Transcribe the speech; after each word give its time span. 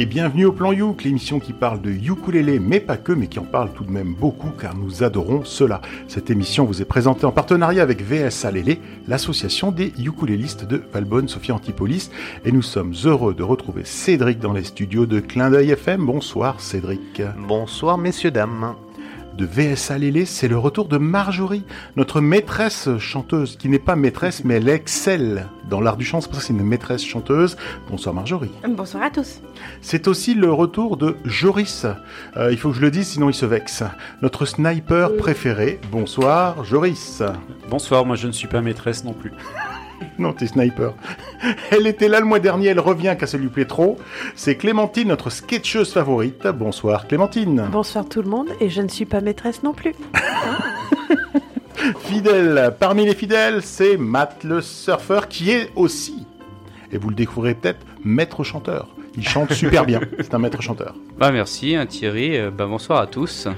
et 0.00 0.06
bienvenue 0.06 0.46
au 0.46 0.52
Plan 0.52 0.72
Youk, 0.72 1.04
l'émission 1.04 1.40
qui 1.40 1.52
parle 1.52 1.82
de 1.82 1.90
ukulélé, 1.90 2.58
mais 2.58 2.80
pas 2.80 2.96
que, 2.96 3.12
mais 3.12 3.26
qui 3.26 3.38
en 3.38 3.44
parle 3.44 3.70
tout 3.74 3.84
de 3.84 3.90
même 3.90 4.14
beaucoup 4.14 4.48
car 4.58 4.74
nous 4.74 5.02
adorons 5.02 5.44
cela. 5.44 5.82
Cette 6.08 6.30
émission 6.30 6.64
vous 6.64 6.80
est 6.80 6.86
présentée 6.86 7.26
en 7.26 7.32
partenariat 7.32 7.82
avec 7.82 8.02
VSA 8.02 8.50
Lélé, 8.50 8.80
l'association 9.08 9.72
des 9.72 9.92
ukulélistes 9.98 10.64
de 10.64 10.82
Valbonne, 10.90 11.28
Sophie 11.28 11.52
Antipolis, 11.52 12.10
et 12.46 12.52
nous 12.52 12.62
sommes 12.62 12.94
heureux 13.04 13.34
de 13.34 13.42
retrouver 13.42 13.84
Cédric 13.84 14.38
dans 14.38 14.54
les 14.54 14.64
studios 14.64 15.04
de 15.04 15.20
Clin 15.20 15.50
d'œil 15.50 15.72
FM. 15.72 16.06
Bonsoir 16.06 16.60
Cédric. 16.60 17.20
Bonsoir 17.46 17.98
messieurs, 17.98 18.30
dames 18.30 18.76
de 19.40 19.46
VSA 19.46 19.96
Lélé, 19.96 20.26
c'est 20.26 20.48
le 20.48 20.58
retour 20.58 20.86
de 20.86 20.98
Marjorie, 20.98 21.64
notre 21.96 22.20
maîtresse 22.20 22.90
chanteuse, 22.98 23.56
qui 23.56 23.70
n'est 23.70 23.78
pas 23.78 23.96
maîtresse, 23.96 24.44
mais 24.44 24.56
elle 24.56 24.68
excelle 24.68 25.46
dans 25.70 25.80
l'art 25.80 25.96
du 25.96 26.04
chant, 26.04 26.20
c'est 26.20 26.28
pour 26.28 26.34
ça 26.36 26.40
que 26.42 26.46
c'est 26.48 26.52
une 26.52 26.62
maîtresse 26.62 27.02
chanteuse. 27.02 27.56
Bonsoir 27.88 28.14
Marjorie. 28.14 28.50
Bonsoir 28.68 29.04
à 29.04 29.10
tous. 29.10 29.40
C'est 29.80 30.08
aussi 30.08 30.34
le 30.34 30.52
retour 30.52 30.98
de 30.98 31.16
Joris. 31.24 31.86
Euh, 32.36 32.52
il 32.52 32.58
faut 32.58 32.68
que 32.70 32.76
je 32.76 32.82
le 32.82 32.90
dise, 32.90 33.08
sinon 33.08 33.30
il 33.30 33.34
se 33.34 33.46
vexe. 33.46 33.82
Notre 34.20 34.44
sniper 34.44 35.16
préféré. 35.16 35.80
Bonsoir 35.90 36.62
Joris. 36.64 37.22
Bonsoir, 37.70 38.04
moi 38.04 38.16
je 38.16 38.26
ne 38.26 38.32
suis 38.32 38.48
pas 38.48 38.60
maîtresse 38.60 39.04
non 39.04 39.14
plus. 39.14 39.32
non, 40.18 40.32
t'es 40.32 40.46
sniper. 40.46 40.94
Elle 41.70 41.86
était 41.86 42.08
là 42.08 42.20
le 42.20 42.26
mois 42.26 42.40
dernier, 42.40 42.68
elle 42.68 42.80
revient 42.80 43.14
car 43.18 43.28
ça 43.28 43.38
lui 43.38 43.48
plaît 43.48 43.64
trop. 43.64 43.96
C'est 44.34 44.56
Clémentine, 44.56 45.08
notre 45.08 45.30
sketcheuse 45.30 45.92
favorite. 45.92 46.46
Bonsoir 46.46 47.06
Clémentine. 47.06 47.66
Bonsoir 47.70 48.08
tout 48.08 48.22
le 48.22 48.28
monde, 48.28 48.48
et 48.60 48.68
je 48.68 48.82
ne 48.82 48.88
suis 48.88 49.04
pas 49.04 49.20
maîtresse 49.20 49.62
non 49.62 49.72
plus. 49.72 49.94
Fidèle, 52.00 52.74
parmi 52.78 53.06
les 53.06 53.14
fidèles, 53.14 53.62
c'est 53.62 53.96
Matt 53.96 54.44
le 54.44 54.60
surfeur 54.60 55.28
qui 55.28 55.50
est 55.50 55.70
aussi, 55.76 56.26
et 56.92 56.98
vous 56.98 57.08
le 57.08 57.14
découvrez 57.14 57.54
peut-être, 57.54 57.80
maître 58.04 58.44
chanteur. 58.44 58.88
Il 59.16 59.26
chante 59.26 59.52
super 59.52 59.86
bien, 59.86 60.00
c'est 60.18 60.34
un 60.34 60.38
maître 60.38 60.60
chanteur. 60.60 60.94
Bah 61.18 61.32
merci 61.32 61.74
hein, 61.74 61.86
Thierry, 61.86 62.36
euh, 62.36 62.50
bah, 62.50 62.66
bonsoir 62.66 63.00
à 63.00 63.06
tous. 63.06 63.48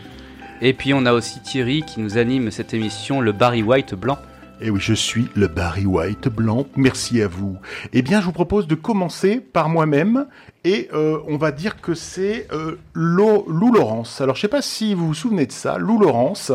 Et 0.60 0.72
puis 0.72 0.94
on 0.94 1.04
a 1.04 1.12
aussi 1.12 1.40
Thierry 1.42 1.82
qui 1.82 2.00
nous 2.00 2.16
anime 2.16 2.50
cette 2.52 2.74
émission, 2.74 3.20
le 3.20 3.32
Barry 3.32 3.62
White 3.62 3.94
blanc. 3.94 4.18
Et 4.64 4.70
oui, 4.70 4.78
je 4.80 4.94
suis 4.94 5.28
le 5.34 5.48
Barry 5.48 5.86
White 5.86 6.28
blanc. 6.28 6.66
Merci 6.76 7.20
à 7.20 7.26
vous. 7.26 7.58
Eh 7.92 8.00
bien, 8.00 8.20
je 8.20 8.26
vous 8.26 8.32
propose 8.32 8.68
de 8.68 8.76
commencer 8.76 9.40
par 9.40 9.68
moi-même 9.68 10.26
et 10.64 10.88
euh, 10.94 11.18
on 11.26 11.36
va 11.36 11.50
dire 11.50 11.80
que 11.80 11.94
c'est 11.94 12.46
euh, 12.52 12.78
Lou, 12.94 13.44
Laurence. 13.48 14.20
Alors 14.20 14.36
je 14.36 14.42
sais 14.42 14.48
pas 14.48 14.62
si 14.62 14.94
vous 14.94 15.08
vous 15.08 15.14
souvenez 15.14 15.46
de 15.46 15.52
ça, 15.52 15.76
Lou 15.76 15.98
Laurence. 15.98 16.52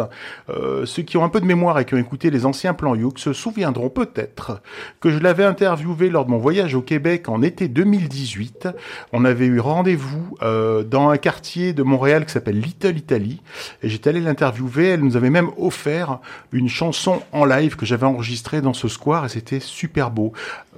Euh, 0.49 0.85
ceux 0.85 1.03
qui 1.03 1.17
ont 1.17 1.25
un 1.25 1.29
peu 1.29 1.41
de 1.41 1.45
mémoire 1.45 1.77
et 1.79 1.85
qui 1.85 1.93
ont 1.93 1.97
écouté 1.97 2.29
les 2.29 2.45
anciens 2.45 2.73
plans 2.73 2.95
Youk 2.95 3.19
se 3.19 3.33
souviendront 3.33 3.89
peut-être 3.89 4.61
que 5.01 5.09
je 5.09 5.19
l'avais 5.19 5.43
interviewé 5.43 6.09
lors 6.09 6.25
de 6.25 6.31
mon 6.31 6.37
voyage 6.37 6.73
au 6.73 6.81
Québec 6.81 7.27
en 7.27 7.41
été 7.41 7.67
2018. 7.67 8.69
On 9.11 9.25
avait 9.25 9.45
eu 9.45 9.59
rendez-vous 9.59 10.37
euh, 10.41 10.83
dans 10.83 11.09
un 11.09 11.17
quartier 11.17 11.73
de 11.73 11.83
Montréal 11.83 12.25
qui 12.25 12.31
s'appelle 12.31 12.61
Little 12.61 12.97
Italy 12.97 13.41
et 13.83 13.89
j'étais 13.89 14.11
allé 14.11 14.21
l'interviewer. 14.21 14.87
Elle 14.89 15.01
nous 15.01 15.17
avait 15.17 15.29
même 15.29 15.49
offert 15.57 16.19
une 16.53 16.69
chanson 16.69 17.21
en 17.33 17.43
live 17.43 17.75
que 17.75 17.85
j'avais 17.85 18.05
enregistrée 18.05 18.61
dans 18.61 18.73
ce 18.73 18.87
square 18.87 19.25
et 19.25 19.29
c'était 19.29 19.59
super 19.59 20.11
beau. 20.11 20.31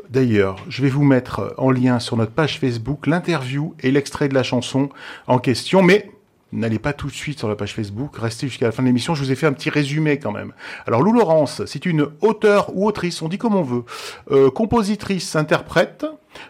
D'ailleurs, 0.09 0.65
je 0.67 0.81
vais 0.81 0.89
vous 0.89 1.03
mettre 1.03 1.53
en 1.57 1.69
lien 1.69 1.99
sur 1.99 2.17
notre 2.17 2.31
page 2.31 2.59
Facebook 2.59 3.05
l'interview 3.19 3.75
et 3.81 3.91
l'extrait 3.91 4.29
de 4.29 4.33
la 4.33 4.43
chanson 4.43 4.87
en 5.27 5.39
question, 5.39 5.83
mais 5.83 6.09
N'allez 6.51 6.79
pas 6.79 6.93
tout 6.93 7.05
de 7.05 7.13
suite 7.13 7.37
sur 7.37 7.47
la 7.47 7.55
page 7.55 7.75
Facebook, 7.75 8.17
restez 8.17 8.47
jusqu'à 8.47 8.65
la 8.65 8.71
fin 8.71 8.81
de 8.81 8.87
l'émission, 8.87 9.13
je 9.13 9.23
vous 9.23 9.31
ai 9.31 9.35
fait 9.35 9.45
un 9.45 9.53
petit 9.53 9.69
résumé 9.69 10.17
quand 10.17 10.31
même. 10.31 10.53
Alors 10.87 11.03
Lou 11.03 11.13
Laurence, 11.13 11.63
c'est 11.67 11.85
une 11.85 12.07
auteure 12.21 12.75
ou 12.75 12.87
autrice, 12.87 13.21
on 13.21 13.27
dit 13.27 13.37
comme 13.37 13.53
on 13.53 13.61
veut, 13.61 13.83
euh, 14.31 14.49
compositrice, 14.49 15.35
interprète, 15.35 16.07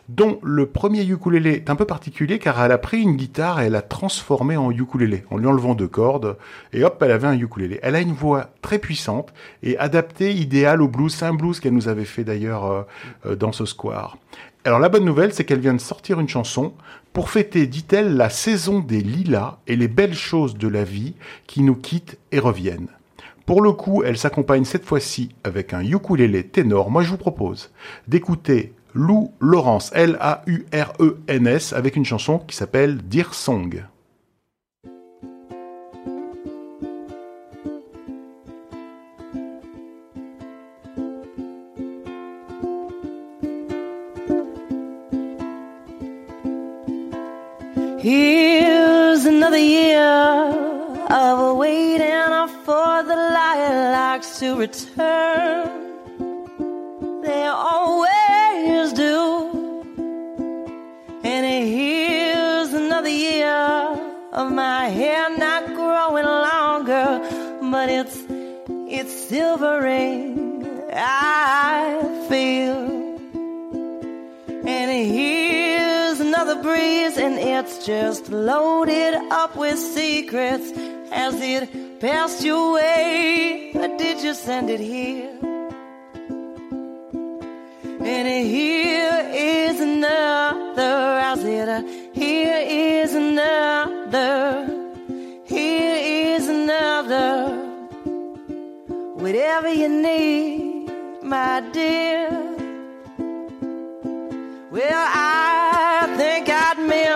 dont 0.08 0.40
le 0.42 0.68
premier 0.68 1.04
ukulélé 1.04 1.52
est 1.52 1.70
un 1.70 1.76
peu 1.76 1.84
particulier 1.84 2.40
car 2.40 2.64
elle 2.64 2.72
a 2.72 2.78
pris 2.78 3.02
une 3.02 3.18
guitare 3.18 3.60
et 3.60 3.66
elle 3.66 3.74
l'a 3.74 3.82
transformée 3.82 4.56
en 4.56 4.72
ukulélé, 4.72 5.26
en 5.32 5.38
lui 5.38 5.48
enlevant 5.48 5.76
deux 5.76 5.88
cordes, 5.88 6.38
et 6.72 6.86
hop, 6.86 7.02
elle 7.02 7.12
avait 7.12 7.28
un 7.28 7.38
ukulélé. 7.38 7.80
Elle 7.84 7.96
a 7.96 8.00
une 8.00 8.14
voix 8.14 8.52
très 8.62 8.80
puissante 8.80 9.34
et 9.64 9.78
adaptée, 9.78 10.32
idéale 10.32 10.82
au 10.82 10.88
blues, 10.88 11.14
c'est 11.14 11.26
un 11.26 11.34
blues 11.34 11.60
qu'elle 11.60 11.74
nous 11.74 11.90
avait 11.90 12.06
fait 12.06 12.24
d'ailleurs 12.24 12.66
euh, 12.66 12.82
euh, 13.26 13.36
dans 13.36 13.52
ce 13.52 13.66
square. 13.66 14.18
Alors 14.66 14.80
la 14.80 14.90
bonne 14.90 15.06
nouvelle, 15.06 15.34
c'est 15.34 15.46
qu'elle 15.46 15.62
vient 15.62 15.74
de 15.74 15.80
sortir 15.80 16.20
une 16.20 16.28
chanson 16.28 16.74
pour 17.14 17.30
fêter, 17.30 17.66
dit-elle, 17.66 18.18
la 18.18 18.30
saison 18.30 18.80
des 18.80 19.00
lilas 19.02 19.58
et 19.68 19.78
les 19.78 19.88
belles 19.88 20.14
choses 20.14 20.58
de 20.58 20.68
la 20.68 20.84
vie 20.84 21.16
qui 21.48 21.62
nous 21.62 21.76
quittent 21.76 22.18
et 22.32 22.40
reviennent. 22.40 22.90
Pour 23.46 23.62
le 23.62 23.72
coup, 23.72 24.04
elle 24.04 24.18
s'accompagne 24.18 24.66
cette 24.66 24.86
fois-ci 24.86 25.30
avec 25.44 25.74
un 25.74 25.82
ukulélé 25.82 26.44
ténor. 26.44 26.92
Moi, 26.92 27.04
je 27.04 27.10
vous 27.10 27.18
propose 27.18 27.72
d'écouter 28.08 28.74
Lou 28.94 29.32
Laurence, 29.40 29.92
L-A-U-R-E-N-S, 29.96 31.74
avec 31.74 31.96
une 31.96 32.06
chanson 32.06 32.40
qui 32.40 32.56
s'appelle 32.56 32.98
Dear 32.98 33.34
Song. 33.34 33.84
Here's 48.10 49.26
another 49.26 49.60
year 49.60 50.02
of 51.12 51.58
waiting 51.58 52.48
for 52.66 53.04
the 53.04 53.16
lilacs 53.38 54.40
to 54.40 54.56
return. 54.58 55.70
They 57.22 57.46
always 57.46 58.94
do. 58.94 59.14
And 61.24 61.46
here's 61.76 62.74
another 62.74 63.10
year 63.10 63.62
of 64.34 64.52
my 64.54 64.86
hair 64.88 65.38
not 65.38 65.68
growing 65.76 66.26
longer, 66.26 67.10
but 67.62 67.90
it's 67.90 68.18
it's 68.98 69.14
silvering. 69.30 70.66
I 70.92 72.26
feel. 72.28 72.82
And 74.66 74.90
here's 75.14 75.59
another 76.50 76.64
breeze, 76.64 77.18
and 77.18 77.38
it's 77.38 77.86
just 77.86 78.30
loaded 78.30 79.14
up 79.32 79.56
with 79.56 79.78
secrets. 79.78 80.72
Has 81.12 81.36
it 81.42 82.00
passed 82.00 82.44
your 82.44 82.74
way, 82.74 83.72
or 83.76 83.98
did 83.98 84.22
you 84.22 84.34
send 84.34 84.70
it 84.70 84.80
here? 84.80 85.30
And 88.02 88.28
here 88.28 89.30
is 89.32 89.80
another, 89.80 91.20
as 91.32 91.44
it, 91.44 91.70
uh, 91.70 91.82
here 92.14 92.62
is 92.66 93.14
another, 93.14 94.66
here 95.46 96.36
is 96.36 96.48
another. 96.48 97.56
Whatever 99.16 99.72
you 99.72 99.90
need, 99.90 100.90
my 101.22 101.62
dear. 101.72 102.30
Well, 104.72 105.06
I 105.08 105.79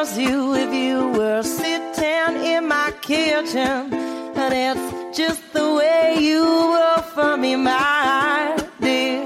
Miss 0.03 0.17
you 0.17 0.53
if 0.53 0.73
you 0.73 1.07
were 1.17 1.41
sitting 1.43 2.35
in 2.43 2.67
my 2.67 2.91
kitchen. 3.01 3.89
That's 4.35 5.17
just 5.17 5.53
the 5.53 5.75
way 5.75 6.17
you 6.19 6.43
were 6.43 7.01
for 7.13 7.37
me, 7.37 7.55
my 7.55 8.53
dear. 8.81 9.23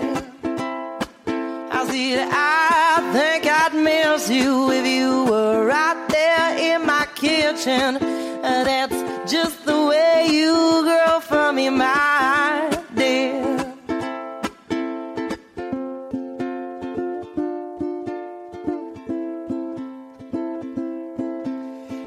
I 1.72 1.82
said, 1.90 2.30
I 2.32 3.10
think 3.12 3.48
I'd 3.48 3.74
miss 3.74 4.30
you 4.30 4.72
if 4.72 4.86
you 4.86 5.26
were 5.26 5.66
right 5.66 6.06
there 6.10 6.76
in 6.76 6.86
my 6.86 7.08
kitchen. 7.16 7.98
And 7.98 8.68
That's 8.68 9.32
just 9.32 9.66
the 9.66 9.84
way 9.88 10.28
you 10.30 10.84
grow 10.84 11.20
for 11.22 11.54
me, 11.54 11.72
my 11.72 12.57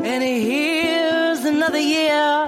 And 0.02 0.24
here's 0.24 1.44
another 1.44 1.78
year 1.78 2.46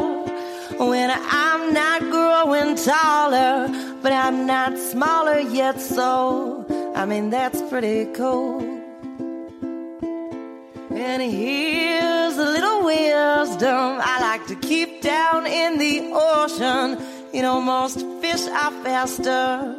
when 0.79 1.11
I'm 1.11 1.75
not 1.75 2.01
growing 2.01 2.77
taller, 2.77 3.69
but 4.03 4.11
I'm 4.13 4.47
not 4.47 4.79
smaller 4.79 5.39
yet, 5.39 5.79
so 5.81 6.65
I 6.97 7.05
mean, 7.05 7.31
that's 7.31 7.61
pretty 7.63 8.07
cool. 8.15 8.61
And 10.91 11.23
here's 11.23 12.39
a 12.39 12.45
little 12.45 12.85
wisdom 12.85 13.99
I 14.01 14.19
like 14.21 14.47
to 14.47 14.57
keep 14.57 15.03
down 15.03 15.47
in 15.47 15.79
the 15.79 16.11
ocean. 16.13 16.99
You 17.35 17.43
know, 17.43 17.61
most 17.61 18.01
fish 18.21 18.47
are 18.49 18.73
faster 18.83 19.75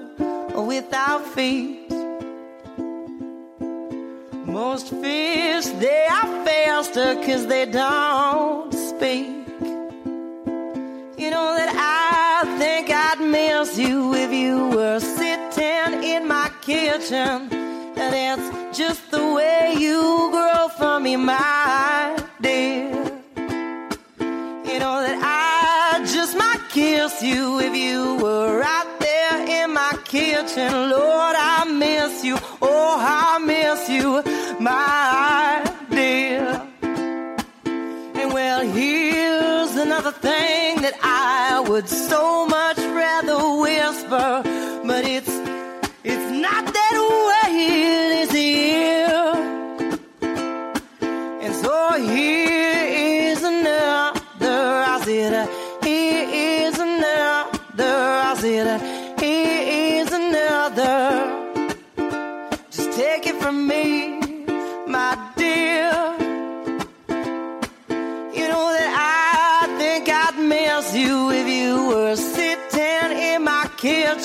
without 0.56 1.26
feet. 1.34 1.83
Most 4.66 4.92
fish, 4.92 5.66
they 5.84 6.06
are 6.18 6.46
faster 6.46 7.16
cause 7.26 7.46
they 7.48 7.66
don't 7.66 8.72
speak. 8.74 9.28
You 11.22 11.30
know 11.36 11.50
that 11.60 11.72
I 11.76 12.58
think 12.60 12.90
I'd 12.90 13.20
miss 13.20 13.78
you 13.78 14.14
if 14.14 14.32
you 14.32 14.70
were 14.70 15.02
sitting 15.02 16.04
in 16.14 16.30
my 16.30 16.50
kitchen. 16.62 17.50
That's 17.96 18.78
just 18.78 19.12
the 19.12 19.26
way 19.38 19.76
you 19.78 20.30
grow 20.32 20.70
for 20.78 20.98
me, 21.02 21.18
my 21.18 21.63
my 34.64 35.62
dear. 35.90 36.62
And 38.20 38.34
well, 38.34 38.62
here's 38.66 39.76
another 39.76 40.12
thing 40.12 40.82
that 40.82 40.94
I 41.04 41.66
would 41.68 41.90
so 41.90 42.48
much 42.48 42.53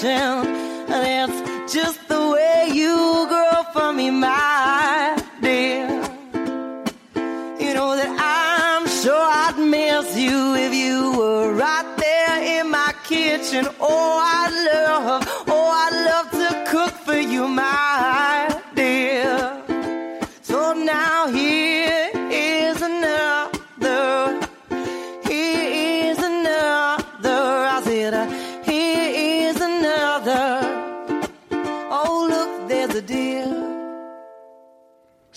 And 0.04 0.88
that's 0.88 1.72
just 1.72 2.08
the 2.08 2.30
way 2.30 2.70
you 2.72 3.26
grow 3.28 3.64
for 3.72 3.92
me, 3.92 4.10
my 4.10 5.20
dear. 5.42 5.88
You 7.58 7.74
know 7.74 7.96
that 7.96 8.16
I'm 8.20 8.86
sure 8.86 9.18
I'd 9.18 9.58
miss 9.58 10.16
you 10.16 10.54
if 10.54 10.72
you 10.72 11.18
were 11.18 11.52
right 11.52 11.96
there 11.96 12.60
in 12.60 12.70
my 12.70 12.94
kitchen. 13.04 13.66
Oh, 13.80 14.20
I'd 14.22 14.52
love, 14.70 15.24
oh, 15.48 15.68
I'd 15.82 15.96
love 16.10 16.30
to 16.30 16.70
cook 16.70 16.94
for 17.04 17.18
you, 17.18 17.48
my 17.48 18.57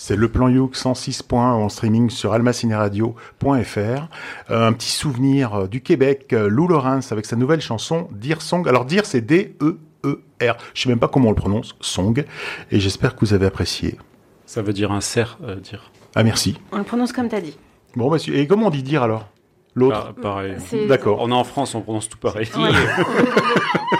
C'est 0.03 0.15
le 0.15 0.29
plan 0.29 0.47
Youk 0.47 0.75
106.1 0.75 1.35
en 1.35 1.69
streaming 1.69 2.09
sur 2.09 2.33
almacineradio.fr. 2.33 3.45
Euh, 3.45 4.67
un 4.67 4.73
petit 4.73 4.89
souvenir 4.89 5.53
euh, 5.53 5.67
du 5.67 5.81
Québec, 5.81 6.33
euh, 6.33 6.49
Lou 6.49 6.67
Lawrence 6.67 7.11
avec 7.11 7.27
sa 7.27 7.35
nouvelle 7.35 7.61
chanson 7.61 8.07
Dear 8.11 8.41
Song. 8.41 8.67
Alors 8.67 8.85
Dear 8.85 9.05
c'est 9.05 9.21
D-E-E-R. 9.21 10.57
Je 10.73 10.81
sais 10.81 10.89
même 10.89 10.97
pas 10.97 11.07
comment 11.07 11.27
on 11.27 11.29
le 11.29 11.35
prononce, 11.35 11.75
Song. 11.81 12.25
Et 12.71 12.79
j'espère 12.79 13.13
que 13.15 13.19
vous 13.19 13.35
avez 13.35 13.45
apprécié. 13.45 13.99
Ça 14.47 14.63
veut 14.63 14.73
dire 14.73 14.91
un 14.91 15.01
cerf, 15.01 15.37
euh, 15.43 15.57
dire. 15.57 15.91
Ah 16.15 16.23
merci. 16.23 16.57
On 16.71 16.79
le 16.79 16.83
prononce 16.83 17.13
comme 17.13 17.29
t'as 17.29 17.39
dit. 17.41 17.55
Bon, 17.95 18.09
bah, 18.09 18.17
et 18.27 18.47
comment 18.47 18.67
on 18.67 18.71
dit 18.71 18.81
dire 18.81 19.03
alors? 19.03 19.29
L'autre? 19.75 20.15
Pa- 20.15 20.21
pareil. 20.23 20.55
D'accord. 20.89 21.19
On 21.21 21.29
est 21.29 21.35
en 21.35 21.43
France, 21.43 21.75
on 21.75 21.81
prononce 21.81 22.09
tout 22.09 22.17
pareil. 22.17 22.49
Ouais. 22.57 22.71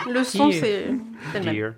Le 0.12 0.24
son, 0.24 0.50
c'est 0.50 0.88
c'est 1.32 1.40
le 1.40 1.46
même. 1.46 1.54
Dear. 1.54 1.74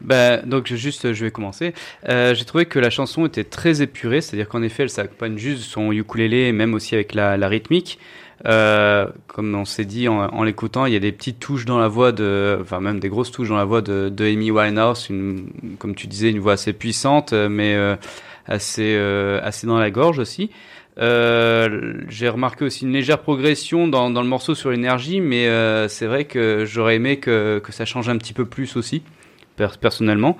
Bah, 0.00 0.38
donc 0.38 0.72
juste, 0.72 1.12
je 1.12 1.24
vais 1.24 1.30
commencer. 1.30 1.74
Euh, 2.08 2.34
J'ai 2.34 2.44
trouvé 2.44 2.66
que 2.66 2.78
la 2.78 2.90
chanson 2.90 3.26
était 3.26 3.44
très 3.44 3.82
épurée, 3.82 4.20
c'est-à-dire 4.20 4.48
qu'en 4.48 4.62
effet, 4.62 4.84
elle 4.84 4.90
s'accompagne 4.90 5.38
juste 5.38 5.64
son 5.64 5.92
ukulélé, 5.92 6.52
même 6.52 6.74
aussi 6.74 6.94
avec 6.94 7.14
la, 7.14 7.48
rythmique. 7.48 7.98
Euh, 8.46 9.06
comme 9.26 9.52
on 9.56 9.64
s'est 9.64 9.84
dit 9.84 10.06
en, 10.06 10.42
l'écoutant, 10.44 10.86
il 10.86 10.92
y 10.92 10.96
a 10.96 11.00
des 11.00 11.10
petites 11.10 11.40
touches 11.40 11.64
dans 11.64 11.78
la 11.78 11.88
voix 11.88 12.12
de, 12.12 12.58
enfin 12.60 12.78
même 12.78 13.00
des 13.00 13.08
grosses 13.08 13.32
touches 13.32 13.48
dans 13.48 13.56
la 13.56 13.64
voix 13.64 13.82
de, 13.82 14.12
Amy 14.20 14.52
Winehouse, 14.52 15.08
comme 15.78 15.94
tu 15.96 16.06
disais, 16.06 16.30
une 16.30 16.38
voix 16.38 16.52
assez 16.52 16.72
puissante, 16.72 17.32
mais 17.32 17.74
euh, 17.74 17.96
assez, 18.46 18.96
assez 19.42 19.66
dans 19.66 19.78
la 19.78 19.90
gorge 19.90 20.20
aussi. 20.20 20.50
J'ai 20.98 22.28
remarqué 22.28 22.64
aussi 22.64 22.84
une 22.84 22.92
légère 22.92 23.18
progression 23.18 23.88
dans, 23.88 24.08
le 24.08 24.28
morceau 24.28 24.54
sur 24.54 24.70
l'énergie, 24.70 25.20
mais 25.20 25.48
c'est 25.88 26.06
vrai 26.06 26.24
que 26.24 26.64
j'aurais 26.64 26.94
aimé 26.94 27.16
que, 27.16 27.60
ça 27.70 27.84
change 27.84 28.08
un 28.08 28.18
petit 28.18 28.34
peu 28.34 28.44
plus 28.44 28.76
aussi, 28.76 29.02
personnellement. 29.80 30.36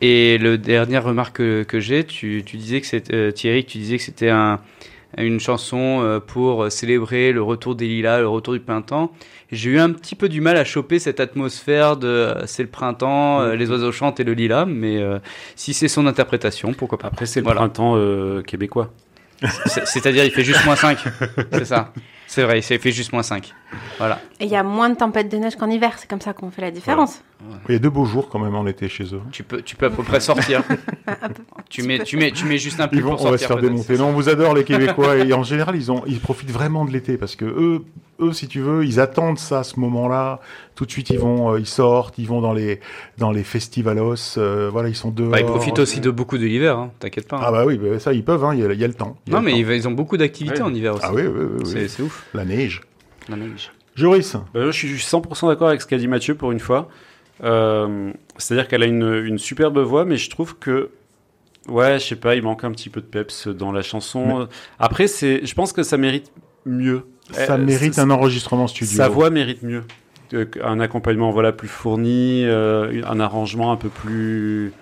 Et 0.00 0.36
le 0.38 0.58
dernière 0.58 1.04
remarque 1.04 1.36
que, 1.36 1.62
que 1.62 1.80
j'ai, 1.80 2.04
tu, 2.04 2.42
tu 2.44 2.56
disais 2.58 2.80
que 2.80 2.86
c'était 2.86 3.14
euh, 3.14 3.30
Thierry, 3.30 3.64
tu 3.64 3.78
disais 3.78 3.96
que 3.96 4.02
c'était 4.02 4.28
un, 4.28 4.60
une 5.16 5.40
chanson 5.40 6.00
euh, 6.02 6.20
pour 6.20 6.70
célébrer 6.70 7.32
le 7.32 7.42
retour 7.42 7.74
des 7.74 7.88
lilas, 7.88 8.18
le 8.20 8.28
retour 8.28 8.52
du 8.54 8.60
printemps. 8.60 9.10
J'ai 9.52 9.70
eu 9.70 9.78
un 9.78 9.90
petit 9.92 10.14
peu 10.14 10.28
du 10.28 10.40
mal 10.42 10.56
à 10.58 10.64
choper 10.64 10.98
cette 10.98 11.18
atmosphère 11.20 11.96
de 11.96 12.08
euh, 12.08 12.46
c'est 12.46 12.62
le 12.62 12.68
printemps, 12.68 13.46
les 13.54 13.70
oiseaux 13.70 13.92
chantent 13.92 14.20
et 14.20 14.24
le 14.24 14.34
lilas, 14.34 14.66
mais 14.66 14.98
euh, 14.98 15.18
si 15.54 15.72
c'est 15.72 15.88
son 15.88 16.06
interprétation, 16.06 16.74
pourquoi 16.74 16.98
pas. 16.98 17.06
Après, 17.08 17.24
c'est 17.24 17.40
le 17.40 17.44
Voilà. 17.44 17.60
printemps 17.60 17.94
euh, 17.96 18.42
québécois. 18.42 18.92
C'est- 19.66 19.86
C'est-à-dire, 19.86 20.24
il 20.24 20.30
fait 20.30 20.44
juste 20.44 20.64
moins 20.64 20.76
5. 20.76 20.98
C'est 21.52 21.64
ça. 21.66 21.92
C'est 22.26 22.42
vrai, 22.42 22.58
il 22.58 22.62
fait 22.62 22.90
juste 22.90 23.12
moins 23.12 23.22
5. 23.22 23.52
Voilà. 23.98 24.20
Et 24.40 24.44
il 24.44 24.50
y 24.50 24.56
a 24.56 24.62
moins 24.62 24.90
de 24.90 24.96
tempêtes 24.96 25.30
de 25.30 25.36
neige 25.38 25.56
qu'en 25.56 25.68
hiver, 25.68 25.92
c'est 25.98 26.08
comme 26.08 26.20
ça 26.20 26.32
qu'on 26.32 26.50
fait 26.50 26.62
la 26.62 26.70
différence. 26.70 27.22
Il 27.68 27.72
y 27.72 27.76
a 27.76 27.78
deux 27.78 27.90
beaux 27.90 28.04
jours 28.04 28.28
quand 28.28 28.38
même 28.38 28.54
en 28.54 28.66
été 28.66 28.88
chez 28.88 29.04
eux. 29.14 29.20
Tu 29.32 29.42
peux, 29.42 29.60
tu 29.62 29.76
peux 29.76 29.86
à 29.86 29.90
peu 29.90 30.02
près 30.02 30.20
sortir. 30.20 30.62
Peu. 30.66 30.74
tu, 31.68 31.82
mets, 31.82 31.98
tu, 32.00 32.16
mets, 32.16 32.30
tu 32.30 32.44
mets 32.46 32.58
juste 32.58 32.80
un 32.80 32.88
peu 32.88 32.96
Ils 32.96 33.02
vont, 33.02 33.10
pour 33.16 33.22
on 33.22 33.30
va 33.30 33.38
sortir. 33.38 33.48
se 33.48 33.52
faire 33.52 33.62
démonter. 33.62 33.96
Non, 33.98 34.08
on 34.08 34.12
vous 34.12 34.28
adore 34.28 34.54
les 34.54 34.64
Québécois 34.64 35.16
et 35.16 35.32
en 35.32 35.42
général 35.42 35.76
ils 35.76 35.90
ont, 35.92 36.02
ils 36.06 36.20
profitent 36.20 36.50
vraiment 36.50 36.84
de 36.84 36.90
l'été 36.92 37.16
parce 37.18 37.36
que 37.36 37.44
eux, 37.44 37.84
eux 38.20 38.32
si 38.32 38.48
tu 38.48 38.60
veux, 38.60 38.84
ils 38.84 38.98
attendent 39.00 39.38
ça, 39.38 39.62
ce 39.64 39.78
moment-là. 39.80 40.40
Tout 40.74 40.86
de 40.86 40.90
suite 40.90 41.10
ils 41.10 41.18
vont, 41.18 41.52
euh, 41.52 41.60
ils 41.60 41.66
sortent, 41.66 42.14
ils 42.18 42.26
vont 42.26 42.40
dans 42.40 42.52
les 42.54 42.80
dans 43.18 43.30
les 43.30 43.44
festivalos. 43.44 44.38
euh, 44.38 44.68
voilà, 44.72 44.88
ils 44.88 44.96
sont 44.96 45.10
dehors. 45.10 45.30
Bah, 45.32 45.40
ils 45.40 45.46
profitent 45.46 45.78
aussi 45.78 46.00
de 46.00 46.10
beaucoup 46.10 46.38
de 46.38 46.44
l'hiver, 46.46 46.78
hein, 46.78 46.90
t'inquiète 46.98 47.28
pas. 47.28 47.36
hein. 47.36 47.42
Ah 47.44 47.52
bah 47.52 47.64
oui, 47.66 47.78
bah, 47.78 47.98
ça 47.98 48.12
ils 48.12 48.24
peuvent. 48.24 48.44
hein, 48.44 48.54
Il 48.54 48.60
y, 48.60 48.64
a- 48.66 48.72
il 48.72 48.80
y 48.80 48.84
a 48.84 48.88
le 48.88 48.94
temps. 48.94 49.16
Il 49.26 49.32
y 49.32 49.36
a 49.36 49.38
non, 49.38 49.44
mais 49.44 49.52
temps. 49.52 49.70
ils, 49.72 49.88
ont 49.88 49.92
beaucoup 49.92 50.16
d'activités 50.16 50.56
Ouais. 50.62 50.62
en 50.62 50.74
hiver 50.74 50.94
aussi. 50.94 51.04
ah 51.06 51.12
oui, 51.14 51.22
oui, 51.26 51.32
oui, 51.34 51.46
oui. 51.58 51.64
C'est 51.66 51.88
c'est 51.88 52.02
ouf. 52.02 52.24
La 52.34 52.44
neige. 52.44 52.80
La 53.28 53.36
neige. 53.36 53.72
Joris. 53.94 54.36
Euh, 54.54 54.70
je 54.72 54.76
suis 54.76 54.94
100% 54.96 55.48
d'accord 55.48 55.68
avec 55.68 55.80
ce 55.80 55.86
qu'a 55.86 55.96
dit 55.98 56.08
Mathieu 56.08 56.34
pour 56.34 56.52
une 56.52 56.60
fois. 56.60 56.88
Euh, 57.44 58.12
C'est-à-dire 58.36 58.68
qu'elle 58.68 58.82
a 58.82 58.86
une, 58.86 59.24
une 59.24 59.38
superbe 59.38 59.78
voix, 59.78 60.04
mais 60.04 60.16
je 60.16 60.28
trouve 60.30 60.56
que, 60.58 60.90
ouais, 61.68 61.98
je 61.98 62.04
sais 62.06 62.16
pas, 62.16 62.34
il 62.34 62.42
manque 62.42 62.64
un 62.64 62.70
petit 62.72 62.90
peu 62.90 63.00
de 63.00 63.06
peps 63.06 63.48
dans 63.48 63.72
la 63.72 63.82
chanson. 63.82 64.48
Après, 64.78 65.06
c'est, 65.06 65.44
je 65.44 65.54
pense 65.54 65.72
que 65.72 65.82
ça 65.82 65.96
mérite 65.96 66.30
mieux. 66.66 67.06
Ça 67.32 67.54
Euh, 67.54 67.58
mérite 67.58 67.98
un 67.98 68.10
enregistrement 68.10 68.66
studio. 68.66 68.96
Sa 68.96 69.08
voix 69.08 69.30
mérite 69.30 69.62
mieux. 69.62 69.84
Un 70.62 70.80
accompagnement 70.80 71.30
voilà 71.30 71.52
plus 71.52 71.68
fourni, 71.68 72.42
euh, 72.44 73.00
un 73.06 73.20
arrangement 73.20 73.70
un 73.72 73.76
peu 73.76 73.88
plus 73.88 74.72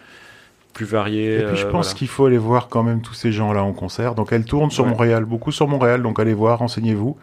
plus 0.74 0.84
varié. 0.84 1.38
Et 1.40 1.44
puis 1.44 1.56
je 1.56 1.66
euh, 1.66 1.70
pense 1.70 1.86
voilà. 1.86 1.98
qu'il 1.98 2.08
faut 2.08 2.26
aller 2.26 2.36
voir 2.36 2.68
quand 2.68 2.82
même 2.82 3.00
tous 3.00 3.14
ces 3.14 3.32
gens-là 3.32 3.62
en 3.64 3.72
concert. 3.72 4.14
Donc 4.14 4.32
elle 4.32 4.44
tourne 4.44 4.70
sur 4.70 4.84
Ouais. 4.84 4.90
Montréal, 4.90 5.24
beaucoup 5.24 5.52
sur 5.52 5.66
Montréal. 5.68 6.02
Donc 6.02 6.20
allez 6.20 6.34
voir, 6.34 6.58
renseignez-vous. 6.58 7.16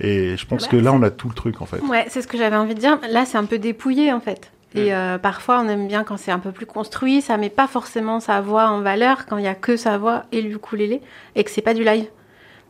Et 0.00 0.36
je 0.36 0.46
pense 0.46 0.62
Bah, 0.64 0.68
que 0.70 0.76
là 0.76 0.92
on 0.92 1.02
a 1.02 1.10
tout 1.10 1.28
le 1.28 1.34
truc 1.34 1.62
en 1.62 1.66
fait. 1.66 1.80
Ouais, 1.82 2.06
c'est 2.08 2.20
ce 2.22 2.26
que 2.26 2.36
j'avais 2.36 2.56
envie 2.56 2.74
de 2.74 2.80
dire. 2.80 2.98
Là, 3.10 3.24
c'est 3.24 3.38
un 3.38 3.44
peu 3.44 3.58
dépouillé 3.58 4.12
en 4.12 4.18
fait. 4.20 4.50
Et 4.76 4.92
euh, 4.92 5.18
parfois, 5.18 5.60
on 5.64 5.68
aime 5.68 5.86
bien 5.86 6.02
quand 6.02 6.16
c'est 6.16 6.32
un 6.32 6.40
peu 6.40 6.50
plus 6.50 6.66
construit. 6.66 7.22
Ça 7.22 7.36
met 7.36 7.48
pas 7.48 7.68
forcément 7.68 8.18
sa 8.18 8.40
voix 8.40 8.66
en 8.70 8.80
valeur 8.80 9.24
quand 9.26 9.36
il 9.36 9.44
y 9.44 9.46
a 9.46 9.54
que 9.54 9.76
sa 9.76 9.98
voix 9.98 10.24
et 10.32 10.42
le 10.42 10.50
ukulélé 10.50 11.00
et 11.36 11.44
que 11.44 11.50
c'est 11.52 11.62
pas 11.62 11.74
du 11.74 11.84
live. 11.84 12.06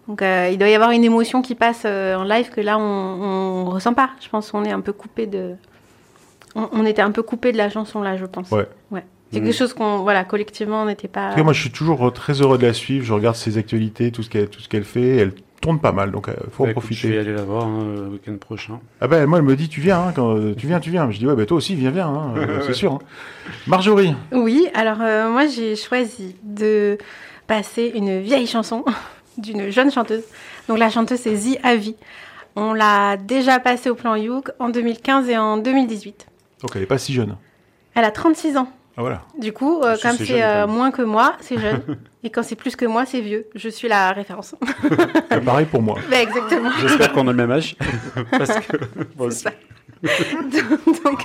Donc, 0.06 0.20
euh, 0.20 0.50
il 0.52 0.58
doit 0.58 0.68
y 0.68 0.74
avoir 0.74 0.90
une 0.90 1.02
émotion 1.02 1.40
qui 1.40 1.54
passe 1.54 1.84
euh, 1.86 2.14
en 2.16 2.24
live 2.24 2.50
que 2.50 2.60
là, 2.60 2.76
on, 2.76 2.82
on 2.82 3.64
ressent 3.70 3.94
pas. 3.94 4.10
Je 4.20 4.28
pense 4.28 4.50
qu'on 4.50 4.64
est 4.64 4.70
un 4.70 4.82
peu 4.82 4.92
coupé 4.92 5.26
de. 5.26 5.54
On, 6.54 6.68
on 6.72 6.84
était 6.84 7.00
un 7.00 7.10
peu 7.10 7.22
coupé 7.22 7.52
de 7.52 7.56
la 7.56 7.70
chanson 7.70 8.02
là, 8.02 8.18
je 8.18 8.26
pense. 8.26 8.50
Ouais. 8.50 8.68
Ouais. 8.90 9.04
C'est 9.33 9.40
quelque 9.40 9.52
chose 9.52 9.75
qu'on, 9.75 9.99
voilà, 9.99 10.23
collectivement, 10.25 10.83
on 10.83 10.87
n'était 10.87 11.09
pas. 11.09 11.28
En 11.28 11.31
tout 11.31 11.37
cas, 11.38 11.43
moi 11.43 11.52
je 11.52 11.61
suis 11.61 11.71
toujours 11.73 12.07
euh, 12.07 12.11
très 12.11 12.35
heureux 12.40 12.57
de 12.59 12.66
la 12.66 12.73
suivre. 12.73 13.04
Je 13.04 13.12
regarde 13.12 13.35
ses 13.35 13.59
actualités, 13.59 14.12
tout 14.12 14.23
ce 14.23 14.31
qu'elle 14.31 14.49
tout 14.49 14.61
ce 14.61 14.69
qu'elle 14.69 14.85
fait. 14.85 15.16
Elle 15.16 15.33
tourne 15.61 15.81
pas 15.81 15.90
mal, 15.93 16.12
donc 16.12 16.28
euh, 16.28 16.35
faut 16.52 16.64
Bah, 16.64 16.69
en 16.69 16.71
écoute, 16.71 16.83
profiter. 16.85 17.09
je 17.09 17.12
vais 17.14 17.19
aller 17.19 17.33
la 17.33 17.43
voir 17.43 17.64
hein, 17.66 17.85
le 17.97 18.09
week-end 18.11 18.37
prochain. 18.38 18.78
Ah 19.00 19.09
ben 19.09 19.26
moi 19.26 19.38
elle 19.38 19.45
me 19.45 19.57
dit 19.57 19.69
tu 19.69 19.81
viens 19.81 19.99
hein, 20.09 20.12
quand 20.14 20.37
euh, 20.37 20.54
tu 20.54 20.66
viens 20.69 20.78
tu 20.78 20.90
viens. 20.90 21.11
Je 21.11 21.19
dis 21.19 21.26
ouais 21.26 21.35
ben 21.35 21.47
toi 21.47 21.57
aussi 21.57 21.75
viens 21.75 21.90
viens 21.90 22.07
hein, 22.09 22.35
c'est 22.66 22.75
sûr. 22.75 22.93
hein. 22.93 22.99
Marjorie. 23.66 24.14
Oui, 24.31 24.69
alors 24.75 24.99
euh, 25.00 25.28
moi 25.31 25.47
j'ai 25.47 25.75
choisi 25.75 26.37
de 26.45 26.99
passer 27.49 27.90
une 27.95 28.21
vieille 28.21 28.47
chanson 28.47 28.85
d'une 29.38 29.71
jeune 29.71 29.90
chanteuse. 29.90 30.23
Donc 30.69 30.78
la 30.78 30.90
chanteuse 30.90 31.19
c'est 31.19 31.35
Zi 31.35 31.59
Avi. 31.64 31.97
On 32.57 32.73
l'a 32.73 33.16
déjà 33.16 33.59
passée 33.59 33.90
au 33.90 33.97
plan 33.97 34.14
Youk 34.14 34.50
en 34.61 34.69
2015 34.69 35.28
et 35.28 35.37
en 35.38 35.57
2018. 35.57 36.26
Donc 36.62 36.71
elle 36.76 36.83
est 36.83 36.87
pas 36.87 36.99
si 36.99 37.12
jeune. 37.12 37.37
Elle 37.97 38.04
a 38.04 38.11
36 38.12 38.57
ans. 38.59 38.69
Ah 38.96 39.00
voilà. 39.00 39.22
Du 39.38 39.52
coup, 39.52 39.80
euh, 39.82 39.96
Si, 39.96 40.02
comme 40.02 40.12
c'est 40.12 40.18
c'est 40.18 40.26
jeune, 40.38 40.40
quand 40.40 40.46
euh, 40.46 40.66
même. 40.66 40.76
moins 40.76 40.90
que 40.92 41.02
moi, 41.02 41.34
c'est 41.40 41.58
jeune. 41.58 41.82
et 42.22 42.30
quand 42.30 42.42
c'est 42.44 42.54
plus 42.54 42.76
que 42.76 42.84
moi, 42.86 43.04
c'est 43.06 43.20
vieux. 43.20 43.46
Je 43.54 43.68
suis 43.68 43.88
la 43.88 44.12
référence. 44.12 44.54
C'est 45.30 45.44
pareil 45.44 45.66
pour 45.66 45.82
moi. 45.82 45.98
Bah, 46.10 46.20
exactement. 46.22 46.70
J'espère 46.80 47.12
qu'on 47.12 47.26
a 47.26 47.32
le 47.32 47.36
même 47.36 47.50
âge. 47.50 47.76
Parce 48.30 48.60
que 48.60 48.76
moi 48.76 49.06
C'est 49.18 49.24
aussi. 49.26 49.42
ça. 49.42 49.50
Donc, 51.02 51.22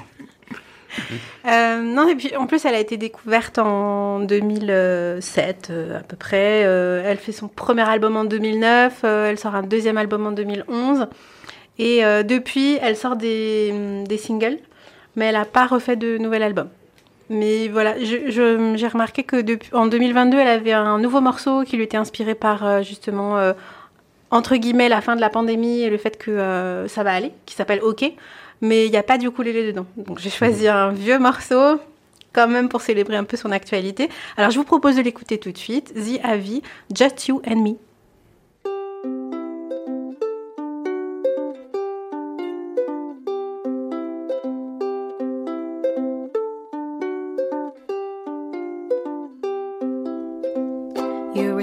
euh, 1.48 1.82
non, 1.82 2.08
et 2.10 2.16
puis 2.16 2.36
en 2.36 2.48
plus, 2.48 2.66
elle 2.66 2.76
a 2.76 2.80
été 2.80 2.98
découverte 2.98 3.60
en 3.60 4.20
2007 4.22 5.68
euh, 5.70 6.00
à 6.00 6.02
peu 6.02 6.16
près. 6.18 6.64
Euh, 6.66 7.04
elle 7.06 7.18
fait 7.18 7.32
son 7.32 7.48
premier 7.48 7.88
album 7.88 8.18
en 8.18 8.24
2009. 8.26 9.02
euh, 9.04 9.30
elle 9.30 9.38
sort 9.40 9.56
un 9.56 9.64
deuxième 9.64 9.98
album 9.98 10.26
en 10.26 10.32
2011. 10.32 11.08
Et 11.78 12.04
euh, 12.04 12.24
depuis, 12.24 12.78
elle 12.82 12.96
sort 12.98 13.16
des, 13.16 14.04
des 14.08 14.18
singles, 14.18 14.58
mais 15.16 15.26
elle 15.26 15.36
n'a 15.36 15.46
pas 15.46 15.66
refait 15.68 15.96
de 15.96 16.18
nouvel 16.18 16.44
album. 16.44 16.70
Mais 17.30 17.68
voilà, 17.68 17.96
j'ai 18.00 18.88
remarqué 18.88 19.24
que 19.24 19.40
depuis, 19.40 19.70
en 19.74 19.86
2022, 19.86 20.40
elle 20.40 20.48
avait 20.48 20.74
un 20.74 20.98
nouveau 20.98 21.22
morceau 21.22 21.64
qui 21.64 21.78
lui 21.78 21.84
était 21.84 21.98
inspiré 21.98 22.34
par 22.34 22.66
euh, 22.66 22.82
justement, 22.82 23.38
euh, 23.38 23.54
entre 24.32 24.56
guillemets, 24.56 24.90
la 24.90 25.00
fin 25.02 25.16
de 25.16 25.22
la 25.22 25.30
pandémie 25.30 25.82
et 25.82 25.92
le 25.92 25.98
fait 25.98 26.18
que 26.18 26.32
euh, 26.32 26.88
ça 26.88 27.04
va 27.04 27.14
aller, 27.14 27.32
qui 27.46 27.54
s'appelle 27.54 27.82
OK. 27.84 28.04
Mais 28.62 28.88
il 28.88 28.92
n'y 28.92 28.98
a 28.98 29.04
pas 29.04 29.20
du 29.20 29.28
ukulélé 29.28 29.68
dedans. 29.68 29.86
Donc 29.96 30.18
j'ai 30.20 30.32
choisi 30.32 30.68
un 30.68 30.90
vieux 30.90 31.20
morceau, 31.20 31.80
quand 32.34 32.48
même 32.48 32.68
pour 32.68 32.82
célébrer 32.82 33.16
un 33.16 33.24
peu 33.24 33.38
son 33.38 33.52
actualité. 33.52 34.10
Alors 34.36 34.50
je 34.50 34.58
vous 34.58 34.66
propose 34.66 34.96
de 34.96 35.02
l'écouter 35.02 35.38
tout 35.38 35.52
de 35.52 35.58
suite. 35.58 35.94
The 35.94 36.20
Avi, 36.26 36.64
Just 36.94 37.28
You 37.28 37.42
and 37.48 37.58
Me. 37.58 37.76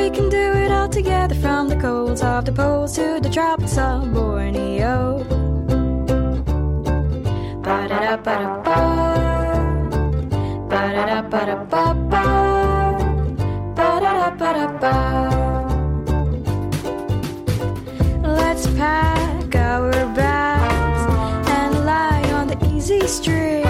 we 0.00 0.08
can 0.08 0.28
do 0.30 0.52
it 0.62 0.70
all 0.70 0.88
together 0.88 1.34
from 1.34 1.68
the 1.68 1.76
colds 1.76 2.22
of 2.22 2.44
the 2.46 2.52
poles 2.52 2.94
to 2.94 3.20
the 3.20 3.28
tropics 3.28 3.76
of 3.76 4.12
Borneo. 4.14 5.24
Ba 7.64 7.76
da 7.90 7.98
da 8.06 8.16
da 8.16 8.38
ba. 8.66 8.78
Ba 10.70 10.82
da 10.94 11.02
da 11.10 11.20
da 11.48 11.56
ba 11.72 11.84
ba. 12.12 12.24
Ba 13.76 13.90
da 14.04 14.12
da 14.40 14.52
da 14.56 14.66
ba. 14.82 14.94
Let's 18.40 18.66
pack 18.78 19.54
our 19.54 19.92
bags 20.20 21.02
and 21.58 21.72
lie 21.84 22.26
on 22.38 22.46
the 22.48 22.58
easy 22.74 23.06
street. 23.06 23.69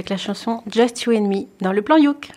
Avec 0.00 0.08
la 0.08 0.16
chanson 0.16 0.62
Just 0.70 1.02
You 1.02 1.12
and 1.14 1.28
Me 1.28 1.42
dans 1.60 1.72
le 1.72 1.82
plan 1.82 1.98
Youk. 1.98 2.30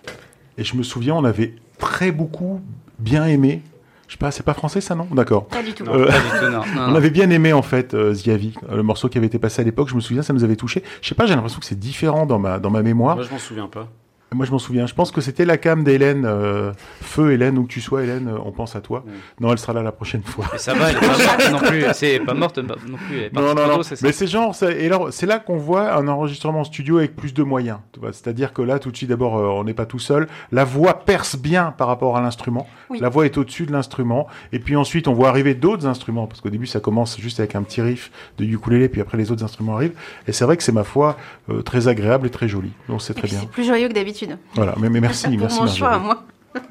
Et 0.58 0.65
je 0.65 0.75
me 0.75 0.84
souviens, 0.84 1.15
on 1.15 1.24
avait 1.24 1.55
très 1.79 2.12
beaucoup 2.12 2.60
bien 3.00 3.25
aimé. 3.25 3.62
Je 4.10 4.13
sais 4.13 4.17
pas, 4.17 4.32
c'est 4.32 4.43
pas 4.43 4.53
français 4.53 4.82
ça, 4.82 4.96
non? 4.96 5.08
D'accord. 5.12 5.48
Pas 5.48 5.63
du 5.63 5.72
tout. 5.74 5.86
Euh, 5.88 6.08
Pas 6.08 6.12
du 6.20 6.29
tout, 6.39 6.46
non. 6.51 6.51
non, 6.75 6.82
On 6.88 6.88
non. 6.89 6.96
avait 6.96 7.10
bien 7.10 7.29
aimé 7.29 7.53
en 7.53 7.62
fait 7.62 7.93
euh, 7.93 8.13
Ziavi, 8.13 8.53
euh, 8.70 8.75
le 8.75 8.84
morceau 8.84 9.08
qui 9.08 9.17
avait 9.17 9.27
été 9.27 9.39
passé 9.39 9.62
à 9.62 9.63
l'époque. 9.65 9.88
Je 9.88 9.96
me 9.96 10.01
souviens, 10.01 10.24
ça 10.24 10.34
nous 10.34 10.43
avait 10.43 10.58
touché. 10.58 10.84
Je 11.01 11.08
sais 11.08 11.15
pas, 11.15 11.25
j'ai 11.25 11.36
l'impression 11.36 11.60
que 11.62 11.65
c'est 11.65 11.79
différent 11.79 12.25
dans 12.25 12.38
ma 12.38 12.60
dans 12.60 12.70
ma 12.70 12.82
mémoire. 12.84 13.15
Moi, 13.15 13.24
je 13.24 13.32
m'en 13.32 13.39
souviens 13.39 13.67
pas. 13.67 13.88
Moi, 14.34 14.46
je 14.46 14.52
m'en 14.52 14.60
souviens. 14.60 14.86
Je 14.88 14.94
pense 14.94 15.12
que 15.12 15.22
c'était 15.22 15.46
la 15.46 15.58
cam 15.58 15.84
d'Hélène. 15.84 16.25
euh, 16.25 16.72
Feu, 17.02 17.32
Hélène, 17.32 17.58
où 17.58 17.63
que 17.63 17.72
tu 17.72 17.82
sois, 17.82 18.04
Hélène, 18.04 18.28
euh, 18.28 18.38
on 18.46 18.52
pense 18.52 18.75
à 18.75 18.82
toi. 18.82 19.04
Non, 19.40 19.52
elle 19.52 19.58
sera 19.60 19.74
là 19.74 19.84
la 19.84 19.92
prochaine 19.92 20.24
fois. 20.24 20.46
Mais 20.52 20.58
ça 20.58 20.74
va, 20.74 20.90
elle 20.90 20.98
est 20.98 21.00
pas 21.00 21.08
morte 21.18 21.52
non 21.52 21.60
plus. 21.60 21.84
C'est 21.94 22.20
pas 22.20 22.34
morte 22.34 22.58
non 22.58 22.98
plus. 23.08 23.18
Elle 23.18 23.24
est 23.25 23.30
partie 23.30 23.48
Non, 23.48 23.56
non, 23.56 23.68
non. 23.78 23.82
Mais 24.02 24.12
c'est 24.12 24.28
genre, 24.28 24.56
et 24.63 24.86
alors, 24.88 25.12
c'est 25.12 25.25
là 25.25 25.40
qu'on 25.40 25.58
voit 25.58 25.94
un 25.96 26.08
enregistrement 26.08 26.62
en 26.62 26.63
studio 26.63 26.98
avec 26.98 27.16
plus 27.16 27.34
de 27.34 27.44
moyens. 27.44 27.80
tu 27.92 28.00
vois. 28.00 28.13
C'est-à-dire 28.13 28.54
que 28.54 28.62
là, 28.62 28.80
tout 28.80 28.92
de 28.92 28.98
suite, 28.98 29.10
d'abord, 29.10 29.38
euh, 29.38 29.48
on 29.48 29.63
n'est 29.63 29.74
pas 29.74 29.86
tout 29.86 30.00
seul. 30.00 30.28
La 30.52 30.63
voix 30.63 31.06
perce 31.06 31.36
bien 31.38 31.74
par 31.78 31.88
rapport 31.88 32.18
à 32.18 32.22
l'instrument. 32.22 32.68
Oui. 32.90 33.00
La 33.00 33.10
voix 33.10 33.25
est 33.25 33.38
au-dessus 33.38 33.66
de 33.66 33.72
l'instrument. 33.72 34.28
Et 34.52 34.60
puis 34.60 34.75
ensuite, 34.75 35.08
on 35.08 35.13
voit 35.13 35.30
arriver 35.30 35.54
d'autres 35.54 35.86
instruments. 35.88 36.28
Parce 36.28 36.42
qu'au 36.42 36.50
début, 36.50 36.68
ça 36.68 36.80
commence 36.80 37.20
juste 37.20 37.40
avec 37.40 37.56
un 37.56 37.63
petit 37.63 37.82
riff 37.82 38.12
de 38.38 38.46
ukulélé, 38.46 38.90
puis 38.90 39.02
après, 39.02 39.18
les 39.18 39.32
autres 39.32 39.44
instruments 39.44 39.75
arrivent. 39.75 39.96
Et 40.28 40.32
c'est 40.32 40.46
vrai 40.46 40.58
que 40.58 40.63
c'est, 40.63 40.72
ma 40.72 40.84
foi, 40.84 41.18
euh, 41.50 41.62
très 41.62 41.88
agréable 41.88 42.28
et 42.28 42.30
très 42.30 42.48
joli. 42.48 42.72
Donc, 42.90 43.02
c'est 43.02 43.16
Et 43.18 43.20
très 43.20 43.28
bien. 43.28 43.40
c'est 43.42 43.50
plus 43.50 43.66
joyeux 43.66 43.88
que 43.88 43.94
d'habitude. 43.94 44.23
Voilà. 44.56 44.75
Mais, 44.80 44.89
mais 44.89 45.01
merci, 45.01 45.27
Pour 45.30 45.38
merci. 45.39 45.60
mon 45.62 45.68
choix 45.68 45.92
à 45.94 46.00
moi. 46.00 46.24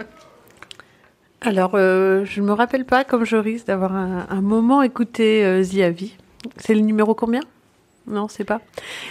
Alors, 1.40 1.73
euh, 1.75 2.25
je 2.25 2.40
ne 2.40 2.47
me 2.47 2.52
rappelle 2.52 2.85
pas, 2.85 3.02
comme 3.04 3.25
je 3.25 3.37
risque 3.37 3.66
d'avoir 3.66 3.94
un, 3.97 4.26
un 4.30 4.40
moment 4.40 4.82
écouté 4.82 5.44
euh, 5.44 5.62
Ziavi. 5.62 6.16
C'est 6.56 6.75
le 6.75 6.80
numéro 6.80 7.14
combien? 7.14 7.40
Non, 8.06 8.26
c'est 8.28 8.44
pas. 8.44 8.61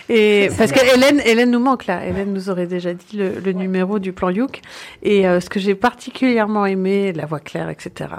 Et 0.10 0.50
parce 0.58 0.72
que 0.74 0.80
Hélène, 0.96 1.22
Hélène 1.26 1.50
nous 1.52 1.60
manque 1.60 1.86
là. 1.86 2.06
Hélène 2.06 2.34
nous 2.34 2.50
aurait 2.50 2.68
déjà 2.68 2.94
dit 2.94 3.16
le, 3.18 3.40
le 3.40 3.52
numéro 3.54 4.00
du 4.00 4.12
plan 4.12 4.30
Youk. 4.30 4.62
Et 5.02 5.26
euh, 5.28 5.40
ce 5.40 5.50
que 5.50 5.60
j'ai 5.62 5.76
particulièrement 5.76 6.66
aimé, 6.66 7.14
la 7.14 7.26
voix 7.26 7.40
claire, 7.40 7.70
etc. 7.70 8.10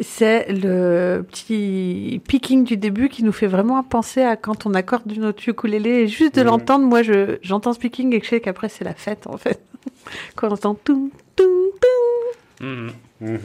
C'est 0.00 0.52
le 0.52 1.24
petit 1.26 2.20
picking 2.28 2.64
du 2.64 2.76
début 2.76 3.08
qui 3.08 3.24
nous 3.24 3.32
fait 3.32 3.46
vraiment 3.46 3.82
penser 3.82 4.20
à 4.22 4.36
quand 4.36 4.66
on 4.66 4.74
accorde 4.74 5.10
notre 5.16 5.48
ukulélé 5.48 5.90
et 6.02 6.06
juste 6.08 6.34
de 6.36 6.40
Mhm. 6.42 6.46
l'entendre. 6.48 6.84
Moi, 6.86 7.02
je 7.02 7.38
j'entends 7.40 7.72
ce 7.72 7.78
picking 7.78 8.14
et 8.14 8.20
je 8.22 8.28
sais 8.28 8.40
qu'après 8.40 8.68
c'est 8.68 8.84
la 8.84 8.92
fête 8.94 9.26
en 9.26 9.38
fait. 9.38 9.60
quand 10.36 10.48
on 10.48 10.52
entend 10.52 10.74
tout, 10.74 11.10
tout, 11.34 11.70
tout. 11.80 12.64
Mhm. 12.66 12.90
Mhm. 13.22 13.38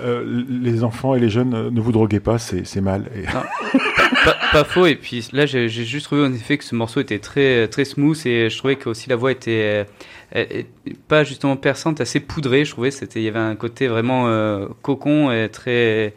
Euh, 0.00 0.44
les 0.48 0.84
enfants 0.84 1.14
et 1.14 1.20
les 1.20 1.28
jeunes, 1.30 1.54
euh, 1.54 1.70
ne 1.70 1.80
vous 1.80 1.92
droguez 1.92 2.20
pas, 2.20 2.38
c'est 2.38 2.80
mal. 2.80 3.06
Et- 3.14 3.22
pas, 4.24 4.36
pas 4.52 4.64
faux. 4.64 4.86
Et 4.86 4.96
puis 4.96 5.26
là, 5.32 5.46
j'ai 5.46 5.68
juste 5.68 6.06
trouvé 6.06 6.22
en 6.24 6.32
effet 6.32 6.58
que 6.58 6.64
ce 6.64 6.74
morceau 6.74 7.00
était 7.00 7.18
très, 7.18 7.68
très 7.68 7.84
smooth 7.84 8.18
et 8.26 8.50
je 8.50 8.58
trouvais 8.58 8.76
que 8.76 8.88
aussi 8.88 9.08
la 9.08 9.16
voix 9.16 9.32
était 9.32 9.86
euh, 10.36 10.62
pas 11.08 11.24
justement 11.24 11.56
perçante, 11.56 12.00
assez 12.00 12.20
poudrée. 12.20 12.64
Je 12.64 12.72
trouvais 12.72 12.90
il 12.90 13.22
y 13.22 13.28
avait 13.28 13.38
un 13.38 13.56
côté 13.56 13.88
vraiment 13.88 14.28
euh, 14.28 14.66
cocon 14.82 15.30
et 15.32 15.48
très 15.48 16.14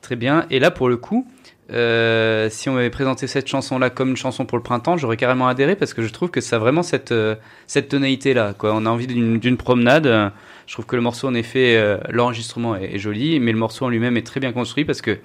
très 0.00 0.16
bien. 0.16 0.46
Et 0.50 0.58
là, 0.58 0.70
pour 0.70 0.88
le 0.88 0.96
coup, 0.96 1.26
euh, 1.72 2.48
si 2.50 2.68
on 2.68 2.74
m'avait 2.74 2.90
présenté 2.90 3.26
cette 3.26 3.46
chanson-là 3.46 3.90
comme 3.90 4.10
une 4.10 4.16
chanson 4.16 4.44
pour 4.44 4.58
le 4.58 4.62
printemps, 4.62 4.96
j'aurais 4.96 5.16
carrément 5.16 5.46
adhéré 5.46 5.76
parce 5.76 5.94
que 5.94 6.02
je 6.02 6.12
trouve 6.12 6.30
que 6.30 6.40
ça 6.40 6.56
a 6.56 6.58
vraiment 6.58 6.82
cette, 6.82 7.12
euh, 7.12 7.36
cette 7.66 7.88
tonalité-là. 7.88 8.54
On 8.62 8.86
a 8.86 8.90
envie 8.90 9.06
d'une 9.06 9.56
promenade. 9.56 10.32
Je 10.66 10.72
trouve 10.72 10.86
que 10.86 10.96
le 10.96 11.02
morceau, 11.02 11.28
en 11.28 11.34
effet, 11.34 11.76
euh, 11.76 11.98
l'enregistrement 12.10 12.76
est, 12.76 12.98
joli, 12.98 13.40
mais 13.40 13.52
le 13.52 13.58
morceau 13.58 13.84
en 13.84 13.88
lui-même 13.88 14.16
est 14.16 14.26
très 14.26 14.40
bien 14.40 14.52
construit 14.52 14.84
parce 14.84 15.00
que 15.00 15.18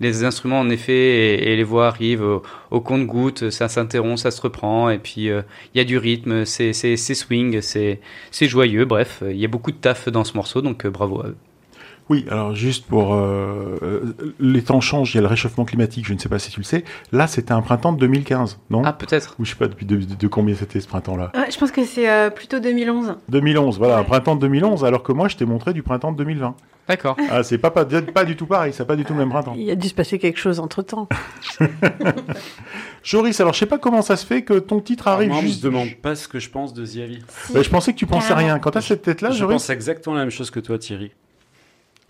les 0.00 0.24
instruments, 0.24 0.60
en 0.60 0.70
effet, 0.70 1.42
et, 1.42 1.56
les 1.56 1.64
voix 1.64 1.88
arrivent 1.88 2.40
au, 2.70 2.80
compte-goutte, 2.80 3.50
ça 3.50 3.68
s'interrompt, 3.68 4.18
ça 4.18 4.30
se 4.30 4.40
reprend, 4.40 4.88
et 4.88 4.98
puis 4.98 5.26
il 5.26 5.44
y 5.74 5.80
a 5.80 5.84
du 5.84 5.98
rythme, 5.98 6.46
c'est 6.46 6.72
swing, 6.96 7.60
c'est 7.60 8.00
joyeux, 8.40 8.86
bref, 8.86 9.22
il 9.28 9.36
y 9.36 9.44
a 9.44 9.48
beaucoup 9.48 9.72
de 9.72 9.76
taf 9.76 10.08
dans 10.08 10.24
ce 10.24 10.34
morceau, 10.34 10.62
donc 10.62 10.86
bravo 10.86 11.20
à 11.20 11.26
eux. 11.28 11.36
Oui, 12.08 12.24
alors 12.30 12.54
juste 12.54 12.86
pour... 12.86 13.14
euh, 13.14 13.78
euh, 13.82 14.14
les 14.40 14.62
temps 14.62 14.80
changent, 14.80 15.14
il 15.14 15.16
y 15.16 15.18
a 15.18 15.20
le 15.20 15.26
réchauffement 15.28 15.64
climatique, 15.64 16.06
je 16.06 16.14
ne 16.14 16.18
sais 16.18 16.28
pas 16.28 16.38
si 16.40 16.50
tu 16.50 16.58
le 16.60 16.64
sais. 16.64 16.82
Là, 17.12 17.26
c'était 17.28 17.52
un 17.52 17.62
printemps 17.62 17.92
de 17.92 17.98
2015, 17.98 18.58
non? 18.70 18.82
Ah, 18.84 18.92
peut-être. 18.92 19.36
Ou 19.38 19.44
je 19.44 19.50
sais 19.50 19.56
pas 19.56 19.68
depuis 19.68 19.86
de, 19.86 19.96
de- 19.96 20.14
de 20.16 20.26
combien 20.26 20.54
c'était 20.56 20.80
ce 20.80 20.88
printemps-là? 20.88 21.30
Ouais, 21.34 21.50
je 21.52 21.56
pense 21.58 21.70
que 21.70 21.84
c'est 21.84 22.10
euh, 22.10 22.30
plutôt 22.30 22.58
2011. 22.58 23.14
2011, 23.28 23.78
voilà, 23.78 23.98
un 23.98 24.04
printemps 24.04 24.34
de 24.34 24.40
2011, 24.40 24.84
alors 24.84 25.02
que 25.04 25.12
moi, 25.12 25.28
je 25.28 25.36
t'ai 25.36 25.44
montré 25.44 25.72
du 25.72 25.82
printemps 25.84 26.10
de 26.12 26.16
2020. 26.18 26.54
D'accord. 26.88 27.16
Ah, 27.30 27.44
c'est 27.44 27.58
pas, 27.58 27.70
pas, 27.70 27.84
pas 27.84 28.24
du 28.24 28.34
tout 28.34 28.46
pareil, 28.46 28.72
c'est 28.72 28.84
pas 28.84 28.96
du 28.96 29.04
tout 29.04 29.12
le 29.12 29.20
même 29.20 29.28
printemps. 29.28 29.54
Il 29.56 29.70
a 29.70 29.76
dû 29.76 29.86
se 29.86 29.94
passer 29.94 30.18
quelque 30.18 30.38
chose 30.40 30.58
entre 30.58 30.82
temps. 30.82 31.08
Joris, 33.02 33.40
alors 33.40 33.52
je 33.54 33.58
sais 33.60 33.66
pas 33.66 33.78
comment 33.78 34.02
ça 34.02 34.16
se 34.16 34.26
fait 34.26 34.42
que 34.42 34.54
ton 34.58 34.80
titre 34.80 35.06
Alors, 35.06 35.18
arrive 35.18 35.30
moi, 35.30 35.38
on 35.38 35.42
me 35.42 35.46
juste... 35.46 35.62
demande 35.62 35.94
pas 36.02 36.14
ce 36.14 36.28
que 36.28 36.38
je 36.38 36.50
pense 36.50 36.74
de 36.74 36.84
The 36.84 36.96
Avi. 36.98 37.18
Bah, 37.54 37.62
je 37.62 37.68
pensais 37.70 37.92
que 37.92 37.98
tu 37.98 38.06
pensais 38.06 38.34
rien. 38.34 38.58
Quand 38.58 38.72
t'as 38.72 38.80
cette 38.80 39.02
tête-là, 39.02 39.30
je 39.30 39.38
Joris... 39.38 39.54
pense 39.54 39.70
exactement 39.70 40.16
la 40.16 40.22
même 40.22 40.30
chose 40.30 40.50
que 40.50 40.60
toi, 40.60 40.78
Thierry. 40.78 41.12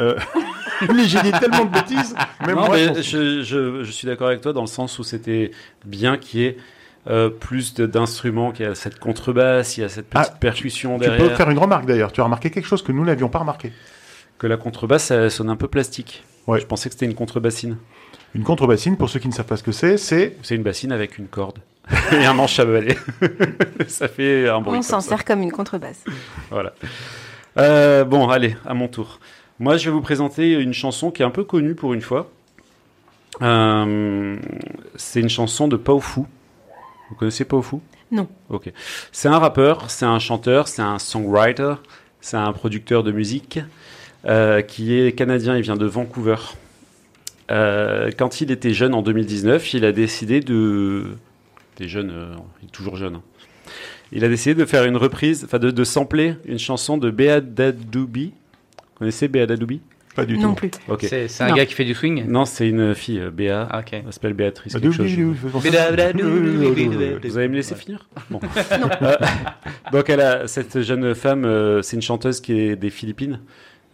Mais 0.94 1.04
j'ai 1.04 1.20
dit 1.20 1.32
tellement 1.32 1.64
de 1.66 1.70
bêtises. 1.72 2.14
Même 2.46 2.56
non, 2.56 2.66
moi, 2.66 2.78
je 2.78 2.84
mais 2.84 2.92
pense- 2.94 3.02
je, 3.02 3.42
je- 3.42 3.84
je 3.84 3.90
suis 3.92 4.06
d'accord 4.06 4.28
avec 4.28 4.40
toi 4.40 4.52
dans 4.54 4.62
le 4.62 4.66
sens 4.66 4.98
où 4.98 5.02
c'était 5.04 5.50
bien 5.84 6.16
qu'il 6.16 6.40
y 6.40 6.44
ait 6.44 6.56
euh, 7.08 7.28
plus 7.28 7.74
d'instruments, 7.74 8.50
qu'il 8.52 8.64
y 8.66 8.68
a 8.68 8.74
cette 8.74 8.98
contrebasse, 8.98 9.76
il 9.76 9.82
y 9.82 9.84
a 9.84 9.88
cette 9.88 10.08
petite 10.08 10.30
Ah, 10.34 10.36
percussion 10.38 10.98
Tu 10.98 11.04
derrière. 11.06 11.28
peux 11.28 11.34
faire 11.34 11.50
une 11.50 11.58
remarque 11.58 11.84
d'ailleurs. 11.86 12.12
Tu 12.12 12.20
as 12.20 12.24
remarqué 12.24 12.50
quelque 12.50 12.66
chose 12.66 12.82
que 12.82 12.92
nous 12.92 13.04
n'avions 13.04 13.28
pas 13.28 13.38
remarqué. 13.40 13.72
Que 14.38 14.46
la 14.46 14.56
contrebasse, 14.56 15.04
ça 15.04 15.28
sonne 15.30 15.50
un 15.50 15.56
peu 15.56 15.68
plastique. 15.68 16.22
Ouais. 16.46 16.60
Je 16.60 16.66
pensais 16.66 16.88
que 16.88 16.94
c'était 16.94 17.06
une 17.06 17.14
contrebassine. 17.14 17.76
Une 18.34 18.42
contrebassine, 18.44 18.96
pour 18.96 19.10
ceux 19.10 19.18
qui 19.18 19.28
ne 19.28 19.32
savent 19.34 19.46
pas 19.46 19.56
ce 19.58 19.62
que 19.62 19.72
c'est, 19.72 19.96
c'est 19.98 20.36
C'est 20.42 20.54
une 20.54 20.62
bassine 20.62 20.92
avec 20.92 21.18
une 21.18 21.26
corde 21.28 21.58
et 22.12 22.24
un 22.24 22.32
manche 22.32 22.58
à 22.58 22.64
balai. 22.64 22.96
ça 23.88 24.08
fait 24.08 24.48
un 24.48 24.60
bruit. 24.62 24.78
On 24.78 24.82
s'en 24.82 25.00
sert 25.00 25.24
comme 25.26 25.42
une 25.42 25.52
contrebasse. 25.52 26.04
Voilà. 26.50 26.72
Euh, 27.58 28.04
bon, 28.04 28.28
allez, 28.28 28.56
à 28.64 28.72
mon 28.74 28.88
tour. 28.88 29.18
Moi, 29.60 29.76
je 29.76 29.84
vais 29.84 29.90
vous 29.92 30.00
présenter 30.00 30.54
une 30.54 30.72
chanson 30.72 31.10
qui 31.10 31.20
est 31.22 31.24
un 31.24 31.30
peu 31.30 31.44
connue 31.44 31.74
pour 31.74 31.92
une 31.92 32.00
fois. 32.00 32.30
Euh, 33.42 34.36
c'est 34.96 35.20
une 35.20 35.28
chanson 35.28 35.68
de 35.68 35.76
Pao 35.76 36.00
Fu. 36.00 36.20
Vous 37.10 37.14
connaissez 37.16 37.44
Pao 37.44 37.60
Fu 37.60 37.76
Non. 38.10 38.26
Ok. 38.48 38.72
C'est 39.12 39.28
un 39.28 39.38
rappeur, 39.38 39.90
c'est 39.90 40.06
un 40.06 40.18
chanteur, 40.18 40.66
c'est 40.66 40.80
un 40.80 40.98
songwriter, 40.98 41.74
c'est 42.22 42.38
un 42.38 42.52
producteur 42.54 43.02
de 43.02 43.12
musique 43.12 43.60
euh, 44.24 44.62
qui 44.62 44.94
est 44.98 45.12
canadien. 45.12 45.56
Il 45.56 45.62
vient 45.62 45.76
de 45.76 45.86
Vancouver. 45.86 46.36
Euh, 47.50 48.10
quand 48.16 48.40
il 48.40 48.50
était 48.50 48.72
jeune 48.72 48.94
en 48.94 49.02
2019, 49.02 49.74
il 49.74 49.84
a 49.84 49.92
décidé 49.92 50.40
de. 50.40 51.16
Il 51.78 51.84
est 51.84 51.88
jeune, 51.88 52.12
il 52.62 52.68
est 52.68 52.70
toujours 52.70 52.96
jeune. 52.96 53.16
hein. 53.16 53.22
Il 54.12 54.24
a 54.24 54.28
décidé 54.28 54.54
de 54.54 54.64
faire 54.64 54.84
une 54.86 54.96
reprise, 54.96 55.44
enfin 55.44 55.58
de, 55.58 55.70
de 55.70 55.84
sampler 55.84 56.34
une 56.46 56.58
chanson 56.58 56.96
de 56.98 57.10
Beadadoubi. 57.10 58.32
Vous 58.32 58.39
connaissez 59.00 59.26
Beadadoubi 59.26 59.80
pas 60.16 60.24
du 60.24 60.36
non 60.38 60.48
tout. 60.50 60.54
plus. 60.56 60.70
Ok. 60.88 61.06
C'est 61.08 61.28
c'est 61.28 61.44
un 61.44 61.50
Non. 61.50 61.54
gars 61.54 61.66
qui 61.66 61.74
fait 61.74 61.84
du 61.84 61.94
swing? 61.94 62.24
Non, 62.26 62.44
c'est 62.44 62.68
une 62.68 62.96
fille, 62.96 63.20
euh, 63.20 63.30
Béa. 63.30 63.68
Ah, 63.70 63.78
ok. 63.78 63.92
Elle 63.92 64.12
s'appelle 64.12 64.32
Béatrice. 64.34 64.72
Quelque 64.72 64.90
chose. 64.90 65.06
Vous 65.08 65.68
allez 67.38 67.48
me 67.48 67.54
laisser 67.54 67.76
finir 67.76 68.08
Bon. 68.28 68.40
Euh, 69.02 69.14
donc, 69.92 70.10
elle 70.10 70.20
a, 70.20 70.48
cette 70.48 70.80
jeune 70.82 71.14
femme, 71.14 71.44
euh, 71.44 71.80
c'est 71.82 71.94
une 71.94 72.02
chanteuse 72.02 72.40
qui 72.40 72.58
est 72.58 72.74
des 72.74 72.90
Philippines, 72.90 73.38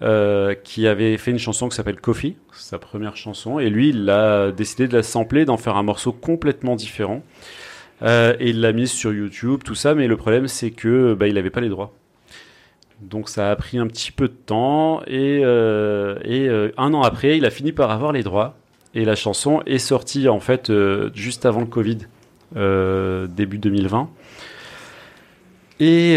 euh, 0.02 0.54
qui 0.64 0.88
avait 0.88 1.18
fait 1.18 1.32
une 1.32 1.38
chanson 1.38 1.68
qui 1.68 1.76
s'appelle 1.76 2.00
Coffee, 2.00 2.36
c'est 2.52 2.70
sa 2.70 2.78
première 2.78 3.16
chanson, 3.16 3.58
et 3.58 3.68
lui, 3.68 3.90
il 3.90 4.08
a 4.08 4.52
décidé 4.52 4.88
de 4.88 4.96
la 4.96 5.02
sampler, 5.02 5.44
d'en 5.44 5.58
faire 5.58 5.76
un 5.76 5.82
morceau 5.82 6.12
complètement 6.12 6.76
différent. 6.76 7.22
Euh, 8.02 8.34
et 8.40 8.50
il 8.50 8.60
l'a 8.60 8.72
mise 8.72 8.90
sur 8.90 9.12
YouTube, 9.12 9.60
tout 9.64 9.74
ça, 9.74 9.94
mais 9.94 10.06
le 10.06 10.16
problème, 10.16 10.48
c'est 10.48 10.70
que 10.70 11.14
bah, 11.14 11.28
il 11.28 11.34
n'avait 11.34 11.50
pas 11.50 11.60
les 11.62 11.70
droits. 11.70 11.92
Donc 13.00 13.28
ça 13.28 13.50
a 13.50 13.56
pris 13.56 13.78
un 13.78 13.86
petit 13.86 14.10
peu 14.10 14.26
de 14.28 14.32
temps, 14.32 15.02
et, 15.06 15.40
euh, 15.42 16.16
euh, 16.26 16.70
un 16.78 16.94
an 16.94 17.02
après, 17.02 17.36
il 17.36 17.44
a 17.44 17.50
fini 17.50 17.72
par 17.72 17.90
avoir 17.90 18.12
les 18.12 18.22
droits. 18.22 18.56
Et 18.94 19.04
la 19.04 19.14
chanson 19.14 19.62
est 19.66 19.78
sortie 19.78 20.28
en 20.28 20.40
fait 20.40 20.70
euh, 20.70 21.10
juste 21.14 21.44
avant 21.44 21.60
le 21.60 21.66
Covid, 21.66 21.98
début 22.54 23.58
2020. 23.58 24.08
Et, 25.78 26.14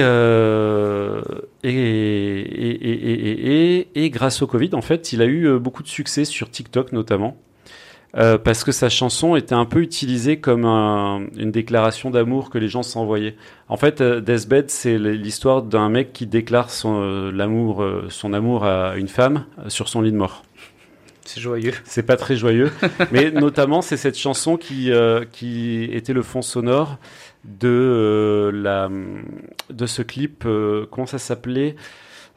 et, 3.96 4.10
grâce 4.10 4.42
au 4.42 4.48
Covid, 4.48 4.70
en 4.74 4.82
fait, 4.82 5.12
il 5.12 5.22
a 5.22 5.26
eu 5.26 5.60
beaucoup 5.60 5.84
de 5.84 5.90
succès 5.90 6.24
sur 6.24 6.50
TikTok 6.50 6.94
notamment. 6.94 7.36
Euh, 8.18 8.38
parce 8.38 8.64
que 8.64 8.72
sa 8.72 8.90
chanson 8.90 9.36
était 9.36 9.54
un 9.56 9.66
peu 9.66 9.82
utilisée 9.82 10.40
comme 10.40 10.66
un- 10.66 11.28
une 11.38 11.52
déclaration 11.52 12.10
d'amour 12.10 12.50
que 12.50 12.58
les 12.58 12.68
gens 12.68 12.82
s'envoyaient. 12.84 13.36
En 13.68 13.78
fait, 13.78 14.02
euh, 14.02 14.20
Deathbed, 14.20 14.70
c'est 14.72 14.98
l'histoire 14.98 15.62
d'un 15.62 15.90
mec 15.90 16.12
qui 16.14 16.26
déclare 16.26 16.72
son, 16.72 17.02
euh, 17.02 17.32
l'amour, 17.32 17.84
euh, 17.84 18.08
son 18.10 18.34
amour 18.34 18.66
à 18.66 18.98
une 18.98 19.08
femme 19.08 19.46
sur 19.68 19.88
son 19.90 20.02
lit 20.02 20.12
de 20.12 20.18
mort. 20.18 20.44
C'est 21.26 21.40
joyeux. 21.42 21.74
C'est 21.84 22.02
pas 22.02 22.18
très 22.18 22.36
joyeux, 22.36 22.72
mais 23.12 23.30
notamment 23.30 23.84
c'est 23.84 23.98
cette 23.98 24.18
chanson 24.18 24.58
qui 24.58 24.92
qui 25.32 25.84
était 25.94 26.14
le 26.14 26.24
fond 26.24 26.42
sonore 26.42 26.98
de 27.46 28.50
la 28.54 28.90
de 29.70 29.86
ce 29.86 30.02
clip. 30.02 30.44
comment 30.90 31.06
ça 31.06 31.20
s'appelait? 31.20 31.76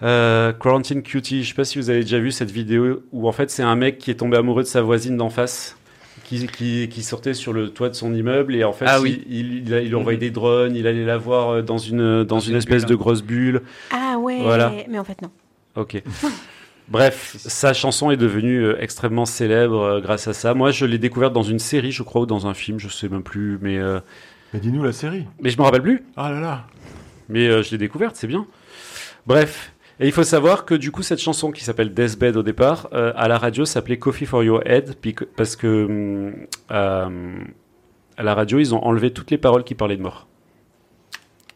Euh, 0.02 0.52
Quarantine 0.52 1.02
Cutie. 1.02 1.42
Je 1.44 1.48
sais 1.48 1.54
pas 1.54 1.64
si 1.64 1.78
vous 1.78 1.90
avez 1.90 2.00
déjà 2.00 2.18
vu 2.18 2.32
cette 2.32 2.50
vidéo 2.50 3.02
où 3.12 3.28
en 3.28 3.32
fait 3.32 3.50
c'est 3.50 3.62
un 3.62 3.76
mec 3.76 3.98
qui 3.98 4.10
est 4.10 4.14
tombé 4.16 4.36
amoureux 4.36 4.62
de 4.62 4.68
sa 4.68 4.82
voisine 4.82 5.16
d'en 5.16 5.30
face. 5.30 5.76
Qui, 6.24 6.46
qui, 6.46 6.88
qui 6.88 7.02
sortait 7.02 7.34
sur 7.34 7.52
le 7.52 7.68
toit 7.70 7.90
de 7.90 7.94
son 7.94 8.14
immeuble 8.14 8.54
et 8.54 8.64
en 8.64 8.72
fait 8.72 8.86
Ah 8.88 8.96
il, 8.98 9.02
oui. 9.02 9.24
il, 9.28 9.68
il, 9.68 9.94
envoyait 9.96 10.16
Mhm. 10.16 10.20
des 10.20 10.30
drones, 10.30 10.76
il 10.76 10.86
allait 10.86 11.04
la 11.04 11.18
voir 11.18 11.50
euh, 11.50 11.62
dans 11.62 11.76
une, 11.78 12.24
dans, 12.24 12.38
une, 12.38 12.52
une 12.52 12.56
espèce 12.58 12.82
bulle, 12.82 12.90
de 12.90 12.94
grosse 12.94 13.22
bulle. 13.22 13.62
Ah 13.90 14.16
ouais, 14.18 14.38
Voilà. 14.40 14.72
mais 14.88 14.98
en 14.98 15.04
fait 15.04 15.20
non. 15.20 15.30
Ok. 15.76 16.02
Bref, 16.88 17.36
sa 17.38 17.72
chanson 17.74 18.10
est 18.10 18.16
devenue 18.16 18.62
euh, 18.64 18.76
extrêmement 18.82 19.24
célèbre 19.26 19.80
euh, 19.80 20.00
grâce 20.00 20.26
à 20.28 20.32
ça. 20.32 20.54
Moi, 20.54 20.70
je 20.70 20.84
l'ai 20.86 20.98
découverte 20.98 21.32
dans 21.32 21.42
une 21.42 21.58
série, 21.58 21.92
je 21.92 22.02
crois, 22.02 22.22
ou 22.22 22.26
dans 22.26 22.46
un 22.46 22.54
film, 22.54 22.78
je 22.78 22.88
sais 22.88 23.08
même 23.08 23.22
plus, 23.22 23.58
mais 23.60 23.78
euh, 23.78 24.00
Mais 24.54 24.60
dis-nous 24.60 24.82
la 24.82 24.92
série. 24.92 25.26
mais 25.40 25.50
je 25.50 25.58
me 25.58 25.62
rappelle 25.62 25.82
plus. 25.82 26.02
Ah 26.16 26.30
là 26.30 26.40
là. 26.40 26.66
Mais 27.28 27.46
euh, 27.46 27.62
je 27.62 27.70
l'ai 27.72 27.78
découverte, 27.78 28.16
c'est 28.16 28.26
bien. 28.26 28.46
Bref, 29.26 29.71
et 30.02 30.06
il 30.06 30.12
faut 30.12 30.24
savoir 30.24 30.64
que 30.64 30.74
du 30.74 30.90
coup, 30.90 31.02
cette 31.02 31.20
chanson 31.20 31.52
qui 31.52 31.62
s'appelle 31.62 31.94
Deathbed 31.94 32.36
au 32.36 32.42
départ, 32.42 32.88
euh, 32.92 33.12
à 33.14 33.28
la 33.28 33.38
radio, 33.38 33.64
s'appelait 33.64 34.00
Coffee 34.00 34.26
for 34.26 34.42
Your 34.42 34.60
Head, 34.66 34.96
parce 35.36 35.54
que 35.54 36.32
euh, 36.72 37.44
à 38.16 38.22
la 38.24 38.34
radio, 38.34 38.58
ils 38.58 38.74
ont 38.74 38.82
enlevé 38.82 39.12
toutes 39.12 39.30
les 39.30 39.38
paroles 39.38 39.62
qui 39.62 39.76
parlaient 39.76 39.96
de 39.96 40.02
mort. 40.02 40.26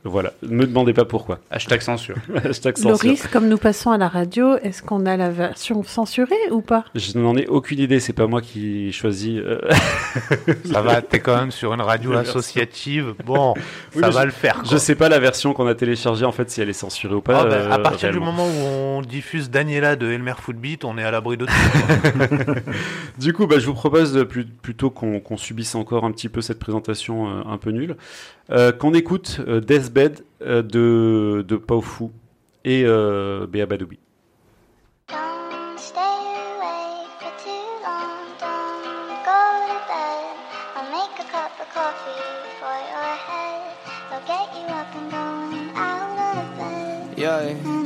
Voilà, 0.08 0.32
ne 0.42 0.48
me 0.56 0.66
demandez 0.66 0.92
pas 0.92 1.04
pourquoi. 1.04 1.40
Hashtag 1.50 1.80
censure. 1.82 2.16
Hashtag 2.44 2.76
censure. 2.78 2.90
Loris, 3.06 3.26
comme 3.26 3.48
nous 3.48 3.58
passons 3.58 3.90
à 3.90 3.98
la 3.98 4.08
radio, 4.08 4.56
est-ce 4.58 4.82
qu'on 4.82 5.04
a 5.06 5.16
la 5.16 5.30
version 5.30 5.82
censurée 5.82 6.34
ou 6.50 6.60
pas? 6.60 6.84
Je 6.94 7.18
n'en 7.18 7.36
ai 7.36 7.46
aucune 7.46 7.80
idée, 7.80 8.00
c'est 8.00 8.12
pas 8.12 8.26
moi 8.26 8.40
qui 8.40 8.92
choisis. 8.92 9.38
euh, 9.44 9.58
Ça 10.72 10.80
va, 10.82 11.02
t'es 11.02 11.20
quand 11.20 11.36
même 11.36 11.50
sur 11.50 11.74
une 11.74 11.80
radio 11.80 12.12
associative. 12.14 13.14
Bon, 13.24 13.54
Oui, 13.56 14.00
ça 14.00 14.08
mais 14.08 14.12
va 14.14 14.20
je- 14.22 14.26
le 14.26 14.32
faire. 14.32 14.60
Je 14.64 14.70
quoi. 14.70 14.78
sais 14.78 14.94
pas 14.94 15.08
la 15.08 15.18
version 15.18 15.52
qu'on 15.52 15.66
a 15.66 15.74
téléchargée 15.74 16.24
en 16.24 16.32
fait 16.32 16.50
si 16.50 16.60
elle 16.60 16.68
est 16.70 16.72
censurée 16.72 17.14
ou 17.14 17.20
pas. 17.20 17.40
Ah, 17.40 17.44
bah, 17.44 17.54
euh, 17.54 17.70
à 17.72 17.78
partir 17.78 18.10
du 18.10 18.18
réellement. 18.18 18.32
moment 18.32 18.46
où 18.48 18.98
on 18.98 19.02
diffuse 19.02 19.50
Daniela 19.50 19.96
de 19.96 20.10
Elmer 20.10 20.34
Footbeat, 20.40 20.84
on 20.84 20.96
est 20.98 21.04
à 21.04 21.10
l'abri 21.10 21.36
de 21.36 21.46
tout. 21.46 21.52
Du 23.18 23.32
coup, 23.32 23.46
bah, 23.46 23.58
je 23.58 23.66
vous 23.66 23.74
propose 23.74 24.12
de 24.12 24.22
plus- 24.22 24.44
plutôt 24.46 24.90
qu'on 24.90 25.20
qu'on 25.20 25.36
subisse 25.36 25.74
encore 25.74 26.04
un 26.04 26.12
petit 26.12 26.28
peu 26.28 26.40
cette 26.40 26.58
présentation 26.58 27.28
euh, 27.28 27.42
un 27.46 27.56
peu 27.58 27.70
nulle, 27.70 27.92
euh, 27.92 27.94
qu'on 28.48 28.94
écoute 28.94 29.40
euh, 29.46 29.60
Deathbed 29.60 30.24
euh, 30.42 30.62
de, 30.62 31.42
de 31.46 31.56
Pao 31.56 31.80
Fu 31.80 32.04
et 32.64 32.84
euh, 32.84 33.46
Béa 33.46 33.66
Badoubi. 33.66 33.98
Don't 35.08 35.78
stay 35.78 35.98
awake 35.98 37.10
for 37.18 37.32
too 37.42 37.64
long. 37.82 38.10
Don't 38.40 39.08
go 39.24 39.40
to 39.66 39.78
bed. 39.88 40.36
I'll 40.76 40.90
make 40.90 41.18
a 41.18 41.26
cup 41.30 41.52
of 41.60 41.68
coffee 41.72 42.22
for 42.60 42.76
your 42.92 43.14
head. 43.26 43.62
I'll 44.12 44.24
get 44.26 44.46
you 44.54 44.66
up 44.74 44.94
and 44.94 45.10
going 45.10 45.70
out 45.76 46.38
of 46.38 46.58
bed. 46.58 47.18
Yeah, 47.18 47.85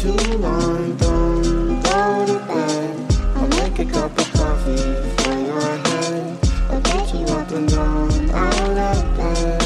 Too 0.00 0.12
long, 0.38 0.96
don't 0.96 1.82
go 1.82 2.24
to 2.24 2.38
bed. 2.48 2.96
I'll 3.36 3.48
make 3.48 3.78
a 3.80 3.84
cup 3.84 4.18
of 4.18 4.32
coffee 4.32 4.96
for 5.20 5.36
your 5.38 5.60
head. 5.60 6.38
I'll 6.70 6.80
get 6.80 7.14
you 7.14 7.26
up 7.26 7.50
and 7.50 7.68
down 7.68 8.30
out 8.30 8.96
of 8.96 9.16
bed. 9.18 9.60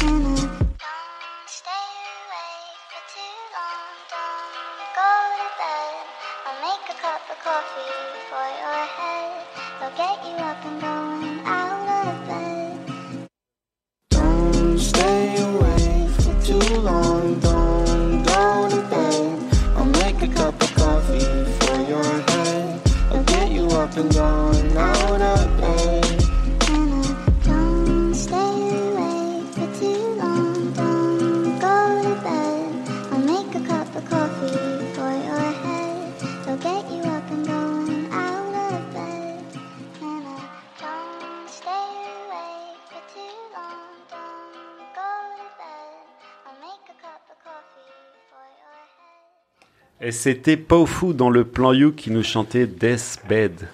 Don't 0.00 0.48
stay 1.44 1.88
awake 2.16 2.80
for 2.88 3.02
too 3.12 3.36
long. 3.52 3.92
Don't 4.16 4.92
go 4.96 5.12
to 5.40 5.48
bed. 5.60 6.04
I'll 6.46 6.60
make 6.64 6.86
a 6.88 6.96
cup 7.02 7.20
of 7.28 7.38
coffee 7.44 7.92
for 8.30 8.46
your 8.62 8.82
head. 8.96 9.44
I'll 9.82 9.94
get 9.94 10.24
you 10.24 10.36
up 10.42 10.64
and 10.64 10.80
going 10.80 10.95
coffee 23.96 24.12
for 34.92 35.10
your 35.20 35.40
head. 35.64 35.96
Et 50.00 50.12
c'était 50.12 50.58
Pofu 50.58 51.14
dans 51.14 51.30
le 51.30 51.44
plan 51.46 51.72
You 51.72 51.92
qui 51.92 52.10
nous 52.10 52.22
chantait 52.22 52.66
Deathbed. 52.66 53.68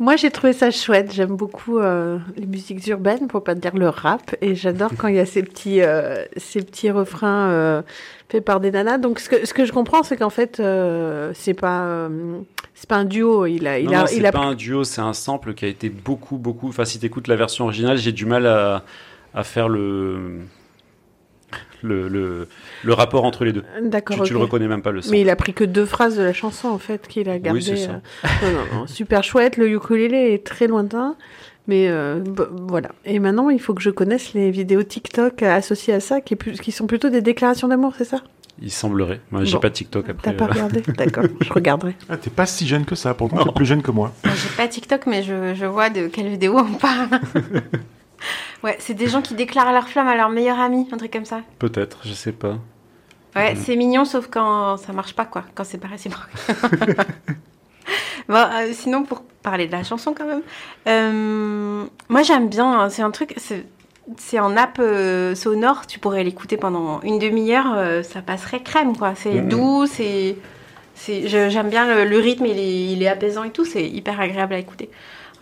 Moi, 0.00 0.16
j'ai 0.16 0.30
trouvé 0.30 0.54
ça 0.54 0.70
chouette. 0.70 1.12
J'aime 1.12 1.36
beaucoup 1.36 1.78
euh, 1.78 2.18
les 2.38 2.46
musiques 2.46 2.86
urbaines, 2.86 3.28
pour 3.28 3.44
pas 3.44 3.54
dire 3.54 3.76
le 3.76 3.90
rap. 3.90 4.34
Et 4.40 4.54
j'adore 4.54 4.90
quand 4.96 5.08
il 5.08 5.16
y 5.16 5.20
a 5.20 5.26
ces 5.26 5.42
petits, 5.42 5.82
euh, 5.82 6.24
ces 6.38 6.62
petits 6.62 6.90
refrains 6.90 7.50
euh, 7.50 7.82
faits 8.30 8.42
par 8.42 8.60
des 8.60 8.70
nanas. 8.70 8.96
Donc, 8.96 9.20
ce 9.20 9.28
que, 9.28 9.46
ce 9.46 9.52
que 9.52 9.66
je 9.66 9.72
comprends, 9.72 10.02
c'est 10.02 10.16
qu'en 10.16 10.30
fait, 10.30 10.56
c'est 11.34 11.54
pas, 11.54 12.08
c'est 12.74 12.88
pas 12.88 12.96
un 12.96 13.04
duo. 13.04 13.44
Il 13.44 13.66
a, 13.66 13.78
il 13.78 13.90
non, 13.90 13.92
a, 13.92 13.98
non, 13.98 14.04
il 14.10 14.22
c'est 14.22 14.26
a 14.26 14.32
pas 14.32 14.38
un 14.38 14.54
duo, 14.54 14.84
c'est 14.84 15.02
un 15.02 15.12
sample 15.12 15.52
qui 15.52 15.66
a 15.66 15.68
été 15.68 15.90
beaucoup, 15.90 16.38
beaucoup. 16.38 16.68
Enfin, 16.68 16.86
si 16.86 16.98
t'écoutes 16.98 17.28
la 17.28 17.36
version 17.36 17.66
originale, 17.66 17.98
j'ai 17.98 18.12
du 18.12 18.24
mal 18.24 18.46
à, 18.46 18.82
à 19.34 19.44
faire 19.44 19.68
le, 19.68 20.40
le, 21.82 22.08
le, 22.08 22.48
le 22.84 22.92
rapport 22.94 23.24
entre 23.24 23.44
les 23.44 23.52
deux. 23.52 23.64
D'accord. 23.82 24.16
Tu, 24.18 24.22
tu 24.24 24.32
le 24.32 24.38
reconnais 24.38 24.68
même 24.68 24.82
pas 24.82 24.90
le 24.92 25.02
son. 25.02 25.10
Mais 25.10 25.20
il 25.20 25.30
a 25.30 25.36
pris 25.36 25.52
que 25.54 25.64
deux 25.64 25.86
phrases 25.86 26.16
de 26.16 26.22
la 26.22 26.32
chanson, 26.32 26.68
en 26.68 26.78
fait, 26.78 27.06
qu'il 27.08 27.28
a 27.28 27.38
gardé. 27.38 27.60
c'est 27.60 27.76
ça. 27.76 28.00
euh. 28.24 28.28
Non, 28.42 28.50
non, 28.74 28.80
non, 28.80 28.86
super 28.86 29.22
chouette. 29.24 29.56
Le 29.56 29.68
ukulélé 29.70 30.32
est 30.34 30.44
très 30.46 30.66
lointain. 30.66 31.16
Mais 31.66 31.88
euh, 31.88 32.20
voilà. 32.68 32.90
Et 33.04 33.18
maintenant, 33.18 33.48
il 33.50 33.60
faut 33.60 33.74
que 33.74 33.82
je 33.82 33.90
connaisse 33.90 34.34
les 34.34 34.50
vidéos 34.50 34.82
TikTok 34.82 35.42
associées 35.42 35.94
à 35.94 36.00
ça, 36.00 36.20
qui, 36.20 36.34
est 36.34 36.36
plus- 36.36 36.58
qui 36.60 36.72
sont 36.72 36.86
plutôt 36.86 37.10
des 37.10 37.20
déclarations 37.20 37.68
d'amour, 37.68 37.92
c'est 37.96 38.04
ça? 38.04 38.22
Il 38.62 38.70
semblerait. 38.72 39.20
Moi, 39.30 39.44
j'ai 39.44 39.54
Bon. 39.54 39.60
pas 39.60 39.70
TikTok 39.70 40.08
après. 40.10 40.32
T'as 40.32 40.36
pas 40.36 40.46
euh. 40.46 40.48
regardé? 40.52 40.82
D'accord, 40.98 41.24
je 41.40 41.52
regarderai. 41.52 41.94
Ah, 42.08 42.16
t'es 42.16 42.28
pas 42.30 42.44
si 42.46 42.66
jeune 42.66 42.84
que 42.84 42.94
ça, 42.94 43.14
pourtant 43.14 43.44
t'es 43.44 43.52
plus 43.52 43.64
jeune 43.66 43.82
que 43.82 43.90
moi. 43.90 44.12
Moi, 44.24 44.34
J'ai 44.34 44.56
pas 44.56 44.68
TikTok, 44.68 45.06
mais 45.06 45.22
je, 45.22 45.54
je 45.54 45.64
vois 45.66 45.90
de 45.90 46.08
quelle 46.08 46.28
vidéo 46.28 46.58
on 46.58 46.72
parle. 46.74 47.08
ouais, 48.64 48.76
c'est 48.78 48.94
des 48.94 49.08
gens 49.08 49.22
qui 49.22 49.34
déclarent 49.34 49.72
leur 49.72 49.88
flamme 49.88 50.08
à 50.08 50.16
leur 50.16 50.28
meilleur 50.30 50.58
ami, 50.60 50.88
un 50.92 50.96
truc 50.96 51.12
comme 51.12 51.24
ça. 51.24 51.40
Peut-être, 51.58 51.98
je 52.04 52.12
sais 52.12 52.32
pas. 52.32 52.56
Ouais, 53.36 53.54
c'est 53.54 53.76
mignon, 53.76 54.04
sauf 54.04 54.26
quand 54.28 54.76
ça 54.76 54.92
marche 54.92 55.14
pas, 55.14 55.24
quoi. 55.24 55.44
Quand 55.54 55.64
c'est 55.64 55.78
pas 55.78 55.86
réciproque. 55.96 56.28
bon, 58.28 58.34
euh, 58.36 58.72
sinon, 58.72 59.04
pour 59.04 59.22
parler 59.42 59.66
de 59.66 59.72
la 59.72 59.82
chanson, 59.84 60.14
quand 60.16 60.26
même, 60.26 60.42
euh, 60.88 61.84
moi 62.08 62.22
j'aime 62.22 62.48
bien. 62.48 62.80
hein, 62.80 62.90
C'est 62.90 63.02
un 63.02 63.10
truc. 63.10 63.34
C'est 64.18 64.40
en 64.40 64.56
app 64.56 64.78
euh, 64.80 65.36
sonore, 65.36 65.86
tu 65.86 66.00
pourrais 66.00 66.24
l'écouter 66.24 66.56
pendant 66.56 67.00
une 67.02 67.20
demi-heure, 67.20 67.74
euh, 67.76 68.02
ça 68.02 68.22
passerait 68.22 68.60
crème, 68.60 68.96
quoi. 68.96 69.14
C'est 69.14 69.40
doux, 69.40 69.86
c'est. 69.86 70.36
J'aime 71.06 71.70
bien 71.70 71.86
le, 71.86 72.04
le 72.04 72.18
rythme, 72.18 72.44
il 72.46 72.58
est, 72.58 72.92
il 72.92 73.02
est 73.02 73.08
apaisant 73.08 73.44
et 73.44 73.50
tout, 73.50 73.64
c'est 73.64 73.86
hyper 73.88 74.20
agréable 74.20 74.54
à 74.54 74.58
écouter. 74.58 74.90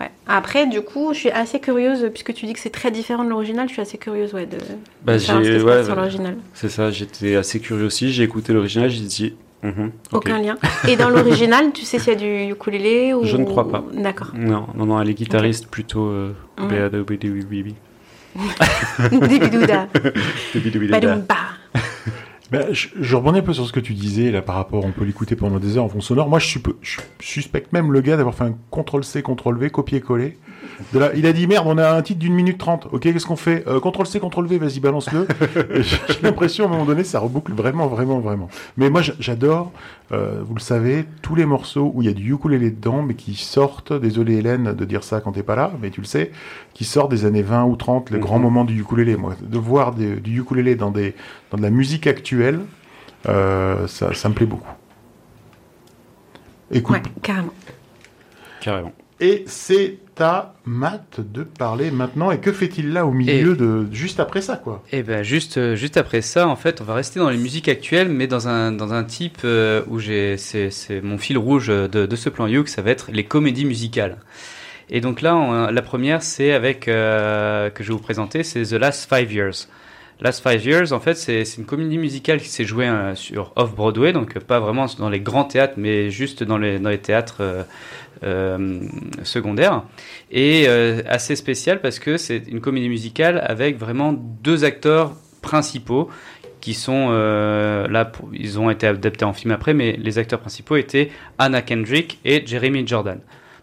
Ouais. 0.01 0.11
Après, 0.29 0.67
du 0.67 0.83
coup, 0.83 1.13
je 1.13 1.19
suis 1.19 1.31
assez 1.31 1.59
curieuse, 1.61 2.09
puisque 2.13 2.33
tu 2.35 2.47
dis 2.47 2.53
que 2.53 2.61
c'est 2.61 2.71
très 2.71 2.91
différent 2.91 3.25
de 3.25 3.31
l'original, 3.31 3.69
je 3.69 3.73
suis 3.73 3.83
assez 3.83 3.99
curieuse 3.99 4.33
ouais, 4.33 4.47
de, 4.47 4.59
Bah, 5.03 5.15
de 5.15 5.19
savoir 5.19 5.45
ce 5.45 5.51
qui 5.51 5.59
se 5.61 5.65
passe 5.65 5.85
sur 5.87 5.95
ouais. 5.95 6.01
l'original. 6.01 6.37
C'est 6.55 6.69
ça, 6.69 6.91
j'étais 6.91 7.35
assez 7.37 7.61
curieux 7.61 7.87
aussi. 7.87 8.13
J'ai 8.13 8.23
écouté 8.23 8.53
l'original, 8.53 8.91
j'ai 8.91 9.01
dit. 9.01 9.35
mhm, 9.63 9.91
ok. 10.13 10.13
Aucun 10.13 10.41
lien. 10.41 10.57
Et 10.87 10.97
dans 10.97 11.11
l'original, 11.11 11.73
tu 11.73 11.85
sais 11.85 11.99
s'il 11.99 12.13
y 12.13 12.17
a 12.17 12.19
du 12.19 12.53
ukulélé 12.53 13.13
ou... 13.15 13.25
Je 13.25 13.37
ne 13.37 13.45
crois 13.45 13.69
pas. 13.69 13.85
D'accord. 13.93 14.29
Non, 14.35 14.67
non, 14.77 14.87
non, 14.87 15.01
elle 15.01 15.11
est 15.11 15.15
guitariste 15.15 15.67
plutôt. 15.67 16.07
Euh. 16.07 16.33
Badoumba. 20.91 21.35
Ben, 22.51 22.73
je, 22.73 22.89
je 22.99 23.17
rebondis 23.17 23.41
un 23.41 23.43
peu 23.43 23.53
sur 23.53 23.67
ce 23.67 23.73
que 23.73 23.81
tu 23.81 23.93
disais 23.93 24.31
là 24.31 24.41
par 24.41 24.55
rapport, 24.55 24.85
on 24.85 24.91
peut 24.91 25.05
l'écouter 25.05 25.37
pendant 25.37 25.59
des 25.59 25.77
heures 25.77 25.85
en 25.85 25.89
fond 25.89 26.01
sonore. 26.01 26.29
Moi, 26.29 26.39
je, 26.39 26.59
je 26.81 27.01
suspecte 27.21 27.73
même 27.73 27.93
le 27.93 28.01
gars 28.01 28.17
d'avoir 28.17 28.35
fait 28.35 28.45
un 28.45 28.57
CTRL-C, 28.71 29.23
CTRL-V, 29.23 29.71
copier-coller. 29.71 30.39
De 30.93 31.11
il 31.17 31.27
a 31.27 31.33
dit 31.33 31.47
merde, 31.47 31.67
on 31.69 31.77
a 31.79 31.91
un 31.93 32.03
titre 32.03 32.21
d'une 32.21 32.35
minute 32.35 32.59
trente. 32.59 32.87
Ok, 32.93 33.01
qu'est-ce 33.03 33.27
qu'on 33.27 33.37
fait? 33.37 33.67
Euh, 33.67 33.81
CTRL-C, 33.81 34.21
CTRL-V, 34.21 34.59
vas-y, 34.59 34.81
balance-le. 34.81 35.27
Et 35.75 35.83
J'ai 35.83 35.99
l'impression 36.23 36.65
à 36.65 36.69
un 36.69 36.71
moment 36.71 36.85
donné, 36.85 37.03
ça 37.05 37.19
reboucle 37.21 37.53
vraiment, 37.53 37.87
vraiment, 37.89 38.21
vraiment. 38.21 38.49
Mais 38.77 38.89
moi, 38.91 39.01
j'adore, 39.03 39.73
euh, 40.13 40.41
vous 40.45 40.55
le 40.55 40.61
savez, 40.61 41.05
tous 41.23 41.35
les 41.35 41.47
morceaux 41.47 41.91
où 41.95 42.03
il 42.03 42.07
y 42.07 42.11
a 42.11 42.15
du 42.15 42.33
ukulélé 42.33 42.71
dedans, 42.71 43.03
mais 43.03 43.15
qui 43.15 43.35
sortent, 43.35 43.93
désolé 43.93 44.35
Hélène 44.37 44.73
de 44.73 44.85
dire 44.85 45.03
ça 45.05 45.21
quand 45.21 45.33
t'es 45.33 45.43
pas 45.43 45.57
là, 45.57 45.73
mais 45.83 45.91
tu 45.91 46.01
le 46.01 46.07
sais, 46.07 46.31
qui 46.75 46.85
sortent 46.85 47.11
des 47.11 47.25
années 47.25 47.43
20 47.43 47.65
ou 47.65 47.77
30, 47.77 48.11
les 48.11 48.17
Mhm. 48.19 48.23
grands 48.23 48.39
moments 48.39 48.65
du 48.65 48.81
ukulélé. 48.81 49.17
Moi, 49.17 49.35
de 49.41 49.59
voir 49.59 49.93
des- 49.95 50.17
du 50.17 50.41
ukulélé 50.41 50.75
dans, 50.77 50.91
des, 50.91 51.15
dans 51.51 51.59
de 51.59 51.63
la 51.63 51.71
musique 51.71 52.07
actuelle, 52.07 52.61
euh, 53.29 53.87
ça, 53.89 54.15
ça 54.15 54.29
me 54.29 54.35
plaît 54.35 54.47
beaucoup. 54.47 54.71
Écoute, 56.71 56.95
Ouais, 56.97 57.03
carrément. 57.23 57.53
Carrément. 58.61 58.93
Et 59.21 59.45
c'est 59.47 59.99
à 60.21 60.55
Matt 60.65 61.21
de 61.21 61.45
parler 61.45 61.91
maintenant. 61.91 62.31
Et 62.31 62.39
que 62.39 62.53
fait-il 62.53 62.93
là 62.93 63.07
au 63.07 63.13
milieu 63.13 63.55
de 63.55 63.87
juste 63.93 64.19
après 64.21 64.41
ça, 64.43 64.57
quoi? 64.57 64.83
Et 64.91 65.03
ben 65.03 65.23
juste, 65.23 65.59
euh, 65.59 65.77
juste 65.77 65.97
après 65.97 66.23
ça, 66.23 66.49
en 66.49 66.57
fait, 66.57 66.81
on 66.81 66.85
va 66.85 66.95
rester 66.95 67.21
dans 67.21 67.31
les 67.31 67.37
musiques 67.37 67.69
actuelles, 67.69 68.09
mais 68.09 68.27
dans 68.27 68.49
un, 68.49 68.73
dans 68.73 68.93
un 68.93 69.05
type 69.05 69.39
euh, 69.45 69.83
où 69.87 69.99
j'ai, 70.01 70.37
c'est, 70.37 70.71
c'est 70.71 71.01
mon 71.01 71.19
fil 71.19 71.39
rouge 71.39 71.69
de, 71.69 71.87
de 71.87 72.17
ce 72.17 72.29
plan 72.29 72.47
You, 72.49 72.65
que 72.65 72.71
ça 72.71 72.83
va 72.83 72.91
être 72.91 73.11
les 73.13 73.25
comédies 73.25 73.65
musicales. 73.65 74.17
Et 74.91 75.01
donc 75.01 75.21
là, 75.23 75.37
on- 75.37 75.71
la 75.71 75.83
première, 75.83 76.23
c'est 76.23 76.53
avec, 76.53 76.89
euh, 76.89 77.71
que 77.71 77.85
je 77.85 77.89
vais 77.89 77.95
vous 77.95 78.03
présenter, 78.03 78.43
c'est 78.43 78.63
The 78.63 78.73
Last 78.73 79.09
Five 79.09 79.33
Years. 79.33 79.69
Last 80.21 80.43
Five 80.43 80.65
Years, 80.67 80.93
en 80.93 80.99
fait, 80.99 81.15
c'est 81.15 81.45
c'est 81.45 81.59
une 81.59 81.65
comédie 81.67 81.97
musicale 81.97 82.41
qui 82.41 82.49
s'est 82.49 82.65
jouée 82.65 82.89
euh, 82.89 83.15
sur 83.15 83.53
Off-Broadway, 83.55 84.13
donc 84.13 84.37
euh, 84.37 84.41
pas 84.41 84.59
vraiment 84.59 84.87
dans 84.99 85.09
les 85.11 85.21
grands 85.21 85.45
théâtres, 85.45 85.75
mais 85.77 86.11
juste 86.11 86.43
dans 86.43 86.59
les, 86.59 86.81
dans 86.81 86.91
les 86.91 86.99
théâtres 86.99 87.37
euh, 87.41 87.63
euh, 88.25 88.81
secondaires. 89.23 89.85
Et 90.31 90.65
euh, 90.67 91.03
assez 91.07 91.37
spécial 91.37 91.81
parce 91.81 91.99
que 91.99 92.17
c'est 92.17 92.43
une 92.49 92.61
comédie 92.61 92.89
musicale 92.89 93.43
avec 93.47 93.79
vraiment 93.79 94.13
deux 94.13 94.65
acteurs 94.65 95.13
principaux 95.43 96.09
qui 96.61 96.75
sont 96.75 97.09
euh, 97.11 97.87
là, 97.89 98.05
pour- 98.05 98.31
ils 98.33 98.59
ont 98.59 98.71
été 98.71 98.87
adaptés 98.87 99.25
en 99.25 99.33
film 99.33 99.53
après, 99.53 99.75
mais 99.75 99.93
les 99.93 100.19
acteurs 100.19 100.41
principaux 100.41 100.77
étaient 100.77 101.11
Anna 101.39 101.63
Kendrick 101.63 102.19
et 102.25 102.45
Jeremy 102.45 102.87
Jordan. 102.87 103.21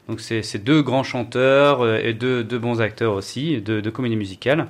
Donc 0.08 0.22
c'est 0.22 0.64
deux 0.64 0.82
grands 0.84 1.04
chanteurs 1.04 1.86
et 1.98 2.14
deux, 2.14 2.44
bons 2.44 2.80
acteurs 2.80 3.14
aussi 3.14 3.60
de, 3.60 3.90
comédie 3.90 4.16
musicale. 4.16 4.68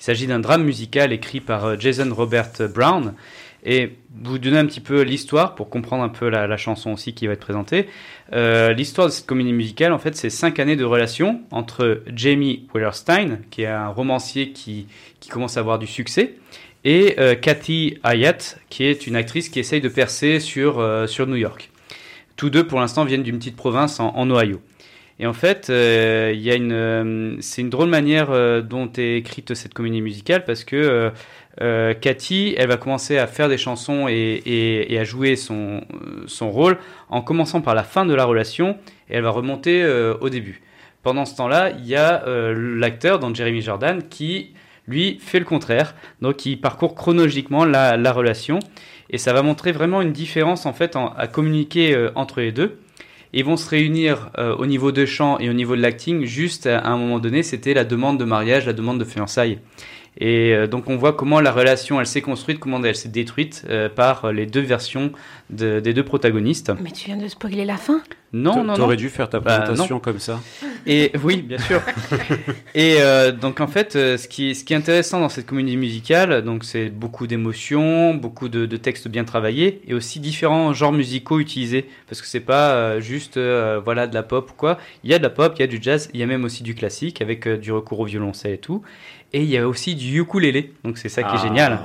Il 0.00 0.04
s'agit 0.04 0.26
d'un 0.26 0.40
drame 0.40 0.64
musical 0.64 1.12
écrit 1.12 1.40
par 1.40 1.78
Jason 1.78 2.12
Robert 2.12 2.50
Brown. 2.74 3.14
Et 3.64 3.92
vous 4.20 4.38
donner 4.40 4.58
un 4.58 4.66
petit 4.66 4.80
peu 4.80 5.02
l'histoire 5.02 5.54
pour 5.54 5.70
comprendre 5.70 6.02
un 6.02 6.08
peu 6.08 6.28
la 6.28 6.56
chanson 6.56 6.90
aussi 6.90 7.14
qui 7.14 7.28
va 7.28 7.34
être 7.34 7.40
présentée. 7.40 7.86
Euh, 8.34 8.72
l'histoire 8.72 9.08
de 9.08 9.12
cette 9.12 9.26
comédie 9.26 9.52
musicale, 9.52 9.92
en 9.92 9.98
fait, 9.98 10.16
c'est 10.16 10.30
cinq 10.30 10.58
années 10.58 10.76
de 10.76 10.84
relation 10.84 11.42
entre 11.50 12.02
Jamie 12.14 12.66
Wellerstein, 12.74 13.40
qui 13.50 13.62
est 13.62 13.66
un 13.66 13.88
romancier 13.88 14.52
qui, 14.52 14.86
qui 15.20 15.28
commence 15.28 15.56
à 15.56 15.60
avoir 15.60 15.78
du 15.78 15.86
succès, 15.86 16.36
et 16.84 17.16
euh, 17.18 17.34
Cathy 17.34 17.98
Hyatt, 18.04 18.58
qui 18.68 18.84
est 18.84 19.06
une 19.06 19.16
actrice 19.16 19.48
qui 19.48 19.60
essaye 19.60 19.80
de 19.80 19.88
percer 19.88 20.40
sur, 20.40 20.80
euh, 20.80 21.06
sur 21.06 21.26
New 21.26 21.36
York. 21.36 21.70
Tous 22.36 22.50
deux, 22.50 22.66
pour 22.66 22.80
l'instant, 22.80 23.04
viennent 23.04 23.22
d'une 23.22 23.38
petite 23.38 23.56
province 23.56 24.00
en, 24.00 24.14
en 24.16 24.30
Ohio. 24.30 24.60
Et 25.20 25.26
en 25.26 25.34
fait, 25.34 25.68
euh, 25.70 26.32
il 26.34 26.40
y 26.40 27.42
c'est 27.42 27.60
une 27.60 27.70
drôle 27.70 27.88
manière 27.88 28.62
dont 28.64 28.90
est 28.96 29.18
écrite 29.18 29.54
cette 29.54 29.74
comédie 29.74 30.00
musicale 30.00 30.44
parce 30.44 30.64
que 30.64 31.12
euh, 31.60 31.92
Cathy, 31.94 32.54
elle 32.56 32.68
va 32.68 32.76
commencer 32.76 33.18
à 33.18 33.26
faire 33.26 33.48
des 33.48 33.58
chansons 33.58 34.06
et, 34.08 34.96
à 34.98 35.04
jouer 35.04 35.36
son, 35.36 35.82
euh, 35.92 36.24
son 36.26 36.50
rôle 36.50 36.78
en 37.08 37.20
commençant 37.20 37.60
par 37.60 37.74
la 37.74 37.82
fin 37.82 38.06
de 38.06 38.14
la 38.14 38.24
relation 38.24 38.78
et 39.10 39.16
elle 39.16 39.22
va 39.22 39.30
remonter 39.30 39.82
euh, 39.82 40.14
au 40.20 40.30
début. 40.30 40.62
Pendant 41.02 41.24
ce 41.24 41.36
temps-là, 41.36 41.70
il 41.70 41.86
y 41.86 41.96
a 41.96 42.26
euh, 42.26 42.78
l'acteur, 42.78 43.18
donc 43.18 43.34
Jeremy 43.34 43.60
Jordan, 43.60 44.02
qui 44.08 44.54
lui 44.86 45.18
fait 45.20 45.38
le 45.38 45.44
contraire. 45.44 45.94
Donc 46.22 46.46
il 46.46 46.60
parcourt 46.60 46.94
chronologiquement 46.94 47.64
la, 47.64 47.96
la 47.96 48.12
relation 48.12 48.58
et 49.10 49.18
ça 49.18 49.32
va 49.32 49.42
montrer 49.42 49.72
vraiment 49.72 50.00
une 50.00 50.12
différence 50.12 50.64
en 50.64 50.72
fait 50.72 50.96
à 50.96 51.26
communiquer 51.26 52.08
entre 52.14 52.40
les 52.40 52.50
deux. 52.50 52.78
Ils 53.34 53.44
vont 53.44 53.56
se 53.56 53.68
réunir 53.68 54.30
au 54.58 54.66
niveau 54.66 54.90
de 54.90 55.06
chant 55.06 55.38
et 55.38 55.48
au 55.48 55.52
niveau 55.52 55.76
de 55.76 55.82
l'acting 55.82 56.24
juste 56.24 56.66
à 56.66 56.88
un 56.88 56.96
moment 56.96 57.18
donné, 57.18 57.42
c'était 57.42 57.74
la 57.74 57.84
demande 57.84 58.18
de 58.18 58.24
mariage, 58.24 58.66
la 58.66 58.72
demande 58.72 58.98
de 58.98 59.04
fiançailles. 59.04 59.58
Et 60.18 60.52
euh, 60.54 60.66
donc 60.66 60.88
on 60.90 60.96
voit 60.96 61.14
comment 61.14 61.40
la 61.40 61.50
relation 61.52 61.98
elle 61.98 62.06
s'est 62.06 62.20
construite, 62.20 62.58
comment 62.58 62.82
elle 62.84 62.94
s'est 62.94 63.08
détruite 63.08 63.64
euh, 63.70 63.88
par 63.88 64.30
les 64.32 64.44
deux 64.46 64.60
versions 64.60 65.10
de- 65.50 65.80
des 65.80 65.94
deux 65.94 66.04
protagonistes. 66.04 66.70
Mais 66.82 66.90
tu 66.90 67.06
viens 67.06 67.16
de 67.16 67.28
spoiler 67.28 67.64
la 67.64 67.78
fin? 67.78 68.02
Non, 68.34 68.56
non, 68.56 68.64
non. 68.64 68.74
T'aurais 68.76 68.96
dû 68.96 69.08
faire 69.10 69.28
ta 69.28 69.40
Bah, 69.40 69.58
présentation 69.60 70.00
comme 70.00 70.18
ça. 70.18 70.40
Et 70.86 71.12
oui, 71.22 71.42
bien 71.42 71.58
sûr. 71.58 71.80
et 72.74 72.96
euh, 73.00 73.30
donc 73.32 73.60
en 73.60 73.66
fait, 73.66 73.94
euh, 73.96 74.16
ce 74.16 74.26
qui, 74.28 74.54
ce 74.54 74.64
qui 74.64 74.72
est 74.72 74.76
intéressant 74.76 75.20
dans 75.20 75.28
cette 75.28 75.46
comédie 75.46 75.76
musicale, 75.76 76.42
donc 76.42 76.64
c'est 76.64 76.88
beaucoup 76.88 77.26
d'émotions, 77.26 78.14
beaucoup 78.14 78.48
de, 78.48 78.64
de 78.66 78.76
textes 78.76 79.08
bien 79.08 79.24
travaillés, 79.24 79.82
et 79.86 79.92
aussi 79.94 80.18
différents 80.20 80.72
genres 80.72 80.92
musicaux 80.92 81.40
utilisés, 81.40 81.86
parce 82.08 82.20
que 82.22 82.26
c'est 82.26 82.40
pas 82.40 82.72
euh, 82.72 83.00
juste 83.00 83.36
euh, 83.36 83.80
voilà 83.84 84.06
de 84.06 84.14
la 84.14 84.22
pop 84.22 84.50
ou 84.50 84.54
quoi. 84.54 84.78
Il 85.04 85.10
y 85.10 85.14
a 85.14 85.18
de 85.18 85.22
la 85.22 85.30
pop, 85.30 85.52
il 85.56 85.60
y 85.60 85.64
a 85.64 85.66
du 85.66 85.78
jazz, 85.80 86.08
il 86.14 86.20
y 86.20 86.22
a 86.22 86.26
même 86.26 86.44
aussi 86.44 86.62
du 86.62 86.74
classique 86.74 87.20
avec 87.20 87.46
euh, 87.46 87.56
du 87.58 87.70
recours 87.72 88.00
au 88.00 88.04
violoncelle 88.06 88.54
et 88.54 88.58
tout, 88.58 88.82
et 89.32 89.42
il 89.42 89.48
y 89.50 89.56
a 89.58 89.66
aussi 89.68 89.94
du 89.94 90.20
ukulélé. 90.20 90.72
Donc 90.84 90.98
c'est 90.98 91.08
ça 91.08 91.22
qui 91.22 91.34
est 91.34 91.38
Ah. 91.40 91.42
génial. 91.42 91.78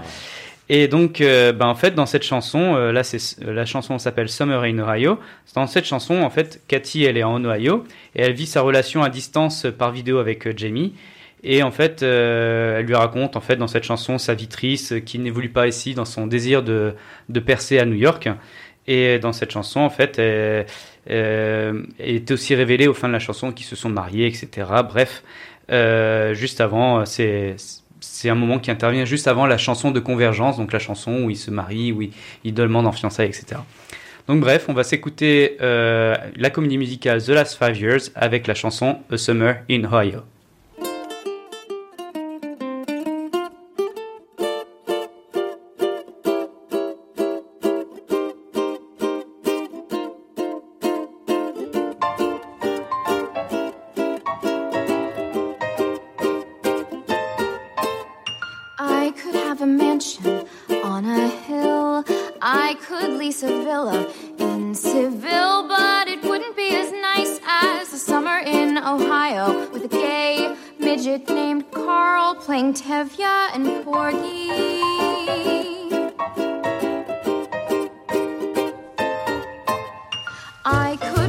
Et 0.70 0.90
donc, 0.90 1.22
euh, 1.22 1.54
ben, 1.54 1.68
en 1.68 1.76
fait, 1.76 1.96
dans 1.96 2.06
cette 2.06 2.24
chanson, 2.24 2.76
euh, 2.76 2.92
là, 2.92 3.04
c'est 3.04 3.42
la 3.42 3.66
chanson 3.66 3.98
s'appelle 4.00 4.28
Summer 4.28 4.64
in 4.64 4.80
Ohio. 4.80 5.18
Dans 5.56 5.66
cette 5.66 5.86
chanson, 5.86 6.22
en 6.22 6.30
fait, 6.30 6.62
Cathy, 6.68 7.06
elle 7.06 7.18
est 7.18 7.24
en 7.24 7.42
Ohio 7.46 7.86
et 8.16 8.22
elle 8.24 8.34
vit 8.34 8.48
sa 8.48 8.60
relation 8.62 9.02
à 9.02 9.10
distance 9.10 9.66
par 9.78 9.92
vidéo 9.94 10.18
avec 10.18 10.46
euh, 10.46 10.54
Jamie. 10.56 10.94
Et 11.44 11.64
en 11.64 11.72
fait, 11.72 12.04
euh, 12.04 12.80
elle 12.80 12.86
lui 12.86 12.96
raconte, 12.96 13.38
en 13.38 13.42
fait, 13.42 13.56
dans 13.56 13.68
cette 13.68 13.86
chanson, 13.86 14.18
sa 14.18 14.34
vie 14.34 14.48
triste, 14.50 14.92
euh, 14.92 15.00
qui 15.00 15.20
n'évolue 15.20 15.50
pas 15.50 15.68
ici, 15.68 15.94
dans 15.94 16.04
son 16.04 16.28
désir 16.28 16.64
de, 16.64 16.96
de 17.30 17.40
percer 17.40 17.80
à 17.80 17.86
New 17.86 17.96
York. 17.96 18.28
Et 18.88 19.20
dans 19.20 19.32
cette 19.34 19.52
chanson, 19.52 19.80
en 19.82 19.90
fait, 19.90 20.18
elle, 20.20 20.66
euh, 21.10 21.84
est 22.00 22.30
aussi 22.32 22.56
révélé 22.56 22.88
au 22.88 22.94
fin 22.94 23.08
de 23.08 23.14
la 23.14 23.20
chanson 23.20 23.52
qu'ils 23.54 23.66
se 23.66 23.76
sont 23.78 23.90
mariés, 23.90 24.28
etc. 24.28 24.68
Bref, 24.90 25.24
euh, 25.72 26.34
juste 26.34 26.62
avant, 26.62 27.06
c'est 27.06 27.56
c'est 28.00 28.30
un 28.30 28.36
moment 28.36 28.60
qui 28.60 28.72
intervient 28.72 29.06
juste 29.06 29.28
avant 29.28 29.46
la 29.46 29.58
chanson 29.58 29.92
de 29.92 30.00
Convergence, 30.00 30.58
donc 30.58 30.72
la 30.72 30.80
chanson 30.80 31.24
où 31.24 31.30
ils 31.30 31.38
se 31.38 31.52
marient, 31.52 31.92
où 31.92 32.02
ils, 32.04 32.12
ils 32.44 32.54
demandent 32.54 32.88
en 32.88 32.92
fiançailles, 32.92 33.28
etc. 33.28 33.58
Donc 34.28 34.42
bref, 34.42 34.66
on 34.68 34.74
va 34.74 34.84
s'écouter 34.84 35.58
euh, 35.62 36.16
la 36.36 36.50
comédie 36.50 36.78
musicale 36.78 37.24
The 37.24 37.30
Last 37.30 37.58
Five 37.58 37.80
Years 37.80 38.02
avec 38.16 38.46
la 38.48 38.54
chanson 38.56 39.00
A 39.12 39.18
Summer 39.18 39.58
in 39.70 39.84
Ohio. 39.86 40.24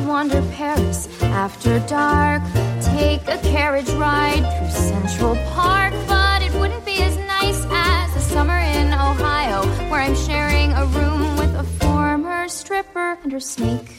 Wander 0.08 0.40
Paris 0.52 1.06
after 1.22 1.78
dark, 1.80 2.42
take 2.80 3.20
a 3.28 3.36
carriage 3.42 3.90
ride 3.90 4.42
through 4.56 4.70
Central 4.70 5.36
Park, 5.52 5.92
but 6.08 6.40
it 6.40 6.52
wouldn't 6.54 6.84
be 6.86 6.96
as 7.02 7.14
nice 7.18 7.66
as 7.70 8.16
a 8.16 8.20
summer 8.20 8.58
in 8.58 8.86
Ohio, 8.94 9.66
where 9.90 10.00
I'm 10.00 10.16
sharing 10.16 10.72
a 10.72 10.86
room 10.86 11.36
with 11.36 11.54
a 11.54 11.64
former 11.84 12.48
stripper 12.48 13.18
and 13.22 13.30
her 13.32 13.40
snake, 13.40 13.98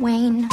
Wayne. 0.00 0.48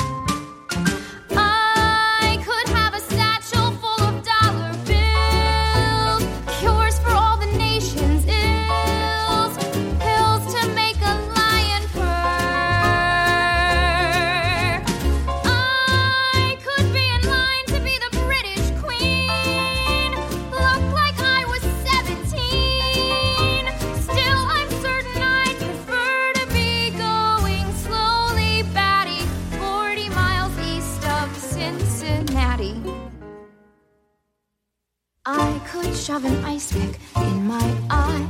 Shove 36.12 36.26
an 36.26 36.44
ice 36.44 36.74
pick 36.74 37.00
in 37.28 37.48
my 37.48 37.68
eye. 37.90 38.28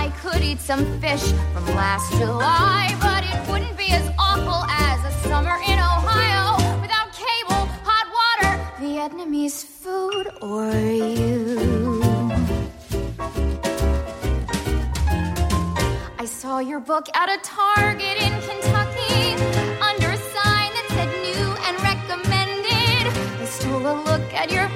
I 0.00 0.12
could 0.20 0.42
eat 0.42 0.58
some 0.58 0.84
fish 1.00 1.22
from 1.52 1.64
last 1.80 2.10
July, 2.18 2.84
but 3.00 3.22
it 3.32 3.38
wouldn't 3.48 3.76
be 3.78 3.90
as 3.92 4.06
awful 4.18 4.60
as 4.88 4.98
a 5.10 5.12
summer 5.28 5.56
in 5.70 5.78
Ohio 5.78 6.44
without 6.82 7.08
cable, 7.22 7.64
hot 7.88 8.06
water, 8.18 8.52
Vietnamese 8.82 9.62
food, 9.82 10.26
or 10.42 10.66
you. 11.12 12.02
I 16.18 16.24
saw 16.24 16.58
your 16.58 16.80
book 16.80 17.06
at 17.14 17.28
a 17.36 17.38
Target 17.44 18.16
in 18.26 18.34
Kentucky 18.46 19.18
under 19.90 20.08
a 20.18 20.20
sign 20.34 20.70
that 20.76 20.86
said 20.96 21.10
new 21.28 21.46
and 21.66 21.74
recommended. 21.90 23.04
I 23.42 23.44
stole 23.44 23.86
a 23.94 23.96
look 24.08 24.26
at 24.34 24.50
your 24.50 24.68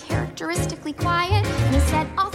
uncharacteristically 0.00 0.92
quiet 0.92 1.44
and 1.46 1.74
he 1.74 1.80
said, 1.82 2.06
All 2.16 2.29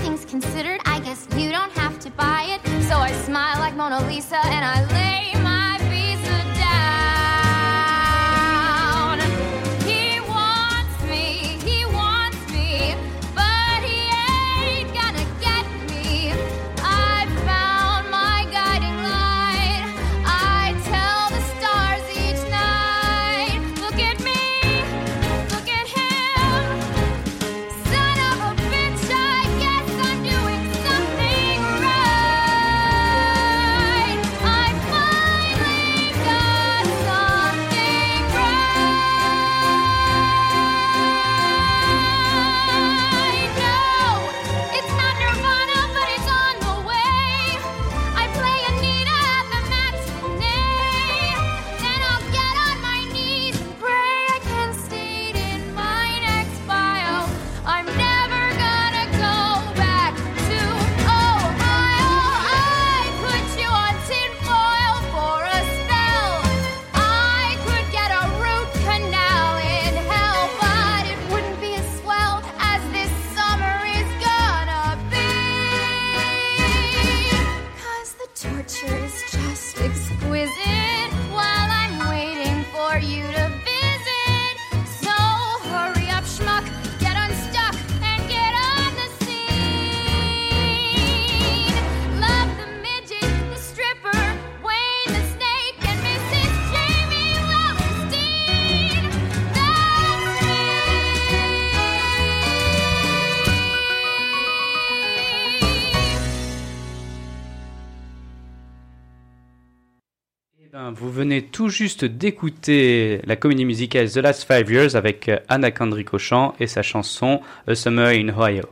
tout 111.56 111.70
juste 111.70 112.04
d'écouter 112.04 113.22
la 113.26 113.38
comédie 113.38 113.64
musicale 113.64 114.12
The 114.12 114.18
Last 114.18 114.44
Five 114.46 114.70
Years 114.70 114.98
avec 114.98 115.30
euh, 115.30 115.38
Anna 115.48 115.72
Kendrick 115.72 116.14
au 116.14 116.18
chant 116.18 116.54
et 116.60 116.68
sa 116.68 116.82
chanson 116.82 117.40
A 117.66 117.76
Summer 117.76 118.08
in 118.10 118.28
Ohio. 118.28 118.64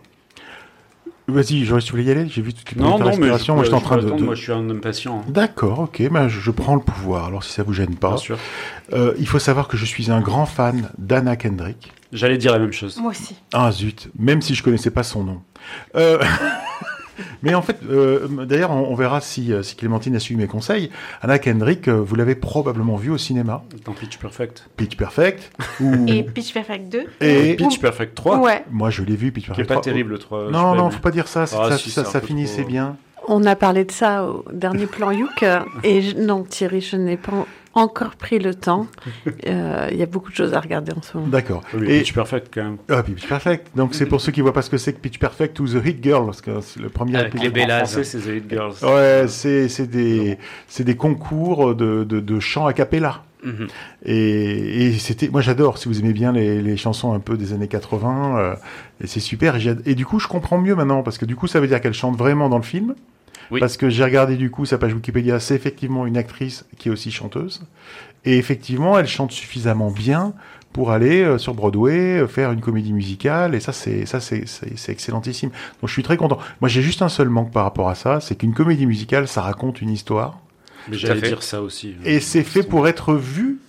Vas-y, 1.30 1.64
Joris, 1.64 1.86
tu 1.86 1.92
voulais 1.92 2.04
y 2.04 2.12
aller 2.12 2.28
J'ai 2.28 2.42
vu 2.42 2.54
toute 2.54 2.76
Non, 2.76 2.98
non, 3.00 3.06
mais 3.06 3.06
je, 3.06 3.08
respiration. 3.12 3.56
Moi, 3.56 3.64
j'étais 3.64 3.76
en 3.76 3.80
je 3.80 3.84
train 3.86 3.98
de. 4.00 4.10
de- 4.12 4.22
Moi, 4.24 4.36
je 4.36 4.42
suis 4.42 4.52
un 4.52 4.70
impatient. 4.70 5.20
hein. 5.20 5.30
D'accord, 5.30 5.80
ok, 5.80 6.10
ben, 6.12 6.28
je, 6.28 6.42
je 6.42 6.52
prends 6.52 6.76
le 6.76 6.82
pouvoir. 6.82 7.28
Alors, 7.28 7.46
si 7.46 7.54
ça 7.54 7.64
vous 7.64 7.72
gêne 7.72 7.96
pas, 7.96 8.10
Bien 8.10 8.18
sûr. 8.18 8.38
Euh, 8.92 9.14
il 9.18 9.28
faut 9.30 9.40
savoir 9.40 9.70
que 9.70 9.78
je 9.78 9.86
suis 9.86 10.12
un 10.12 10.20
grand 10.20 10.46
fan 10.46 10.90
d'Anna 10.98 11.38
Kendrick. 11.38 11.94
J'allais 12.12 12.38
dire 12.38 12.52
la 12.52 12.60
même 12.60 12.74
chose. 12.74 12.98
Moi 12.98 13.12
aussi. 13.12 13.36
Ah 13.54 13.72
zut, 13.72 14.10
même 14.20 14.42
si 14.42 14.56
je 14.56 14.62
connaissais 14.62 14.92
pas 14.92 15.04
son 15.04 15.24
nom. 15.24 15.42
Euh, 15.96 16.22
Mais 17.42 17.54
en 17.54 17.62
fait, 17.62 17.78
euh, 17.90 18.28
d'ailleurs, 18.46 18.72
on, 18.72 18.88
on 18.92 18.96
verra 18.96 19.22
si, 19.22 19.52
euh, 19.54 19.64
si 19.64 19.76
Clémentine 19.76 20.16
a 20.16 20.20
suivi 20.20 20.40
mes 20.42 20.48
conseils. 20.48 20.90
Anna 21.22 21.40
Kendrick, 21.40 21.88
euh, 21.88 21.94
vous 21.94 22.16
l'avez 22.16 22.36
probablement 22.36 22.96
vue 22.96 23.12
au 23.12 23.18
cinéma. 23.18 23.64
Dans 23.86 23.94
Pitch 23.94 24.18
Perfect. 24.18 24.70
Pitch 24.78 24.98
Perfect. 24.98 25.52
Ou... 25.82 26.06
Et 26.08 26.24
Pitch 26.24 26.54
Perfect 26.54 26.90
2. 26.92 27.04
Et- 27.22 27.56
Pitch 27.56 27.80
Perfect 27.80 28.16
3. 28.16 28.40
Ouais. 28.40 28.64
Moi, 28.72 28.90
je 28.90 29.04
l'ai 29.04 29.16
vu, 29.16 29.32
Pitch 29.32 29.46
Qui 29.46 29.52
est 29.52 29.56
Perfect 29.56 29.68
pas 29.70 29.74
3. 29.76 29.84
terrible, 29.84 30.12
le 30.12 30.18
3. 30.20 30.52
Non, 30.52 30.76
non, 30.76 30.90
faut 30.90 31.00
pas 31.00 31.12
dire 31.12 31.28
ça. 31.28 31.42
Ah, 31.44 31.70
ça, 31.70 31.78
si, 31.78 31.90
ça, 31.92 32.04
finissait 32.22 32.62
trop- 32.62 32.70
bien. 32.70 32.98
On 33.28 33.46
a 33.46 33.56
parlé 33.56 33.86
de 33.86 33.92
ça 33.92 34.26
au 34.26 34.44
dernier 34.52 34.86
plan 34.86 35.12
Youk. 35.12 35.46
et 35.84 36.02
je- 36.02 36.18
non, 36.18 36.44
Thierry, 36.44 36.82
je 36.82 36.98
n'ai 36.98 37.16
pas 37.18 37.46
encore 37.74 38.16
pris 38.16 38.40
le 38.40 38.54
temps. 38.56 38.88
Euh, 39.48 39.88
Il 39.92 39.98
y 39.98 40.04
a 40.04 40.06
beaucoup 40.06 40.30
de 40.32 40.36
choses 40.36 40.54
à 40.54 40.60
regarder 40.60 40.92
en 40.94 41.02
ce 41.02 41.18
moment. 41.18 41.30
D'accord. 41.30 41.62
Oui, 41.74 41.88
Et- 41.90 42.00
Pitch 42.00 42.14
Perfect, 42.14 42.48
quand 42.54 42.64
même. 42.64 42.78
Ah, 42.90 43.04
Pitch 43.04 43.28
Perfect. 43.28 43.68
Donc, 43.76 43.94
c'est 43.96 44.06
pour 44.06 44.22
ceux 44.22 44.32
qui 44.32 44.42
voient 44.42 44.54
pas 44.54 44.62
ce 44.62 44.70
que 44.70 44.78
c'est 44.78 44.94
que 44.94 45.00
Pitch 45.00 45.20
Perfect 45.20 45.60
ou 45.60 45.68
The 45.68 45.86
Hit 45.86 46.04
Girl, 46.04 46.26
parce 46.26 46.42
que 46.42 46.62
c'est 46.62 46.80
le 46.80 46.90
premier. 46.90 47.18
Avec 47.18 47.34
les 47.34 47.50
En 47.50 47.52
Bellas. 47.52 47.78
français, 47.86 48.04
c'est 48.04 48.20
The 48.20 48.28
Hit 48.38 48.50
Girls. 48.50 48.74
Ouais, 48.84 49.26
c'est 49.28 49.68
c'est 49.70 49.88
des 49.88 50.38
c'est 50.68 50.84
des 50.84 50.96
concours 50.96 51.76
de 51.76 52.04
de, 52.04 52.20
de 52.20 52.40
chant 52.40 52.66
a 52.68 52.74
cappella. 52.74 53.24
Mhm. 53.44 53.68
Et, 54.06 54.86
et 54.88 54.94
c'était, 54.94 55.28
moi 55.28 55.42
j'adore, 55.42 55.78
si 55.78 55.90
vous 55.90 56.00
aimez 56.00 56.14
bien 56.14 56.32
les, 56.32 56.62
les 56.62 56.78
chansons 56.78 57.12
un 57.14 57.20
peu 57.20 57.36
des 57.36 57.52
années 57.52 57.68
80, 57.68 58.38
euh, 58.38 58.56
et 59.04 59.08
c'est 59.08 59.20
super. 59.20 59.56
Et, 59.58 59.76
et 59.86 59.96
du 59.96 60.06
coup, 60.06 60.20
je 60.20 60.28
comprends 60.30 60.58
mieux 60.58 60.76
maintenant, 60.76 61.04
parce 61.04 61.18
que 61.18 61.26
du 61.26 61.36
coup, 61.36 61.48
ça 61.48 61.60
veut 61.60 61.68
dire 61.68 61.82
qu'elle 61.82 61.94
chante 61.94 62.18
vraiment 62.18 62.48
dans 62.48 62.58
le 62.58 62.64
film. 62.64 62.96
Oui. 63.52 63.60
Parce 63.60 63.78
que 63.78 63.90
j'ai 63.90 64.04
regardé 64.04 64.36
du 64.38 64.50
coup 64.52 64.66
sa 64.66 64.78
page 64.78 64.94
Wikipédia, 64.94 65.40
c'est 65.40 65.56
effectivement 65.56 66.06
une 66.06 66.18
actrice 66.18 66.66
qui 66.78 66.90
est 66.90 66.92
aussi 66.92 67.12
chanteuse. 67.12 67.64
Et 68.26 68.38
effectivement, 68.38 68.98
elle 68.98 69.08
chante 69.08 69.32
suffisamment 69.32 69.92
bien 69.92 70.34
pour 70.72 70.92
aller 70.92 71.22
euh, 71.22 71.38
sur 71.38 71.54
Broadway, 71.54 72.20
euh, 72.22 72.28
faire 72.28 72.52
une 72.52 72.62
comédie 72.62 72.94
musicale. 72.94 73.54
Et 73.54 73.60
ça, 73.60 73.74
c'est 73.74 74.06
ça, 74.06 74.20
c'est 74.20 74.48
c'est- 74.48 74.76
c'est 74.78 74.92
excellentissime. 74.92 75.50
Donc 75.50 75.88
je 75.90 75.94
suis 75.94 76.04
très 76.04 76.18
content. 76.18 76.40
Moi, 76.62 76.70
j'ai 76.70 76.82
juste 76.82 77.02
un 77.02 77.10
seul 77.10 77.30
manque 77.30 77.52
par 77.52 77.64
rapport 77.64 77.90
à 77.90 77.96
ça, 77.96 78.20
c'est 78.22 78.36
qu'une 78.36 78.54
comédie 78.54 78.86
musicale, 78.88 79.28
ça 79.28 79.42
raconte 79.42 79.82
une 79.82 79.90
histoire. 79.92 80.40
Mais 80.90 80.98
j'allais 80.98 81.22
dire 81.30 81.44
ça 81.44 81.62
aussi. 81.62 81.96
Et 82.06 82.20
c'est 82.20 82.44
fait 82.44 82.64
pour 82.64 82.88
être 82.88 83.14
vu 83.14 83.60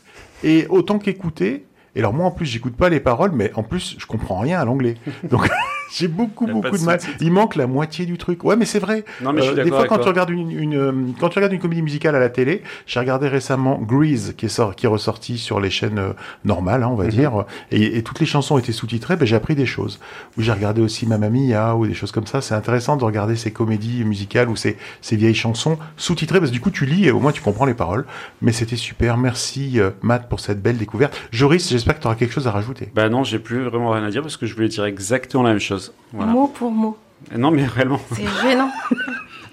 et 0.43 0.67
autant 0.69 0.99
qu'écouté. 0.99 1.65
Et 1.97 2.01
alors 2.01 2.13
moi 2.13 2.27
en 2.27 2.31
plus 2.33 2.47
j'écoute 2.47 2.75
pas 2.75 2.89
les 2.89 2.99
paroles, 3.01 3.31
mais 3.33 3.53
en 3.55 3.63
plus 3.63 3.95
je 3.99 4.07
comprends 4.07 4.39
rien 4.41 4.59
à 4.61 4.65
l'anglais. 4.65 4.97
Donc 5.31 5.49
j'ai 5.97 6.09
beaucoup 6.09 6.47
beaucoup 6.47 6.71
de 6.77 6.79
de 6.79 6.85
mal. 6.85 6.99
Il 7.21 7.31
manque 7.33 7.57
la 7.57 7.67
moitié 7.67 8.07
du 8.07 8.19
truc. 8.19 8.45
Ouais 8.45 8.57
mais 8.57 8.65
c'est 8.65 8.79
vrai. 8.79 9.05
Non, 9.23 9.33
mais 9.33 9.43
je 9.43 9.51
suis 9.51 9.61
Euh, 9.61 9.65
des 9.65 9.71
fois 9.71 9.87
quand 9.87 9.99
tu 9.99 10.09
regardes 10.09 10.31
une, 10.31 10.51
une, 10.51 10.75
euh, 10.77 10.93
quand 11.21 11.29
tu 11.29 11.39
regardes 11.39 11.53
une 11.53 11.61
comédie 11.61 11.83
musicale 11.83 12.15
à 12.17 12.21
la 12.21 12.29
télé, 12.31 12.63
j'ai 12.87 13.01
regardé 13.01 13.29
récemment 13.29 13.79
Grease 13.81 14.35
qui 14.37 14.47
est 14.47 14.49
sort, 14.49 14.75
qui 14.75 14.87
est 14.87 14.89
ressorti 14.89 15.39
sur 15.39 15.61
les 15.61 15.71
chaînes 15.71 15.99
euh, 15.99 16.13
normales, 16.45 16.83
hein, 16.83 16.89
on 16.91 16.97
va 16.97 17.05
Mhm. 17.05 17.11
dire, 17.11 17.45
et, 17.71 17.99
et 17.99 18.03
toutes 18.03 18.21
les 18.21 18.27
chansons 18.27 18.59
étaient 18.59 18.73
sous-titrées. 18.73 19.17
Ben 19.17 19.27
j'ai 19.27 19.37
appris 19.37 19.55
des 19.55 19.67
choses. 19.67 20.01
Ou 20.37 20.43
j'ai 20.43 20.53
regardé 20.53 20.81
aussi 20.83 21.07
Mamma 21.07 21.29
Mia 21.31 21.75
ou 21.77 21.87
des 21.87 21.95
choses 21.95 22.13
comme 22.13 22.27
ça. 22.27 22.41
C'est 22.41 22.55
intéressant 22.55 22.97
de 22.97 23.05
regarder 23.05 23.37
ces 23.37 23.53
comédies 23.53 24.05
musicales 24.05 24.49
ou 24.49 24.57
ces 24.57 24.77
ces 25.01 25.17
vieilles 25.17 25.35
chansons 25.35 25.79
sous-titrées 25.97 26.39
parce 26.41 26.51
que 26.51 26.55
du 26.55 26.61
coup 26.61 26.71
tu 26.71 26.87
lis 26.87 27.07
et 27.07 27.11
au 27.11 27.21
moins 27.21 27.33
tu 27.33 27.41
comprends 27.43 27.67
les 27.67 27.75
paroles. 27.75 28.05
Mais 28.43 28.53
c'était 28.53 28.77
super. 28.77 29.17
Merci 29.17 29.79
euh, 29.81 29.91
Matt 30.03 30.29
pour 30.29 30.41
cette 30.41 30.61
belle 30.63 30.77
découverte. 30.79 31.17
Joris, 31.31 31.69
j'espère 31.71 31.97
que 31.97 32.01
tu 32.01 32.07
auras 32.07 32.17
quelque 32.17 32.33
chose 32.33 32.47
à 32.49 32.51
rajouter. 32.51 32.91
Bah 32.95 33.09
non, 33.09 33.23
j'ai 33.25 33.39
plus 33.39 33.63
vraiment 33.65 33.91
rien 33.91 34.03
à 34.05 34.11
dire 34.11 34.23
parce 34.23 34.37
que 34.37 34.47
je 34.47 34.55
voulais 34.55 34.69
dire 34.69 34.85
exactement 34.85 35.43
la 35.45 35.51
même 35.51 35.59
chose. 35.61 35.84
Voilà. 36.13 36.33
Mot 36.33 36.49
pour 36.49 36.71
mot. 36.71 36.97
Non, 37.37 37.51
mais 37.51 37.65
réellement. 37.67 38.01
C'est 38.13 38.27
gênant. 38.49 38.71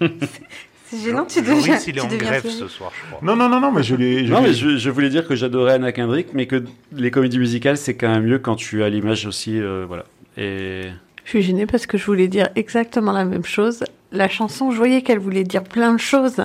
C'est- 0.86 0.98
gênant, 1.04 1.24
tu 1.24 1.40
deviens. 1.40 1.78
Il 1.86 1.90
est 1.90 1.92
tu 1.92 2.00
en 2.00 2.06
grève 2.08 2.46
ce 2.46 2.68
soir, 2.68 2.92
je 2.94 3.06
crois. 3.14 3.20
Non, 3.22 3.34
non, 3.34 3.48
non, 3.48 3.60
non, 3.60 3.72
mais 3.72 3.82
je 3.82 3.94
l'ai. 3.94 4.22
Non, 4.28 4.42
mais 4.42 4.52
je, 4.52 4.76
je 4.76 4.90
voulais 4.90 5.08
dire 5.08 5.26
que 5.26 5.34
j'adorais 5.34 5.72
Anna 5.74 5.90
Kendrick, 5.92 6.28
mais 6.34 6.46
que 6.46 6.64
les 6.92 7.10
comédies 7.10 7.38
musicales, 7.38 7.78
c'est 7.78 7.94
quand 7.94 8.10
même 8.10 8.24
mieux 8.24 8.38
quand 8.38 8.56
tu 8.56 8.82
as 8.82 8.90
l'image 8.90 9.24
aussi. 9.26 9.58
euh, 9.58 9.84
voilà. 9.88 10.04
Et. 10.36 10.82
Je 11.24 11.30
suis 11.30 11.42
gênée 11.42 11.66
parce 11.66 11.86
que 11.86 11.96
je 11.96 12.04
voulais 12.04 12.28
dire 12.28 12.48
exactement 12.56 13.12
la 13.12 13.24
même 13.24 13.44
chose. 13.44 13.84
La 14.10 14.28
chanson, 14.28 14.70
je 14.70 14.76
voyais 14.76 15.00
qu'elle 15.02 15.20
voulait 15.20 15.44
dire 15.44 15.62
plein 15.62 15.92
de 15.94 15.98
choses, 16.00 16.42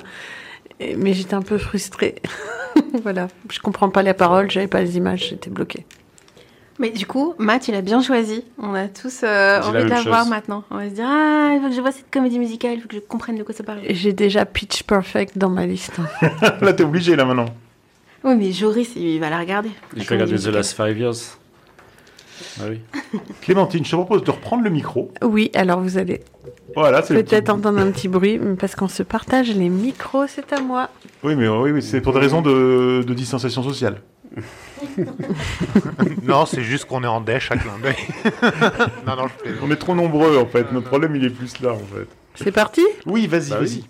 mais 0.96 1.12
j'étais 1.12 1.34
un 1.34 1.42
peu 1.42 1.58
frustrée. 1.58 2.14
voilà, 3.02 3.28
je 3.50 3.58
comprends 3.58 3.90
pas 3.90 4.02
les 4.02 4.14
paroles, 4.14 4.50
j'avais 4.50 4.68
pas 4.68 4.80
les 4.80 4.96
images, 4.96 5.28
j'étais 5.30 5.50
bloquée. 5.50 5.84
Mais 6.80 6.90
du 6.90 7.06
coup, 7.06 7.34
Matt, 7.38 7.66
il 7.68 7.74
a 7.74 7.80
bien 7.80 8.00
choisi. 8.00 8.44
On 8.58 8.72
a 8.74 8.86
tous 8.86 9.22
euh, 9.24 9.60
envie 9.62 9.82
de 9.84 9.88
la 9.88 9.96
chose. 9.96 10.06
voir 10.06 10.26
maintenant. 10.26 10.62
On 10.70 10.76
va 10.76 10.88
se 10.88 10.94
dire, 10.94 11.06
ah, 11.08 11.50
il 11.54 11.60
faut 11.60 11.68
que 11.68 11.74
je 11.74 11.80
vois 11.80 11.90
cette 11.92 12.10
comédie 12.10 12.38
musicale, 12.38 12.74
il 12.74 12.80
faut 12.80 12.86
que 12.88 12.94
je 12.94 13.00
comprenne 13.00 13.36
de 13.36 13.42
quoi 13.42 13.54
ça 13.54 13.64
parle. 13.64 13.80
J'ai 13.90 14.12
déjà 14.12 14.44
Pitch 14.46 14.84
Perfect 14.84 15.36
dans 15.36 15.50
ma 15.50 15.66
liste. 15.66 15.92
là, 16.60 16.72
t'es 16.72 16.84
obligé 16.84 17.16
là 17.16 17.24
maintenant. 17.24 17.46
Oui, 18.24 18.34
mais 18.36 18.52
Joris, 18.52 18.90
il 18.96 19.18
va 19.18 19.28
la 19.30 19.38
regarder. 19.38 19.70
Je 19.92 19.98
la 19.98 20.04
vais 20.04 20.08
regarder 20.14 20.32
comédie 20.34 20.44
The 20.50 20.54
Last 20.54 20.76
Five 20.76 20.98
Years. 20.98 21.38
Ah 22.60 22.64
oui. 22.70 22.80
Clémentine, 23.40 23.84
je 23.84 23.90
te 23.90 23.96
propose 23.96 24.22
de 24.22 24.30
reprendre 24.30 24.62
le 24.62 24.70
micro. 24.70 25.10
Oui, 25.22 25.50
alors 25.54 25.80
vous 25.80 25.98
allez 25.98 26.20
Voilà, 26.76 27.02
peut-être 27.02 27.28
petit- 27.28 27.50
entendre 27.50 27.78
un 27.80 27.90
petit 27.90 28.06
bruit, 28.06 28.38
parce 28.58 28.76
qu'on 28.76 28.86
se 28.88 29.02
partage 29.02 29.52
les 29.54 29.68
micros, 29.68 30.26
c'est 30.28 30.52
à 30.52 30.60
moi. 30.60 30.90
Oui, 31.24 31.34
mais 31.34 31.48
oui, 31.48 31.72
oui, 31.72 31.82
c'est 31.82 32.00
pour 32.00 32.12
des 32.12 32.20
raisons 32.20 32.40
de, 32.42 33.02
de 33.04 33.14
distanciation 33.14 33.62
sociale. 33.64 34.00
Non, 36.22 36.46
c'est 36.46 36.62
juste 36.62 36.84
qu'on 36.86 37.02
est 37.04 37.08
en 37.08 37.20
dèche 37.20 37.50
à 37.50 37.56
clin 37.56 37.78
d'œil. 37.82 37.96
non, 39.06 39.16
non, 39.16 39.28
je 39.28 39.42
plaisante. 39.42 39.62
On 39.64 39.70
est 39.70 39.76
trop 39.76 39.94
nombreux 39.94 40.38
en 40.38 40.46
fait. 40.46 40.70
Notre 40.72 40.88
problème, 40.88 41.16
il 41.16 41.24
est 41.24 41.30
plus 41.30 41.60
là 41.60 41.72
en 41.72 41.78
fait. 41.78 42.06
C'est 42.34 42.52
parti? 42.52 42.84
Oui, 43.06 43.26
vas-y, 43.26 43.50
Bah 43.50 43.58
oui. 43.60 43.84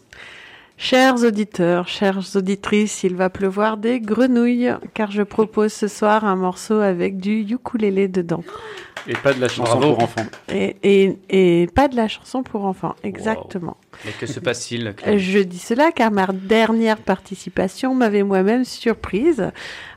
Chers 0.81 1.25
auditeurs, 1.25 1.89
chères 1.89 2.21
auditrices, 2.37 3.03
il 3.03 3.17
va 3.17 3.31
pleuvoir 3.31 3.79
des 3.79 4.01
grenouilles, 4.01 4.73
car 4.95 5.11
je 5.11 5.25
propose 5.25 5.73
ce 5.73 5.89
soir 5.89 6.25
un 6.25 6.37
morceau 6.37 6.79
avec 6.79 7.17
du 7.17 7.41
ukulélé 7.41 8.07
dedans. 8.07 8.45
Et 9.09 9.15
pas 9.15 9.35
de 9.35 9.41
la 9.41 9.49
chanson 9.49 9.77
Bravo. 9.77 9.95
pour 9.95 10.05
enfants. 10.05 10.27
Et, 10.49 10.77
et, 10.85 11.19
et 11.31 11.67
pas 11.67 11.89
de 11.89 11.97
la 11.97 12.07
chanson 12.07 12.45
pour 12.45 12.65
enfants, 12.65 12.95
exactement. 13.03 13.77
Mais 14.05 14.13
que 14.13 14.27
se 14.27 14.39
passe-t-il 14.39 14.95
Je 15.19 15.41
dis 15.41 15.59
cela 15.59 15.91
car 15.91 16.13
ma 16.13 16.27
dernière 16.27 16.99
participation 16.99 17.93
m'avait 17.97 18.23
moi-même 18.23 18.65
surprise. 18.65 19.51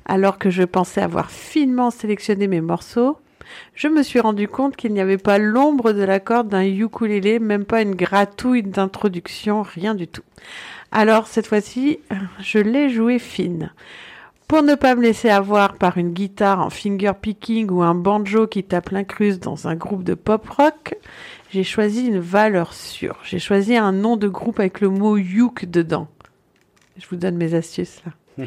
Alors 0.05 0.39
que 0.39 0.49
je 0.49 0.63
pensais 0.63 1.01
avoir 1.01 1.29
finement 1.29 1.91
sélectionné 1.91 2.47
mes 2.47 2.61
morceaux, 2.61 3.19
je 3.75 3.87
me 3.87 4.03
suis 4.03 4.19
rendu 4.19 4.47
compte 4.47 4.75
qu'il 4.75 4.93
n'y 4.93 5.01
avait 5.01 5.17
pas 5.17 5.37
l'ombre 5.37 5.93
de 5.93 6.03
l'accord 6.03 6.43
d'un 6.43 6.63
ukulélé, 6.63 7.39
même 7.39 7.65
pas 7.65 7.81
une 7.81 7.95
gratouille 7.95 8.63
d'introduction, 8.63 9.63
rien 9.63 9.95
du 9.95 10.07
tout. 10.07 10.23
Alors 10.91 11.27
cette 11.27 11.47
fois-ci, 11.47 11.99
je 12.39 12.59
l'ai 12.59 12.89
joué 12.89 13.19
fine. 13.19 13.71
Pour 14.47 14.63
ne 14.63 14.75
pas 14.75 14.95
me 14.95 15.01
laisser 15.01 15.29
avoir 15.29 15.75
par 15.75 15.97
une 15.97 16.11
guitare 16.11 16.59
en 16.59 16.69
finger 16.69 17.13
picking 17.21 17.69
ou 17.69 17.83
un 17.83 17.95
banjo 17.95 18.47
qui 18.47 18.65
tape 18.65 18.89
l'incruste 18.89 19.41
dans 19.41 19.69
un 19.69 19.75
groupe 19.75 20.03
de 20.03 20.13
pop 20.13 20.45
rock, 20.49 20.95
j'ai 21.51 21.63
choisi 21.63 22.07
une 22.07 22.19
valeur 22.19 22.73
sûre. 22.73 23.17
J'ai 23.23 23.39
choisi 23.39 23.77
un 23.77 23.93
nom 23.93 24.17
de 24.17 24.27
groupe 24.27 24.59
avec 24.59 24.81
le 24.81 24.89
mot 24.89 25.15
Yuk 25.15 25.65
dedans. 25.65 26.09
Je 26.97 27.05
vous 27.09 27.15
donne 27.15 27.37
mes 27.37 27.53
astuces 27.53 28.01
là. 28.05 28.11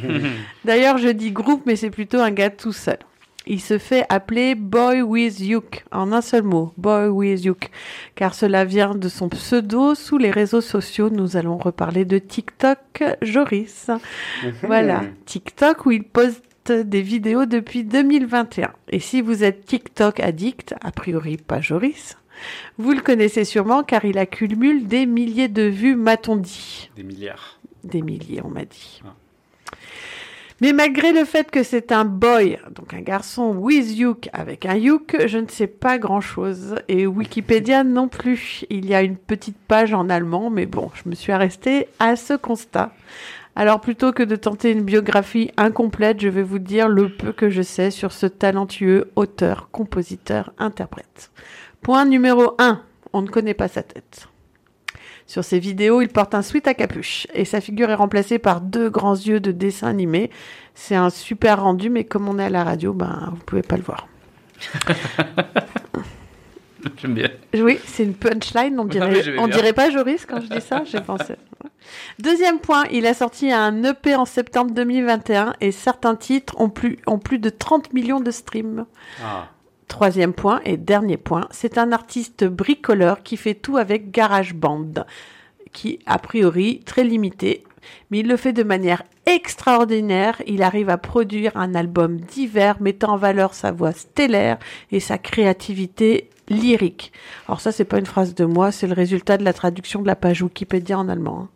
D'ailleurs, 0.64 0.98
je 0.98 1.08
dis 1.08 1.30
groupe, 1.30 1.62
mais 1.66 1.76
c'est 1.76 1.90
plutôt 1.90 2.18
un 2.18 2.30
gars 2.30 2.50
tout 2.50 2.72
seul. 2.72 2.98
Il 3.46 3.60
se 3.60 3.76
fait 3.78 4.06
appeler 4.08 4.54
Boy 4.54 5.02
with 5.02 5.38
Yuk, 5.40 5.84
en 5.92 6.12
un 6.12 6.22
seul 6.22 6.44
mot, 6.44 6.72
Boy 6.78 7.08
with 7.08 7.44
Yuk, 7.44 7.70
car 8.14 8.34
cela 8.34 8.64
vient 8.64 8.94
de 8.94 9.08
son 9.08 9.28
pseudo 9.28 9.94
sous 9.94 10.16
les 10.16 10.30
réseaux 10.30 10.62
sociaux. 10.62 11.10
Nous 11.10 11.36
allons 11.36 11.58
reparler 11.58 12.06
de 12.06 12.18
TikTok, 12.18 13.04
Joris. 13.20 13.90
Voilà, 14.62 15.02
TikTok 15.26 15.84
où 15.84 15.90
il 15.90 16.04
poste 16.04 16.72
des 16.72 17.02
vidéos 17.02 17.44
depuis 17.44 17.84
2021. 17.84 18.72
Et 18.88 18.98
si 18.98 19.20
vous 19.20 19.44
êtes 19.44 19.66
TikTok 19.66 20.20
addict, 20.20 20.74
a 20.80 20.90
priori 20.90 21.36
pas 21.36 21.60
Joris, 21.60 22.16
vous 22.78 22.92
le 22.92 23.02
connaissez 23.02 23.44
sûrement 23.44 23.82
car 23.82 24.06
il 24.06 24.16
accumule 24.16 24.86
des 24.86 25.04
milliers 25.04 25.48
de 25.48 25.64
vues, 25.64 25.96
m'a-t-on 25.96 26.36
dit. 26.36 26.90
Des 26.96 27.02
milliards. 27.02 27.60
Des 27.82 28.00
milliers, 28.00 28.40
on 28.42 28.48
m'a 28.48 28.64
dit. 28.64 29.02
Ah. 29.04 29.14
Mais 30.60 30.72
malgré 30.72 31.12
le 31.12 31.24
fait 31.24 31.50
que 31.50 31.64
c'est 31.64 31.90
un 31.90 32.04
boy, 32.04 32.58
donc 32.70 32.94
un 32.94 33.00
garçon 33.00 33.54
with 33.56 33.90
yuk 33.96 34.28
avec 34.32 34.66
un 34.66 34.76
yuk, 34.76 35.16
je 35.26 35.38
ne 35.38 35.48
sais 35.48 35.66
pas 35.66 35.98
grand-chose. 35.98 36.76
Et 36.88 37.06
Wikipédia 37.06 37.82
non 37.82 38.08
plus. 38.08 38.64
Il 38.70 38.86
y 38.86 38.94
a 38.94 39.02
une 39.02 39.16
petite 39.16 39.58
page 39.66 39.92
en 39.92 40.08
allemand, 40.08 40.50
mais 40.50 40.66
bon, 40.66 40.90
je 40.94 41.08
me 41.08 41.14
suis 41.16 41.32
arrêtée 41.32 41.88
à 41.98 42.14
ce 42.14 42.34
constat. 42.34 42.92
Alors 43.56 43.80
plutôt 43.80 44.12
que 44.12 44.22
de 44.22 44.36
tenter 44.36 44.70
une 44.70 44.82
biographie 44.82 45.50
incomplète, 45.56 46.20
je 46.20 46.28
vais 46.28 46.42
vous 46.42 46.58
dire 46.58 46.88
le 46.88 47.08
peu 47.08 47.32
que 47.32 47.50
je 47.50 47.62
sais 47.62 47.90
sur 47.90 48.12
ce 48.12 48.26
talentueux 48.26 49.10
auteur, 49.16 49.68
compositeur, 49.70 50.52
interprète. 50.58 51.30
Point 51.82 52.04
numéro 52.04 52.54
1. 52.58 52.80
On 53.12 53.22
ne 53.22 53.28
connaît 53.28 53.54
pas 53.54 53.68
sa 53.68 53.82
tête. 53.82 54.28
Sur 55.26 55.42
ces 55.42 55.58
vidéos, 55.58 56.02
il 56.02 56.08
porte 56.08 56.34
un 56.34 56.42
sweat 56.42 56.68
à 56.68 56.74
capuche 56.74 57.26
et 57.32 57.44
sa 57.44 57.60
figure 57.60 57.90
est 57.90 57.94
remplacée 57.94 58.38
par 58.38 58.60
deux 58.60 58.90
grands 58.90 59.14
yeux 59.14 59.40
de 59.40 59.52
dessin 59.52 59.88
animé. 59.88 60.30
C'est 60.74 60.96
un 60.96 61.10
super 61.10 61.62
rendu, 61.62 61.88
mais 61.88 62.04
comme 62.04 62.28
on 62.28 62.38
est 62.38 62.44
à 62.44 62.50
la 62.50 62.64
radio, 62.64 62.92
ben 62.92 63.30
vous 63.34 63.44
pouvez 63.44 63.62
pas 63.62 63.76
le 63.76 63.82
voir. 63.82 64.06
J'aime 66.98 67.14
bien. 67.14 67.30
Oui, 67.54 67.78
c'est 67.86 68.04
une 68.04 68.14
punchline. 68.14 68.78
On 68.78 68.84
dirait, 68.84 69.38
on 69.38 69.48
dirait 69.48 69.72
pas 69.72 69.90
Joris 69.90 70.26
quand 70.26 70.40
je 70.42 70.48
dis 70.48 70.60
ça. 70.60 70.82
J'ai 70.84 71.00
pensé. 71.00 71.34
Deuxième 72.18 72.58
point, 72.58 72.84
il 72.90 73.06
a 73.06 73.14
sorti 73.14 73.50
un 73.52 73.82
EP 73.82 74.14
en 74.14 74.24
septembre 74.24 74.72
2021 74.72 75.54
et 75.60 75.72
certains 75.72 76.14
titres 76.14 76.60
ont 76.60 76.68
plus, 76.68 76.98
ont 77.06 77.18
plus 77.18 77.38
de 77.38 77.48
30 77.50 77.92
millions 77.92 78.20
de 78.20 78.30
streams. 78.30 78.84
Ah. 79.22 79.48
Troisième 79.94 80.32
point 80.32 80.60
et 80.64 80.76
dernier 80.76 81.16
point, 81.16 81.46
c'est 81.52 81.78
un 81.78 81.92
artiste 81.92 82.42
bricoleur 82.42 83.22
qui 83.22 83.36
fait 83.36 83.54
tout 83.54 83.76
avec 83.76 84.10
GarageBand, 84.10 85.04
qui 85.72 86.00
a 86.04 86.18
priori 86.18 86.80
très 86.84 87.04
limité, 87.04 87.62
mais 88.10 88.18
il 88.18 88.26
le 88.26 88.36
fait 88.36 88.52
de 88.52 88.64
manière 88.64 89.04
extraordinaire. 89.24 90.42
Il 90.48 90.64
arrive 90.64 90.90
à 90.90 90.98
produire 90.98 91.56
un 91.56 91.76
album 91.76 92.16
divers 92.16 92.82
mettant 92.82 93.12
en 93.12 93.16
valeur 93.16 93.54
sa 93.54 93.70
voix 93.70 93.92
stellaire 93.92 94.58
et 94.90 94.98
sa 94.98 95.16
créativité 95.16 96.28
lyrique. 96.48 97.12
Alors 97.46 97.60
ça, 97.60 97.70
c'est 97.70 97.84
pas 97.84 98.00
une 98.00 98.06
phrase 98.06 98.34
de 98.34 98.46
moi, 98.46 98.72
c'est 98.72 98.88
le 98.88 98.94
résultat 98.94 99.36
de 99.36 99.44
la 99.44 99.52
traduction 99.52 100.02
de 100.02 100.08
la 100.08 100.16
page 100.16 100.42
Wikipédia 100.42 100.98
en 100.98 101.08
allemand. 101.08 101.50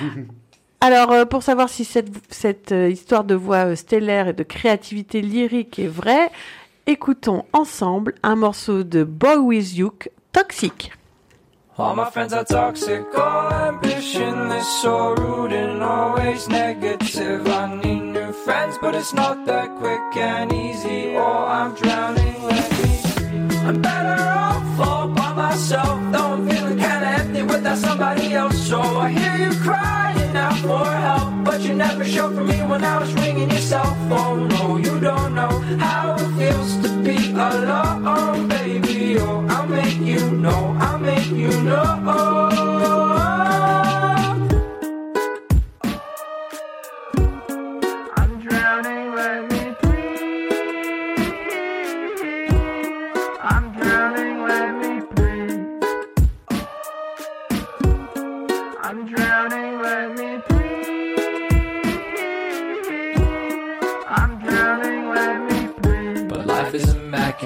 hein. 0.00 0.06
Alors, 0.82 1.12
euh, 1.12 1.26
pour 1.26 1.42
savoir 1.42 1.68
si 1.68 1.84
cette, 1.84 2.08
cette 2.30 2.72
euh, 2.72 2.88
histoire 2.88 3.24
de 3.24 3.34
voix 3.34 3.66
euh, 3.66 3.76
stellaire 3.76 4.28
et 4.28 4.32
de 4.32 4.42
créativité 4.42 5.20
lyrique 5.20 5.78
est 5.78 5.86
vraie, 5.86 6.30
écoutons 6.86 7.44
ensemble 7.52 8.14
un 8.22 8.36
morceau 8.36 8.82
de 8.82 9.04
Boy 9.04 9.36
With 9.38 9.74
You, 9.74 9.92
Toxic. 10.32 10.92
All 11.78 11.94
my 11.94 12.10
friends 12.10 12.34
are 12.34 12.44
toxic, 12.44 13.06
all 13.16 13.50
ambitionless, 13.50 14.64
so 14.82 15.14
rude 15.14 15.52
and 15.52 15.82
always 15.82 16.46
negative. 16.48 17.46
I 17.48 17.74
need 17.82 18.12
new 18.12 18.32
friends, 18.32 18.76
but 18.82 18.94
it's 18.94 19.14
not 19.14 19.46
that 19.46 19.68
quick 19.78 20.16
and 20.16 20.52
easy. 20.52 21.16
Or 21.16 21.46
I'm 21.46 21.74
drowning, 21.74 22.34
free. 22.74 23.58
I'm 23.66 23.80
better 23.80 24.22
off 24.22 24.80
all 24.80 25.08
by 25.08 25.32
myself, 25.32 25.98
though 26.12 26.34
I'm 26.34 26.48
feeling 26.48 26.78
kinda 26.78 27.08
empty 27.18 27.42
without 27.44 27.78
somebody 27.78 28.34
else. 28.34 28.58
So 28.68 28.80
I 28.80 29.10
hear 29.10 29.36
you 29.48 29.58
crying 29.60 30.09
for 30.60 30.84
help, 30.84 31.44
but 31.44 31.60
you 31.62 31.74
never 31.74 32.04
showed 32.04 32.34
for 32.34 32.44
me 32.44 32.58
when 32.62 32.84
I 32.84 32.98
was 33.00 33.12
ringing 33.14 33.50
your 33.50 33.60
cell 33.60 33.94
phone. 34.08 34.48
No, 34.48 34.76
you 34.76 35.00
don't 35.00 35.34
know 35.34 35.48
how 35.78 36.16
it 36.16 36.30
feels 36.38 36.76
to 36.82 36.88
be 37.02 37.32
alone, 37.32 38.48
baby. 38.48 39.18
Oh, 39.18 39.46
I'll 39.48 39.66
make 39.66 39.98
you 39.98 40.30
know, 40.30 40.76
I'll 40.78 40.98
make 40.98 41.30
you 41.30 41.50
know. 41.62 42.49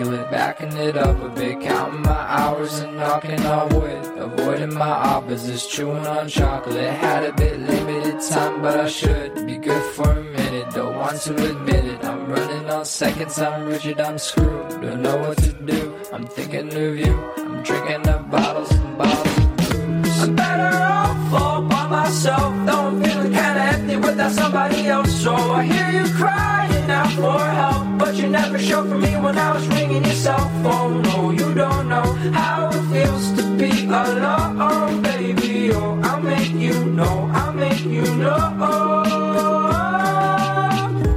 Immaculate, 0.05 0.31
backing 0.31 0.77
it 0.77 0.97
up 0.97 1.21
a 1.23 1.29
bit, 1.29 1.61
counting 1.61 2.03
my 2.03 2.11
hours 2.13 2.79
and 2.81 2.97
knocking 2.97 3.41
on 3.47 3.69
wood. 3.71 4.19
Avoiding 4.19 4.75
my 4.75 4.89
opposites, 4.89 5.67
chewing 5.67 6.07
on 6.07 6.29
chocolate. 6.29 6.93
Had 6.95 7.25
a 7.25 7.33
bit 7.33 7.59
limited 7.61 8.21
time, 8.21 8.63
but 8.63 8.81
I 8.81 8.89
should 8.89 9.47
be 9.47 9.57
good 9.57 9.83
for 9.95 10.11
a 10.11 10.23
minute. 10.23 10.71
Don't 10.75 10.97
want 10.97 11.21
to 11.23 11.33
admit 11.51 11.85
it. 11.85 12.05
I'm 12.05 12.27
running 12.27 12.71
on 12.71 12.85
seconds, 12.85 13.39
I'm 13.39 13.67
rigid, 13.67 14.01
I'm 14.01 14.19
screwed. 14.19 14.69
Don't 14.83 15.03
know 15.03 15.17
what 15.17 15.39
to 15.39 15.53
do. 15.53 15.95
I'm 16.13 16.27
thinking 16.27 16.69
of 16.69 16.97
you. 16.99 17.15
I'm 17.39 17.63
drinking 17.63 18.09
up 18.09 18.31
bottles 18.31 18.71
and 18.73 18.99
bottles 18.99 19.39
of 19.39 19.57
booze. 19.57 20.23
I'm 20.23 20.37
better 20.37 20.77
off 20.77 21.33
all 21.33 21.63
by 21.63 21.87
myself, 21.89 22.53
though 22.67 22.87
I'm 22.89 23.03
feeling 23.03 23.33
kinda 23.33 23.63
empty 23.75 23.97
without 23.97 24.33
somebody 24.33 24.87
else. 24.87 25.13
So 25.23 25.35
I 25.35 25.65
hear 25.65 25.89
you 25.99 26.07
crying 26.15 26.91
out 26.91 27.13
for 27.13 27.39
help, 27.61 27.74
but 28.15 28.23
you 28.23 28.29
never 28.31 28.59
showed 28.59 28.89
for 28.89 28.99
me 28.99 29.17
when 29.17 29.37
I 29.37 29.53
was 29.55 29.67
ringing 29.69 30.05
your 30.05 30.15
cell 30.15 30.49
phone. 30.63 31.03
No, 31.03 31.31
you 31.31 31.53
don't 31.55 31.89
know 31.89 32.13
how 32.33 32.69
it 32.69 32.83
feels 32.93 33.33
to 33.33 33.43
be 33.57 33.87
alone, 33.87 35.03
baby. 35.03 35.73
Oh, 35.73 36.01
I'll 36.03 36.23
make 36.23 36.53
you 36.53 36.85
know, 36.85 37.31
I'll 37.33 37.53
make 37.53 37.85
you 37.85 38.05
know. 38.17 38.53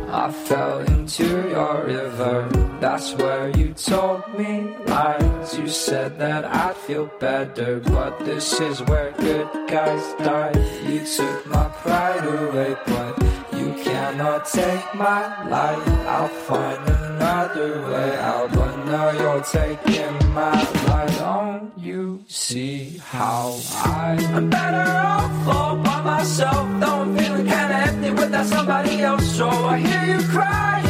I 0.09 0.31
fell 0.45 0.79
into 0.79 1.49
your 1.49 1.85
river. 1.85 2.66
That's 2.97 3.13
where 3.13 3.49
you 3.49 3.75
told 3.75 4.23
me 4.39 4.75
lies. 4.87 5.55
You 5.55 5.67
said 5.67 6.17
that 6.17 6.43
I'd 6.45 6.75
feel 6.75 7.05
better, 7.19 7.79
but 7.79 8.17
this 8.25 8.59
is 8.59 8.81
where 8.89 9.11
good 9.11 9.47
guys 9.69 10.01
die. 10.17 10.57
You 10.83 11.05
took 11.05 11.45
my 11.45 11.69
pride 11.83 12.25
away, 12.25 12.75
but 12.87 13.13
you 13.53 13.67
cannot 13.83 14.47
take 14.47 14.95
my 14.95 15.21
life. 15.47 15.87
I'll 16.07 16.27
find 16.49 16.89
another 16.89 17.85
way 17.87 18.17
out, 18.17 18.51
but 18.53 18.75
now 18.85 19.11
you're 19.11 19.43
taking 19.43 20.33
my 20.33 20.57
life. 20.89 21.19
Don't 21.19 21.73
you 21.77 22.23
see 22.25 22.97
how 22.97 23.59
I 23.75 24.17
am 24.33 24.49
better 24.49 24.89
off 24.89 25.47
all 25.47 25.75
by 25.83 26.01
myself? 26.01 26.65
Though 26.79 27.01
I'm 27.05 27.15
feeling 27.15 27.45
kinda 27.45 27.77
empty 27.89 28.09
without 28.09 28.47
somebody 28.47 29.01
else. 29.01 29.37
So 29.37 29.47
I 29.47 29.77
hear 29.77 30.03
you 30.15 30.27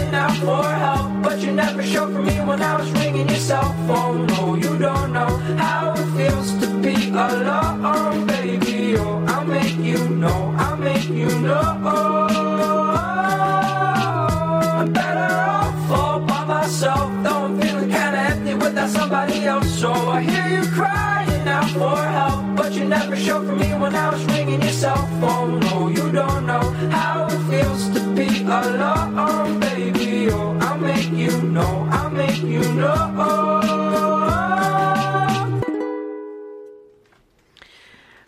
crying 0.09 0.15
out 0.15 0.37
for 0.37 0.63
help, 0.63 1.23
but 1.23 1.39
you 1.39 1.51
never 1.51 1.83
showed 1.83 2.13
for 2.13 2.21
me 2.21 2.35
when 2.41 2.61
I 2.61 2.77
was 2.77 2.91
ringing 2.91 3.27
your 3.27 3.37
cell 3.37 3.73
phone. 3.87 4.27
No, 4.27 4.55
you 4.55 4.77
don't 4.77 5.13
know 5.13 5.37
how 5.57 5.93
it 5.93 6.05
feels 6.15 6.57
to 6.59 6.67
be 6.81 7.09
alone, 7.09 8.25
baby. 8.27 8.95
Oh, 8.97 9.25
I'll 9.27 9.45
make 9.45 9.77
you 9.77 10.09
know, 10.09 10.53
I'll 10.57 10.77
make 10.77 11.09
you 11.09 11.29
know. 11.39 11.61
I'm 14.79 14.93
better 14.93 15.33
off 15.33 15.91
all 15.91 16.19
by 16.21 16.43
myself, 16.45 17.11
though 17.23 17.45
I'm 17.45 17.59
feeling 17.59 17.89
kinda 17.89 18.19
empty 18.31 18.53
without 18.53 18.89
somebody 18.89 19.45
else. 19.45 19.69
So 19.79 19.91
I 19.91 20.21
hear 20.21 20.47
you 20.61 20.67
crying 20.71 21.47
out 21.47 21.69
for 21.71 21.97
help, 21.97 22.55
but 22.55 22.73
you 22.73 22.85
never 22.85 23.15
showed 23.15 23.45
for 23.47 23.55
me 23.55 23.73
when 23.73 23.95
I 23.95 24.09
was 24.11 24.23
ringing 24.25 24.61
your 24.61 24.71
cell 24.71 25.07
phone. 25.19 25.59
No, 25.59 25.89
you 25.89 26.11
don't 26.11 26.45
know 26.45 26.65
how 26.91 27.27
it 27.27 27.39
feels 27.49 27.89
to 27.89 27.99
be 28.15 28.43
alone, 28.43 29.59
baby. 30.29 30.57
I'll 30.61 30.77
make 30.77 31.11
you 31.11 31.41
know, 31.41 31.87
I'll 31.91 32.09
make 32.09 32.41
you 32.41 32.61
know. 32.73 33.61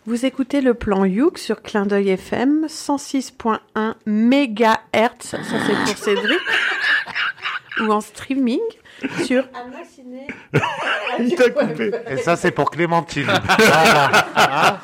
Vous 0.06 0.26
écoutez 0.26 0.60
le 0.60 0.74
plan 0.74 1.04
Youk 1.04 1.38
sur 1.38 1.62
Clin 1.62 1.86
d'œil 1.86 2.10
FM 2.10 2.66
106.1 2.66 3.94
MHz, 4.06 5.20
ça 5.20 5.38
c'est 5.42 5.84
pour 5.84 5.96
Cédric, 5.96 6.40
ou 7.80 7.92
en 7.92 8.00
streaming 8.00 8.60
sur 9.24 9.44
Il 11.18 11.34
t'a 11.36 11.50
coupé. 11.50 11.92
Et 12.08 12.16
ça, 12.16 12.36
c'est 12.36 12.50
pour 12.50 12.70
Clémentine. 12.70 13.26
Voilà. 13.58 14.10
Hein 14.36 14.78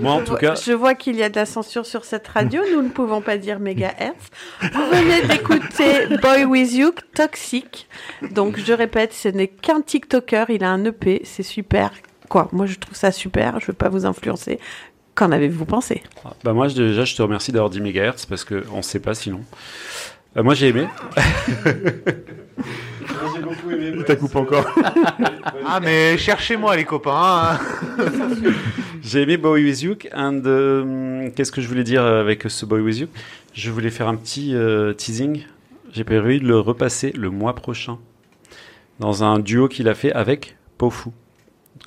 Moi, 0.00 0.12
en 0.12 0.22
tout 0.22 0.34
cas, 0.36 0.54
Je 0.54 0.72
vois 0.72 0.94
qu'il 0.94 1.16
y 1.16 1.22
a 1.22 1.28
de 1.28 1.36
la 1.36 1.46
censure 1.46 1.86
sur 1.86 2.04
cette 2.04 2.28
radio, 2.28 2.62
nous 2.72 2.82
ne 2.82 2.88
pouvons 2.88 3.20
pas 3.20 3.36
dire 3.38 3.58
mégahertz. 3.60 4.26
Vous 4.60 4.86
venez 4.90 5.22
d'écouter 5.26 6.16
Boy 6.22 6.44
With 6.44 6.72
You, 6.72 6.92
Toxic. 7.14 7.88
Donc 8.32 8.58
je 8.58 8.72
répète, 8.72 9.12
ce 9.12 9.28
n'est 9.28 9.48
qu'un 9.48 9.80
TikToker, 9.80 10.46
il 10.50 10.64
a 10.64 10.70
un 10.70 10.84
EP, 10.84 11.22
c'est 11.24 11.42
super. 11.42 11.90
Quoi, 12.28 12.48
moi 12.52 12.66
je 12.66 12.74
trouve 12.76 12.96
ça 12.96 13.12
super, 13.12 13.60
je 13.60 13.66
veux 13.66 13.72
pas 13.72 13.88
vous 13.88 14.04
influencer. 14.06 14.58
Qu'en 15.14 15.32
avez-vous 15.32 15.64
pensé? 15.64 16.02
Bah 16.44 16.52
moi 16.52 16.68
je- 16.68 16.74
déjà 16.74 17.04
je 17.04 17.14
te 17.16 17.22
remercie 17.22 17.50
d'avoir 17.52 17.70
dit 17.70 17.80
mégahertz 17.80 18.26
parce 18.26 18.44
que 18.44 18.64
on 18.72 18.82
sait 18.82 19.00
pas 19.00 19.14
sinon. 19.14 19.40
Euh, 20.36 20.42
moi 20.42 20.52
j'ai 20.54 20.68
aimé. 20.68 20.86
j'ai 23.34 23.42
beaucoup 23.42 23.70
aimé. 23.70 23.92
Il 23.96 24.04
t'a 24.04 24.16
coupé 24.16 24.36
encore. 24.38 24.66
Ah, 25.68 25.80
mais 25.80 26.16
cherchez-moi, 26.16 26.76
les 26.76 26.84
copains. 26.84 27.12
hein. 27.58 27.58
J'ai 29.02 29.22
aimé 29.22 29.36
Boy 29.36 29.64
With 29.64 29.82
You 29.82 29.94
and 30.14 30.42
euh, 30.46 31.28
qu'est-ce 31.34 31.50
que 31.52 31.60
je 31.60 31.66
voulais 31.68 31.82
dire 31.84 32.04
avec 32.04 32.44
ce 32.48 32.64
Boy 32.66 32.80
With 32.80 32.98
You? 32.98 33.08
Je 33.52 33.70
voulais 33.70 33.90
faire 33.90 34.06
un 34.08 34.14
petit 34.16 34.54
euh, 34.54 34.92
teasing. 34.92 35.42
J'ai 35.92 36.04
prévu 36.04 36.38
de 36.40 36.46
le 36.46 36.58
repasser 36.60 37.12
le 37.12 37.30
mois 37.30 37.54
prochain 37.54 37.98
dans 39.00 39.24
un 39.24 39.38
duo 39.40 39.66
qu'il 39.68 39.88
a 39.88 39.94
fait 39.94 40.12
avec 40.12 40.56
Pofu 40.78 41.10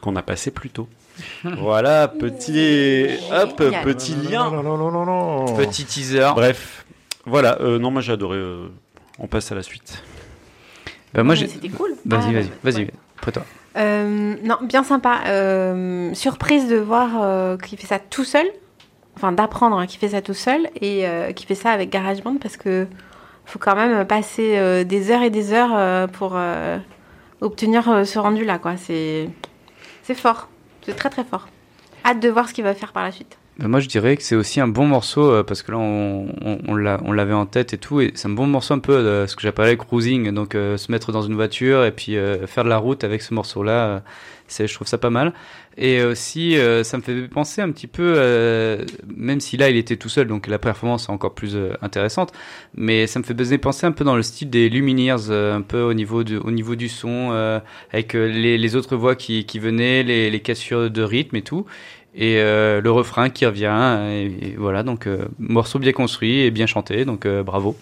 qu'on 0.01 0.15
a 0.17 0.21
passé 0.21 0.51
plus 0.51 0.69
tôt. 0.69 0.87
voilà, 1.43 2.07
petit 2.07 3.07
hop, 3.31 3.57
petit 3.83 4.15
lien. 4.15 4.49
Non, 4.51 4.63
non, 4.63 4.77
non, 4.77 4.91
non, 4.91 5.05
non. 5.05 5.55
Petit 5.55 5.85
teaser. 5.85 6.31
Bref, 6.35 6.85
voilà. 7.25 7.59
euh, 7.61 7.79
non, 7.79 7.91
moi 7.91 8.01
j'ai 8.01 8.13
adoré. 8.13 8.37
euh, 8.37 8.67
on 9.19 9.27
passe 9.27 9.51
à 9.51 9.55
la 9.55 9.63
suite. 9.63 10.03
Bah, 11.13 11.23
moi, 11.23 11.35
j'ai. 11.35 11.47
C'était 11.47 11.69
cool. 11.69 11.91
Vas-y, 12.05 12.35
Ah, 12.35 12.41
vas-y, 12.41 12.51
vas-y. 12.63 12.87
Après 13.17 13.31
toi. 13.31 13.43
Euh, 13.77 14.35
non, 14.43 14.57
bien 14.61 14.83
sympa. 14.83 15.21
Euh, 15.27 16.13
surprise 16.13 16.67
de 16.67 16.77
voir 16.77 17.09
euh, 17.21 17.57
qu'il 17.57 17.77
fait 17.77 17.87
ça 17.87 17.99
tout 17.99 18.23
seul. 18.23 18.45
Enfin, 19.15 19.31
d'apprendre 19.31 19.77
hein, 19.77 19.85
qu'il 19.85 19.99
fait 19.99 20.09
ça 20.09 20.21
tout 20.21 20.33
seul 20.33 20.69
et 20.79 21.05
qu'il 21.35 21.45
fait 21.45 21.55
ça 21.55 21.71
avec 21.71 21.89
GarageBand 21.89 22.37
parce 22.37 22.55
que 22.55 22.87
faut 23.45 23.59
quand 23.59 23.75
même 23.75 24.05
passer 24.05 24.85
des 24.85 25.11
heures 25.11 25.23
et 25.23 25.29
des 25.29 25.51
heures 25.51 26.07
pour 26.11 26.37
obtenir 27.41 28.07
ce 28.07 28.17
rendu-là. 28.17 28.59
quoi. 28.59 28.77
C'est 28.77 29.29
c'est 30.03 30.15
fort. 30.15 30.47
C'est 30.85 30.95
très 30.95 31.09
très 31.09 31.25
fort. 31.25 31.49
Hâte 32.05 32.21
de 32.21 32.29
voir 32.29 32.47
ce 32.47 32.53
qu'il 32.53 32.63
va 32.63 32.73
faire 32.73 32.93
par 32.93 33.03
la 33.03 33.11
suite. 33.11 33.37
Ben, 33.59 33.67
moi, 33.67 33.81
je 33.81 33.87
dirais 33.89 34.15
que 34.15 34.23
c'est 34.23 34.35
aussi 34.37 34.61
un 34.61 34.69
bon 34.69 34.85
morceau 34.85 35.31
euh, 35.31 35.43
parce 35.43 35.63
que 35.63 35.73
là, 35.73 35.77
on, 35.79 36.27
on, 36.45 36.59
on 36.65 36.75
l'a- 36.75 37.01
on 37.03 37.11
l'avait 37.11 37.33
en 37.33 37.45
tête 37.45 37.73
et 37.73 37.77
tout. 37.77 37.99
Et 37.99 38.11
c'est 38.15 38.29
un 38.29 38.31
bon 38.31 38.47
morceau 38.47 38.73
un 38.73 38.79
peu 38.79 39.03
de 39.03 39.25
ce 39.27 39.35
que 39.35 39.41
j'appelais 39.41 39.75
cruising. 39.75 40.31
Donc, 40.31 40.55
euh, 40.55 40.77
se 40.77 40.89
mettre 40.91 41.11
dans 41.11 41.23
une 41.23 41.35
voiture 41.35 41.83
et 41.83 41.91
puis 41.91 42.15
euh, 42.15 42.47
faire 42.47 42.63
de 42.63 42.69
la 42.69 42.77
route 42.77 43.03
avec 43.03 43.21
ce 43.21 43.33
morceau-là. 43.33 43.87
euh, 43.87 43.99
je 44.67 44.73
trouve 44.73 44.87
ça 44.87 44.97
pas 44.97 45.09
mal. 45.09 45.33
Et 45.77 46.03
aussi, 46.03 46.57
euh, 46.57 46.83
ça 46.83 46.97
me 46.97 47.01
fait 47.03 47.27
penser 47.27 47.61
un 47.61 47.71
petit 47.71 47.87
peu, 47.87 48.13
euh, 48.17 48.83
même 49.15 49.39
si 49.39 49.55
là, 49.57 49.69
il 49.69 49.77
était 49.77 49.95
tout 49.95 50.09
seul, 50.09 50.27
donc 50.27 50.47
la 50.47 50.59
performance 50.59 51.05
est 51.07 51.11
encore 51.11 51.33
plus 51.33 51.55
euh, 51.55 51.73
intéressante. 51.81 52.33
Mais 52.75 53.07
ça 53.07 53.19
me 53.19 53.23
fait 53.23 53.57
penser 53.57 53.85
un 53.85 53.91
peu 53.93 54.03
dans 54.03 54.15
le 54.15 54.23
style 54.23 54.49
des 54.49 54.67
Lumineers, 54.69 55.29
euh, 55.29 55.55
un 55.55 55.61
peu 55.61 55.81
au 55.81 55.93
niveau 55.93 56.23
du, 56.23 56.35
au 56.37 56.51
niveau 56.51 56.75
du 56.75 56.89
son, 56.89 57.29
euh, 57.31 57.59
avec 57.93 58.15
euh, 58.15 58.27
les, 58.27 58.57
les 58.57 58.75
autres 58.75 58.95
voix 58.97 59.15
qui, 59.15 59.45
qui 59.45 59.59
venaient, 59.59 60.03
les, 60.03 60.29
les 60.29 60.39
cassures 60.41 60.89
de 60.89 61.01
rythme 61.01 61.35
et 61.37 61.41
tout 61.43 61.65
et 62.15 62.37
euh, 62.39 62.81
le 62.81 62.91
refrain 62.91 63.29
qui 63.29 63.45
revient 63.45 63.99
et, 64.09 64.55
voilà 64.57 64.83
donc 64.83 65.07
euh, 65.07 65.27
morceau 65.37 65.79
bien 65.79 65.91
construit 65.91 66.39
et 66.39 66.51
bien 66.51 66.65
chanté 66.65 67.05
donc 67.05 67.25
euh, 67.25 67.43
bravo 67.43 67.75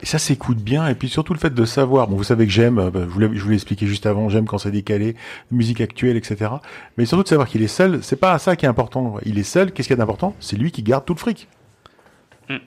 Et 0.00 0.06
ça 0.06 0.18
s'écoute 0.18 0.58
bien, 0.58 0.86
et 0.86 0.94
puis 0.94 1.08
surtout 1.08 1.32
le 1.32 1.40
fait 1.40 1.52
de 1.52 1.64
savoir, 1.64 2.06
bon 2.06 2.16
vous 2.16 2.24
savez 2.24 2.46
que 2.46 2.52
j'aime, 2.52 2.90
je 2.94 3.40
vous 3.42 3.48
l'ai 3.48 3.54
expliqué 3.54 3.86
juste 3.86 4.06
avant, 4.06 4.28
j'aime 4.28 4.46
quand 4.46 4.58
c'est 4.58 4.70
décalé, 4.70 5.16
musique 5.50 5.80
actuelle, 5.80 6.16
etc. 6.16 6.52
Mais 6.96 7.04
surtout 7.04 7.24
de 7.24 7.28
savoir 7.28 7.48
qu'il 7.48 7.62
est 7.62 7.66
seul, 7.66 7.98
c'est 8.02 8.20
pas 8.20 8.38
ça 8.38 8.54
qui 8.54 8.64
est 8.64 8.68
important. 8.68 9.16
Il 9.24 9.40
est 9.40 9.42
seul, 9.42 9.72
qu'est-ce 9.72 9.88
qu'il 9.88 9.96
y 9.96 9.98
a 9.98 10.02
d'important? 10.02 10.36
C'est 10.38 10.56
lui 10.56 10.70
qui 10.70 10.84
garde 10.84 11.04
tout 11.04 11.14
le 11.14 11.18
fric. 11.18 11.48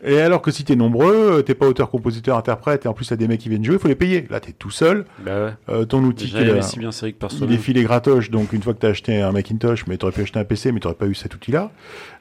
Et 0.03 0.19
alors 0.21 0.41
que 0.41 0.51
si 0.51 0.63
t'es 0.63 0.75
nombreux, 0.75 1.39
euh, 1.39 1.41
t'es 1.41 1.55
pas 1.55 1.67
auteur, 1.67 1.89
compositeur, 1.89 2.37
interprète, 2.37 2.85
et 2.85 2.87
en 2.87 2.93
plus 2.93 3.05
t'as 3.07 3.15
des 3.15 3.27
mecs 3.27 3.39
qui 3.39 3.49
viennent 3.49 3.63
jouer, 3.65 3.75
il 3.75 3.79
faut 3.79 3.87
les 3.87 3.95
payer. 3.95 4.27
Là 4.29 4.39
t'es 4.39 4.51
tout 4.51 4.69
seul, 4.69 5.05
Bah 5.25 5.45
ouais. 5.45 5.53
euh, 5.69 5.85
ton 5.85 6.03
outil 6.03 6.31
il 6.35 6.47
est 6.47 6.57
aussi 6.59 6.77
bien 6.79 6.91
série 6.91 7.13
que 7.13 7.19
par 7.19 7.31
il 7.31 7.37
soi-même. 7.37 7.55
est 7.55 7.59
filé 7.59 7.83
gratos, 7.83 8.29
donc 8.29 8.53
une 8.53 8.61
fois 8.61 8.73
que 8.73 8.79
t'as 8.79 8.89
acheté 8.89 9.19
un 9.21 9.31
Macintosh, 9.31 9.87
mais 9.87 9.97
t'aurais 9.97 10.11
pu 10.13 10.21
acheter 10.21 10.39
un 10.39 10.43
PC, 10.45 10.71
mais 10.71 10.79
t'aurais 10.79 10.95
pas 10.95 11.07
eu 11.07 11.15
cet 11.15 11.33
outil-là. 11.35 11.71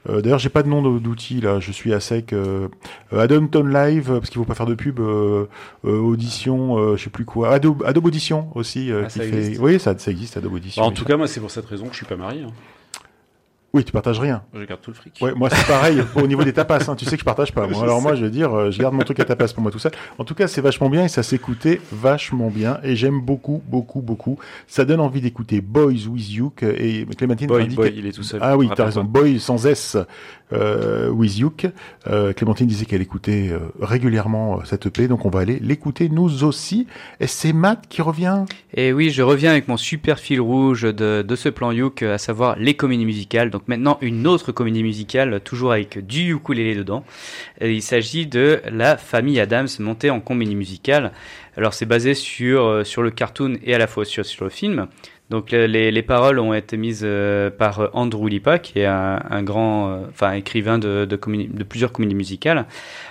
Euh, 0.09 0.23
D'ailleurs, 0.23 0.39
j'ai 0.39 0.49
pas 0.49 0.63
de 0.63 0.69
nom 0.69 0.81
d'outil 0.99 1.43
là, 1.43 1.61
je 1.61 1.73
suis 1.73 1.93
à 1.93 2.01
sec. 2.01 2.33
Euh, 2.33 2.69
euh, 3.13 3.21
Adobe 3.21 3.51
Tone 3.51 3.71
Live, 3.71 4.07
parce 4.07 4.31
qu'il 4.31 4.39
faut 4.39 4.47
pas 4.47 4.55
faire 4.55 4.65
de 4.67 4.75
pub. 4.75 4.99
Audition, 5.85 6.97
je 6.97 7.03
sais 7.05 7.11
plus 7.11 7.25
quoi. 7.25 7.51
Adobe, 7.53 7.83
Adobe 7.85 8.07
Audition 8.07 8.49
aussi, 8.55 8.91
Ah, 8.93 9.07
qui 9.07 9.19
ça 9.19 9.25
fait. 9.25 9.59
Oui, 9.59 9.79
ça, 9.81 9.97
ça 9.99 10.11
existe, 10.11 10.37
Adobe 10.37 10.55
Audition. 10.55 10.83
Bah, 10.83 10.89
en 10.89 10.93
tout 10.93 11.05
cas, 11.05 11.17
moi, 11.17 11.27
c'est 11.27 11.41
pour 11.41 11.51
cette 11.51 11.67
raison 11.67 11.85
que 11.87 11.93
je 11.93 11.97
suis 11.97 12.07
pas 12.07 12.17
marié. 12.17 12.43
hein. 12.43 12.53
Oui, 13.73 13.85
tu 13.85 13.93
partages 13.93 14.19
rien. 14.19 14.43
Je 14.53 14.65
garde 14.65 14.81
tout 14.81 14.91
le 14.91 14.97
fric. 14.97 15.17
Ouais, 15.21 15.33
moi 15.35 15.49
c'est 15.49 15.67
pareil 15.67 16.03
au 16.17 16.27
niveau 16.27 16.43
des 16.43 16.53
tapas. 16.53 16.89
Hein. 16.89 16.97
Tu 16.97 17.05
sais 17.05 17.13
que 17.13 17.21
je 17.21 17.25
partage 17.25 17.53
pas. 17.53 17.69
Moi. 17.69 17.79
Je 17.79 17.85
Alors 17.85 18.03
moi, 18.03 18.17
je 18.17 18.25
veux 18.25 18.31
dire, 18.31 18.53
euh, 18.53 18.71
je 18.73 18.81
garde 18.81 18.95
mon 18.95 19.03
truc 19.03 19.21
à 19.21 19.25
tapas 19.25 19.49
pour 19.49 19.63
moi 19.63 19.71
tout 19.71 19.79
seul. 19.79 19.93
En 20.19 20.25
tout 20.25 20.35
cas, 20.35 20.49
c'est 20.49 20.61
vachement 20.61 20.91
bien 20.91 21.05
et 21.05 21.09
ça 21.09 21.23
s'écoutait 21.23 21.81
vachement 21.93 22.51
bien 22.51 22.81
et 22.83 22.97
j'aime 22.97 23.21
beaucoup, 23.21 23.63
beaucoup, 23.69 24.01
beaucoup. 24.01 24.39
Ça 24.67 24.85
donne 24.85 25.01
envie 25.01 25.21
d'écouter 25.21 25.61
Boys 25.61 26.07
with 26.09 26.33
You 26.33 26.53
et 26.63 27.07
Clémentine 27.17 27.47
Boy, 27.47 27.69
Boy, 27.69 27.95
il 27.97 28.07
est 28.07 28.13
tout 28.13 28.25
seul. 28.25 28.41
Ah 28.43 28.57
oui, 28.57 28.69
t'as 28.75 28.87
raison. 28.87 29.05
Boy 29.05 29.39
sans 29.39 29.65
S 29.67 29.97
euh, 30.53 31.09
with 31.11 31.39
You. 31.39 31.51
Euh, 32.07 32.33
Clémentine 32.33 32.67
disait 32.67 32.85
qu'elle 32.85 33.03
écoutait 33.03 33.49
euh, 33.51 33.59
régulièrement 33.81 34.59
euh, 34.59 34.65
cette 34.65 34.87
EP, 34.87 35.09
donc 35.09 35.25
on 35.25 35.31
va 35.31 35.41
aller 35.41 35.59
l'écouter 35.61 36.09
nous 36.09 36.45
aussi. 36.45 36.87
Et 37.21 37.27
c'est 37.27 37.53
Matt 37.53 37.87
qui 37.89 38.03
revient. 38.03 38.45
et 38.75 38.93
oui 38.93 39.11
je 39.11 39.23
reviens 39.23 39.51
avec 39.51 39.69
mon 39.69 39.77
super 39.77 40.19
fil 40.19 40.41
rouge 40.41 40.83
de, 40.83 41.23
de 41.27 41.37
ce 41.37 41.49
plan 41.49 41.73
Youk 41.73 42.03
à 42.03 42.19
savoir 42.19 42.57
les 42.57 42.75
comédies 42.75 43.05
musicales 43.05 43.51
donc 43.51 43.63
maintenant 43.67 43.99
une 44.01 44.27
autre 44.27 44.53
comédie 44.53 44.83
musicale 44.83 45.41
toujours 45.41 45.73
avec 45.73 46.07
du 46.07 46.33
ukulélé 46.33 46.75
dedans 46.75 47.05
il 47.61 47.83
s'agit 47.83 48.27
de 48.27 48.61
la 48.71 48.97
famille 48.97 49.41
Adams 49.41 49.69
montée 49.81 50.11
en 50.11 50.21
comédie 50.21 50.55
musicale 50.55 51.13
alors 51.57 51.75
c'est 51.75 51.87
basé 51.87 52.15
sur 52.15 52.65
euh, 52.65 52.85
sur 52.85 53.03
le 53.03 53.11
cartoon 53.11 53.59
et 53.65 53.75
à 53.75 53.79
la 53.79 53.87
fois 53.87 54.05
sur 54.05 54.25
sur 54.25 54.45
le 54.45 54.51
film 54.51 54.87
Donc 55.31 55.53
le- 55.53 55.67
les, 55.67 55.91
les 55.91 56.03
paroles 56.03 56.39
ont 56.41 56.53
été 56.55 56.77
mises 56.77 57.03
euh, 57.05 57.51
par 57.51 57.91
Andrew 57.95 58.29
Lipa, 58.29 58.59
qui 58.59 58.81
est 58.81 58.87
un, 58.87 59.21
un 59.31 59.43
grand, 59.43 59.91
euh, 59.91 60.01
enfin 60.11 60.33
écrivain 60.33 60.79
de, 60.79 61.05
de, 61.05 61.17
de 61.17 61.65
plusieurs 61.65 61.93
comédies 61.93 62.15
musicales. 62.17 62.67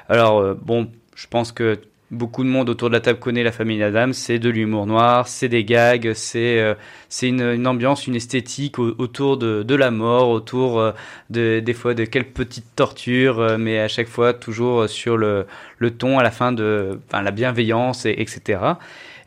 Alors 0.09 0.39
euh, 0.39 0.53
bon, 0.61 0.89
je 1.15 1.27
pense 1.27 1.51
que 1.51 1.79
beaucoup 2.11 2.43
de 2.43 2.49
monde 2.49 2.69
autour 2.69 2.89
de 2.89 2.93
la 2.95 3.01
table 3.01 3.19
connaît 3.19 3.43
la 3.43 3.51
famille 3.51 3.81
Adams. 3.83 4.13
C'est 4.13 4.39
de 4.39 4.49
l'humour 4.49 4.85
noir, 4.87 5.27
c'est 5.27 5.47
des 5.47 5.63
gags, 5.63 6.11
c'est 6.13 6.59
euh, 6.59 6.73
c'est 7.07 7.29
une, 7.29 7.41
une 7.41 7.67
ambiance, 7.67 8.07
une 8.07 8.15
esthétique 8.15 8.79
au- 8.79 8.95
autour 8.97 9.37
de, 9.37 9.63
de 9.63 9.75
la 9.75 9.91
mort, 9.91 10.29
autour 10.29 10.79
euh, 10.79 10.91
de 11.29 11.59
des 11.61 11.73
fois 11.73 11.93
de 11.93 12.03
quelques 12.05 12.33
petites 12.33 12.75
tortures, 12.75 13.39
euh, 13.39 13.57
mais 13.57 13.79
à 13.79 13.87
chaque 13.87 14.07
fois 14.07 14.33
toujours 14.33 14.89
sur 14.89 15.17
le, 15.17 15.45
le 15.77 15.91
ton 15.91 16.19
à 16.19 16.23
la 16.23 16.31
fin 16.31 16.51
de, 16.51 16.99
enfin 17.07 17.21
la 17.21 17.31
bienveillance 17.31 18.05
et 18.05 18.15
etc. 18.17 18.77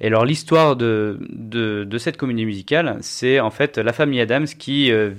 Et 0.03 0.09
alors 0.09 0.25
l'histoire 0.25 0.75
de, 0.77 1.19
de, 1.31 1.85
de 1.85 1.99
cette 1.99 2.17
comédie 2.17 2.45
musicale, 2.45 2.99
c'est 3.01 3.39
en 3.41 3.51
fait 3.51 3.79
la 3.79 3.93
famille 3.93 4.21
Adams 4.21 4.47
qui, 4.47 4.91
euh, 4.91 5.13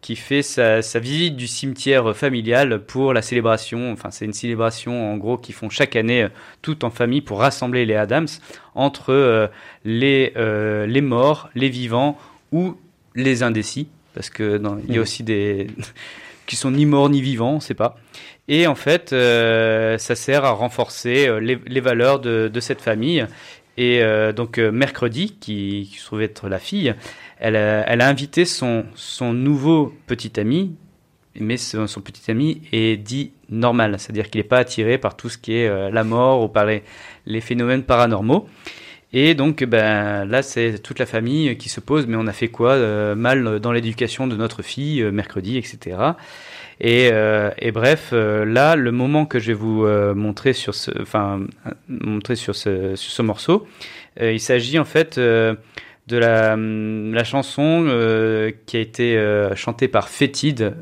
qui 0.00 0.14
fait 0.14 0.42
sa, 0.42 0.80
sa 0.80 1.00
visite 1.00 1.34
du 1.36 1.48
cimetière 1.48 2.14
familial 2.16 2.80
pour 2.86 3.12
la 3.12 3.20
célébration. 3.20 3.90
Enfin, 3.92 4.10
c'est 4.12 4.24
une 4.24 4.32
célébration 4.32 5.12
en 5.12 5.16
gros 5.16 5.38
qu'ils 5.38 5.56
font 5.56 5.70
chaque 5.70 5.96
année 5.96 6.22
euh, 6.22 6.28
tout 6.62 6.84
en 6.84 6.90
famille 6.90 7.20
pour 7.20 7.40
rassembler 7.40 7.84
les 7.84 7.96
Adams 7.96 8.28
entre 8.76 9.10
euh, 9.12 9.48
les, 9.84 10.32
euh, 10.36 10.86
les 10.86 11.00
morts, 11.00 11.50
les 11.56 11.68
vivants 11.68 12.16
ou 12.52 12.76
les 13.16 13.42
indécis. 13.42 13.88
Parce 14.14 14.30
que 14.30 14.60
il 14.88 14.90
y 14.94 14.94
a 14.94 14.98
Mhm. 14.98 15.02
aussi 15.02 15.22
des 15.24 15.66
qui 16.46 16.54
sont 16.56 16.70
ni 16.70 16.86
morts 16.86 17.08
ni 17.10 17.20
vivants, 17.22 17.54
on 17.54 17.60
sait 17.60 17.74
pas. 17.74 17.96
Et 18.48 18.66
en 18.66 18.74
fait, 18.74 19.12
euh, 19.12 19.98
ça 19.98 20.14
sert 20.16 20.44
à 20.44 20.50
renforcer 20.50 21.28
les, 21.40 21.58
les 21.66 21.80
valeurs 21.80 22.18
de, 22.20 22.50
de 22.52 22.60
cette 22.60 22.80
famille. 22.82 23.24
Et 23.76 24.02
euh, 24.02 24.32
donc 24.32 24.58
euh, 24.58 24.70
mercredi, 24.70 25.36
qui, 25.40 25.90
se 25.96 26.04
trouve 26.04 26.22
être 26.22 26.48
la 26.48 26.58
fille, 26.58 26.94
elle 27.38 27.56
a, 27.56 27.88
elle 27.88 28.00
a 28.00 28.08
invité 28.08 28.44
son, 28.44 28.84
son 28.94 29.32
nouveau 29.32 29.94
petit 30.06 30.38
ami, 30.38 30.76
mais 31.38 31.56
son, 31.56 31.86
petit 32.00 32.30
ami 32.30 32.62
est 32.72 32.96
dit 32.96 33.32
normal, 33.48 33.96
c'est-à-dire 33.98 34.28
qu'il 34.30 34.40
n'est 34.40 34.48
pas 34.48 34.58
attiré 34.58 34.98
par 34.98 35.16
tout 35.16 35.28
ce 35.28 35.38
qui 35.38 35.54
est 35.54 35.68
euh, 35.68 35.90
la 35.90 36.04
mort 36.04 36.42
ou 36.42 36.48
par 36.48 36.66
les, 36.66 37.40
phénomènes 37.40 37.82
paranormaux. 37.82 38.46
Et 39.14 39.34
donc, 39.34 39.62
ben, 39.64 40.24
là, 40.24 40.42
c'est 40.42 40.78
toute 40.78 40.98
la 40.98 41.04
famille 41.04 41.56
qui 41.58 41.68
se 41.68 41.80
pose, 41.80 42.06
mais 42.06 42.16
on 42.16 42.26
a 42.26 42.32
fait 42.32 42.48
quoi 42.48 42.72
euh, 42.72 43.14
mal 43.14 43.60
dans 43.60 43.72
l'éducation 43.72 44.26
de 44.26 44.36
notre 44.36 44.62
fille, 44.62 45.02
euh, 45.02 45.10
mercredi, 45.10 45.58
etc. 45.58 45.96
Et, 46.84 47.10
euh, 47.12 47.50
et 47.58 47.70
bref, 47.70 48.10
euh, 48.12 48.44
là, 48.44 48.74
le 48.74 48.90
moment 48.90 49.24
que 49.24 49.38
je 49.38 49.46
vais 49.48 49.52
vous 49.54 49.86
euh, 49.86 50.14
montrer 50.14 50.52
sur 50.52 50.74
ce, 50.74 50.90
enfin, 51.00 51.40
montrer 51.86 52.34
sur 52.34 52.56
ce, 52.56 53.22
morceau, 53.22 53.68
il 54.20 54.40
s'agit 54.40 54.80
en 54.80 54.84
fait 54.84 55.16
de 55.18 55.56
la, 56.10 56.54
hum, 56.54 57.16
chanson 57.24 57.86
qui 58.66 58.76
a 58.76 58.80
été 58.80 59.48
chantée 59.54 59.86
par 59.86 60.08
Fétide, 60.08 60.74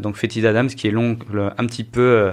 donc 0.00 0.16
Fétide 0.16 0.44
Adams, 0.44 0.68
qui 0.68 0.88
est 0.88 0.90
l'oncle 0.90 1.52
un 1.56 1.66
petit 1.66 1.84
peu 1.84 2.32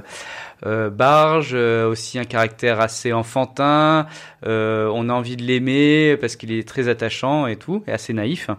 barge, 0.66 1.54
aussi 1.54 2.18
un 2.18 2.26
caractère 2.26 2.82
assez 2.82 3.14
enfantin. 3.14 4.08
on 4.44 5.10
a 5.10 5.14
envie 5.14 5.38
de 5.38 5.44
l'aimer 5.44 6.18
parce 6.20 6.36
qu'il 6.36 6.52
est 6.52 6.68
très 6.68 6.90
attachant 6.90 7.46
et 7.46 7.56
tout, 7.56 7.84
et 7.88 7.92
assez 7.92 8.14
naïf. 8.14 8.50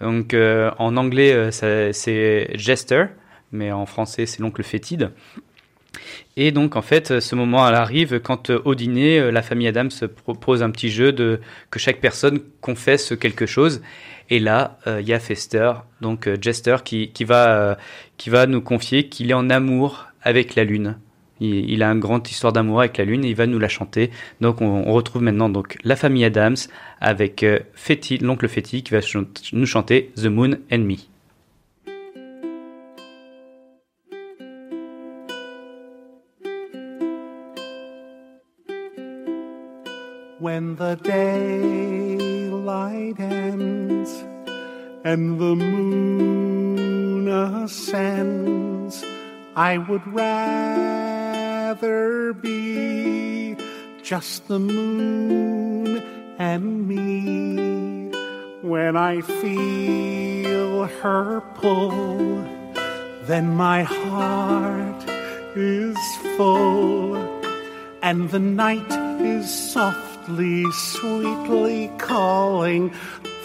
Donc 0.00 0.34
en 0.34 0.96
anglais, 0.96 1.50
c'est 1.50 2.48
Jester, 2.54 3.06
mais 3.52 3.72
en 3.72 3.86
français, 3.86 4.26
c'est 4.26 4.40
l'oncle 4.40 4.62
fétide. 4.62 5.12
Et 6.36 6.52
donc, 6.52 6.76
en 6.76 6.82
fait, 6.82 7.20
ce 7.20 7.34
moment 7.34 7.64
arrive 7.64 8.20
quand 8.20 8.50
euh, 8.50 8.60
au 8.64 8.74
dîner, 8.74 9.18
euh, 9.18 9.30
la 9.30 9.42
famille 9.42 9.68
Adams 9.68 9.90
se 9.90 10.04
propose 10.04 10.62
un 10.62 10.70
petit 10.70 10.90
jeu 10.90 11.12
de 11.12 11.40
que 11.70 11.78
chaque 11.78 12.00
personne 12.00 12.40
confesse 12.60 13.14
quelque 13.18 13.46
chose. 13.46 13.82
Et 14.28 14.40
là, 14.40 14.78
euh, 14.86 15.00
il 15.00 15.08
y 15.08 15.12
a 15.12 15.20
Fester, 15.20 15.72
donc 16.00 16.28
Jester, 16.40 16.76
qui, 16.84 17.12
va, 17.24 17.78
qui 18.16 18.30
va 18.30 18.46
nous 18.46 18.60
confier 18.60 19.08
qu'il 19.08 19.30
est 19.30 19.34
en 19.34 19.50
amour 19.50 20.06
avec 20.22 20.56
la 20.56 20.64
lune. 20.64 20.98
Il, 21.38 21.82
a 21.82 21.90
une 21.90 22.00
grande 22.00 22.26
histoire 22.26 22.52
d'amour 22.52 22.80
avec 22.80 22.96
la 22.96 23.04
lune 23.04 23.22
et 23.22 23.28
il 23.28 23.36
va 23.36 23.46
nous 23.46 23.58
la 23.58 23.68
chanter. 23.68 24.10
Donc, 24.40 24.62
on, 24.62 24.90
retrouve 24.92 25.22
maintenant 25.22 25.50
donc 25.50 25.76
la 25.84 25.94
famille 25.94 26.24
Adams 26.24 26.56
avec 26.98 27.44
l'oncle 28.22 28.48
Féti, 28.48 28.82
qui 28.82 28.92
va 28.92 29.00
nous 29.52 29.66
chanter 29.66 30.12
The 30.16 30.26
Moon 30.26 30.56
and 30.72 30.78
Me. 30.78 30.96
When 40.56 40.76
the 40.76 40.96
daylight 41.02 42.48
ends 43.20 44.10
and 45.04 45.38
the 45.38 45.54
moon 45.54 47.28
ascends, 47.28 49.04
I 49.54 49.76
would 49.76 50.06
rather 50.06 51.22
be 52.32 53.54
just 54.02 54.48
the 54.48 54.58
moon 54.58 55.98
and 56.38 56.88
me. 56.88 58.10
when 58.62 58.96
I 58.96 59.20
feel 59.20 60.86
her 61.02 61.42
pull, 61.56 61.90
then 63.24 63.54
my 63.54 63.82
heart 63.82 65.04
is 65.54 65.98
full, 66.38 67.16
and 68.00 68.30
the 68.30 68.40
night 68.40 68.90
is 69.20 69.50
softly, 70.26 70.64
sweetly 70.72 71.90
calling. 71.98 72.90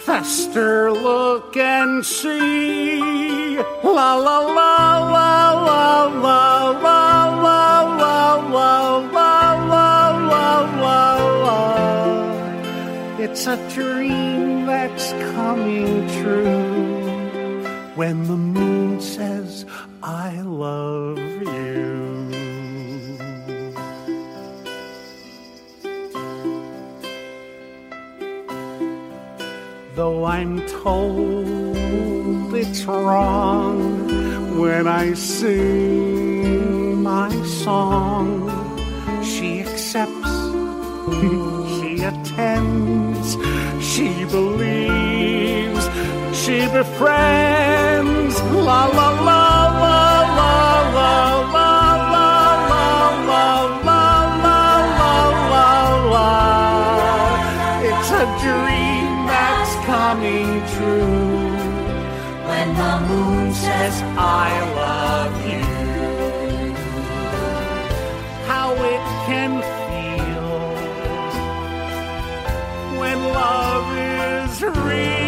Faster 0.04 0.90
look 0.90 1.56
and 1.56 2.04
see. 2.04 3.56
La 3.84 4.16
la 4.16 4.38
la 4.38 4.98
la 4.98 5.52
la 5.52 6.04
la 6.04 6.64
la 6.72 6.80
la 6.82 7.72
la 7.72 8.34
la 8.34 8.96
la 8.96 9.54
la 9.54 10.10
la 10.28 10.60
la 10.80 11.04
la. 11.44 11.58
It's 13.18 13.46
a 13.46 13.56
dream 13.70 14.66
that's 14.66 15.12
coming 15.34 16.08
true 16.20 17.62
when 17.94 18.24
the 18.24 18.36
moon 18.36 19.00
says, 19.00 19.64
I 20.02 20.40
love 20.40 21.18
you. 21.18 22.11
Though 29.94 30.24
I'm 30.24 30.66
told 30.82 32.54
it's 32.54 32.86
wrong 32.86 34.58
when 34.58 34.88
I 34.88 35.12
sing 35.12 37.02
my 37.02 37.28
song, 37.44 38.48
she 39.22 39.60
accepts, 39.60 40.32
she 41.76 42.02
attends, 42.04 43.36
she 43.84 44.24
believes, 44.24 45.84
she 46.34 46.66
befriends. 46.68 48.40
La 48.64 48.86
la 48.86 49.10
la 49.20 49.41
coming 60.12 60.60
true 60.74 61.56
when 62.48 62.68
the 62.82 62.94
moon 63.08 63.50
says 63.54 63.94
I 64.18 64.50
love 64.82 65.34
you. 65.50 65.64
How 68.46 68.74
it 68.92 69.04
can 69.26 69.52
feel 69.86 70.50
when 73.00 73.18
love 73.40 73.88
is 73.96 74.62
real. 74.62 75.21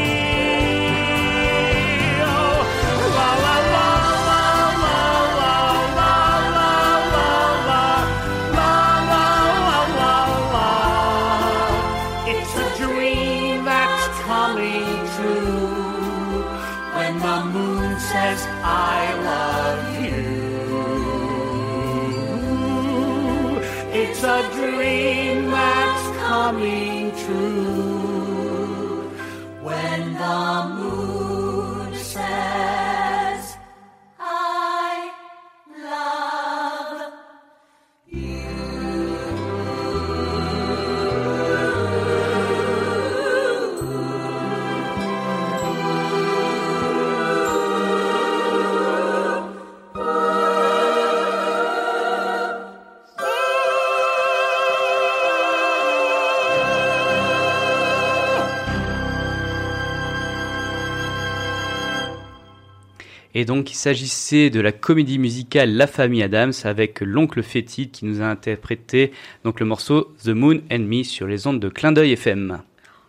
Et 63.36 63.44
donc, 63.44 63.72
il 63.72 63.74
s'agissait 63.74 64.48
de 64.50 64.60
la 64.60 64.70
comédie 64.70 65.18
musicale 65.18 65.74
La 65.74 65.86
Famille 65.88 66.22
Adams 66.22 66.52
avec 66.64 67.00
l'oncle 67.00 67.42
Fétide 67.42 67.90
qui 67.90 68.04
nous 68.04 68.22
a 68.22 68.26
interprété 68.26 69.12
donc 69.44 69.58
le 69.60 69.66
morceau 69.66 70.12
The 70.24 70.28
Moon 70.28 70.60
and 70.70 70.78
Me 70.80 71.02
sur 71.02 71.26
les 71.26 71.46
ondes 71.46 71.58
de 71.58 71.68
Clin 71.68 71.90
d'œil 71.92 72.12
FM. 72.12 72.60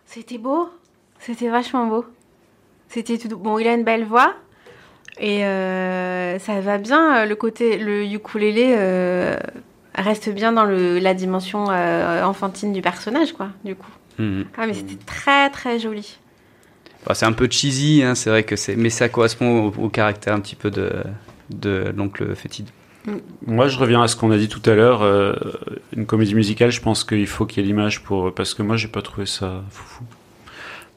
C'était 0.04 0.38
beau. 0.38 0.68
C'était 1.20 1.48
vachement 1.48 1.86
beau. 1.86 2.04
C'était 2.88 3.18
tout. 3.18 3.36
Bon, 3.38 3.58
il 3.58 3.68
a 3.68 3.74
une 3.74 3.84
belle 3.84 4.04
voix. 4.04 4.34
Et 5.18 5.44
euh, 5.44 6.38
ça 6.40 6.60
va 6.60 6.78
bien. 6.78 7.18
euh, 7.18 7.26
Le 7.26 7.36
côté, 7.36 7.78
le 7.78 8.04
ukulélé 8.04 8.74
euh, 8.76 9.36
reste 9.94 10.28
bien 10.30 10.52
dans 10.52 10.64
le, 10.64 10.98
la 10.98 11.14
dimension 11.14 11.70
euh, 11.70 12.22
enfantine 12.24 12.72
du 12.72 12.82
personnage, 12.82 13.32
quoi, 13.32 13.48
du 13.64 13.76
coup. 13.76 13.90
Mhm. 14.18 14.44
Ah, 14.58 14.66
mais 14.66 14.74
c'était 14.74 14.96
très, 15.06 15.50
très 15.50 15.78
joli. 15.78 16.18
C'est 17.14 17.26
un 17.26 17.32
peu 17.32 17.48
cheesy, 17.50 18.02
hein, 18.02 18.14
c'est 18.14 18.30
vrai 18.30 18.42
que 18.42 18.56
c'est, 18.56 18.76
mais 18.76 18.90
ça 18.90 19.08
correspond 19.08 19.66
au, 19.68 19.84
au 19.84 19.88
caractère 19.88 20.34
un 20.34 20.40
petit 20.40 20.56
peu 20.56 20.70
de, 20.70 20.92
de 21.50 21.92
l'oncle 21.96 22.34
Fétide. 22.34 22.68
Moi, 23.46 23.68
je 23.68 23.78
reviens 23.78 24.02
à 24.02 24.08
ce 24.08 24.16
qu'on 24.16 24.32
a 24.32 24.36
dit 24.36 24.48
tout 24.48 24.62
à 24.68 24.74
l'heure. 24.74 25.02
euh, 25.02 25.32
une 25.96 26.06
comédie 26.06 26.34
musicale, 26.34 26.72
je 26.72 26.80
pense 26.80 27.04
qu'il 27.04 27.26
faut 27.28 27.46
qu'il 27.46 27.62
y 27.62 27.64
ait 27.64 27.68
l'image 27.68 28.02
pour. 28.02 28.34
Parce 28.34 28.52
que 28.52 28.62
moi, 28.64 28.76
j'ai 28.76 28.88
pas 28.88 29.00
trouvé 29.02 29.26
ça 29.26 29.62
foufou. 29.70 30.02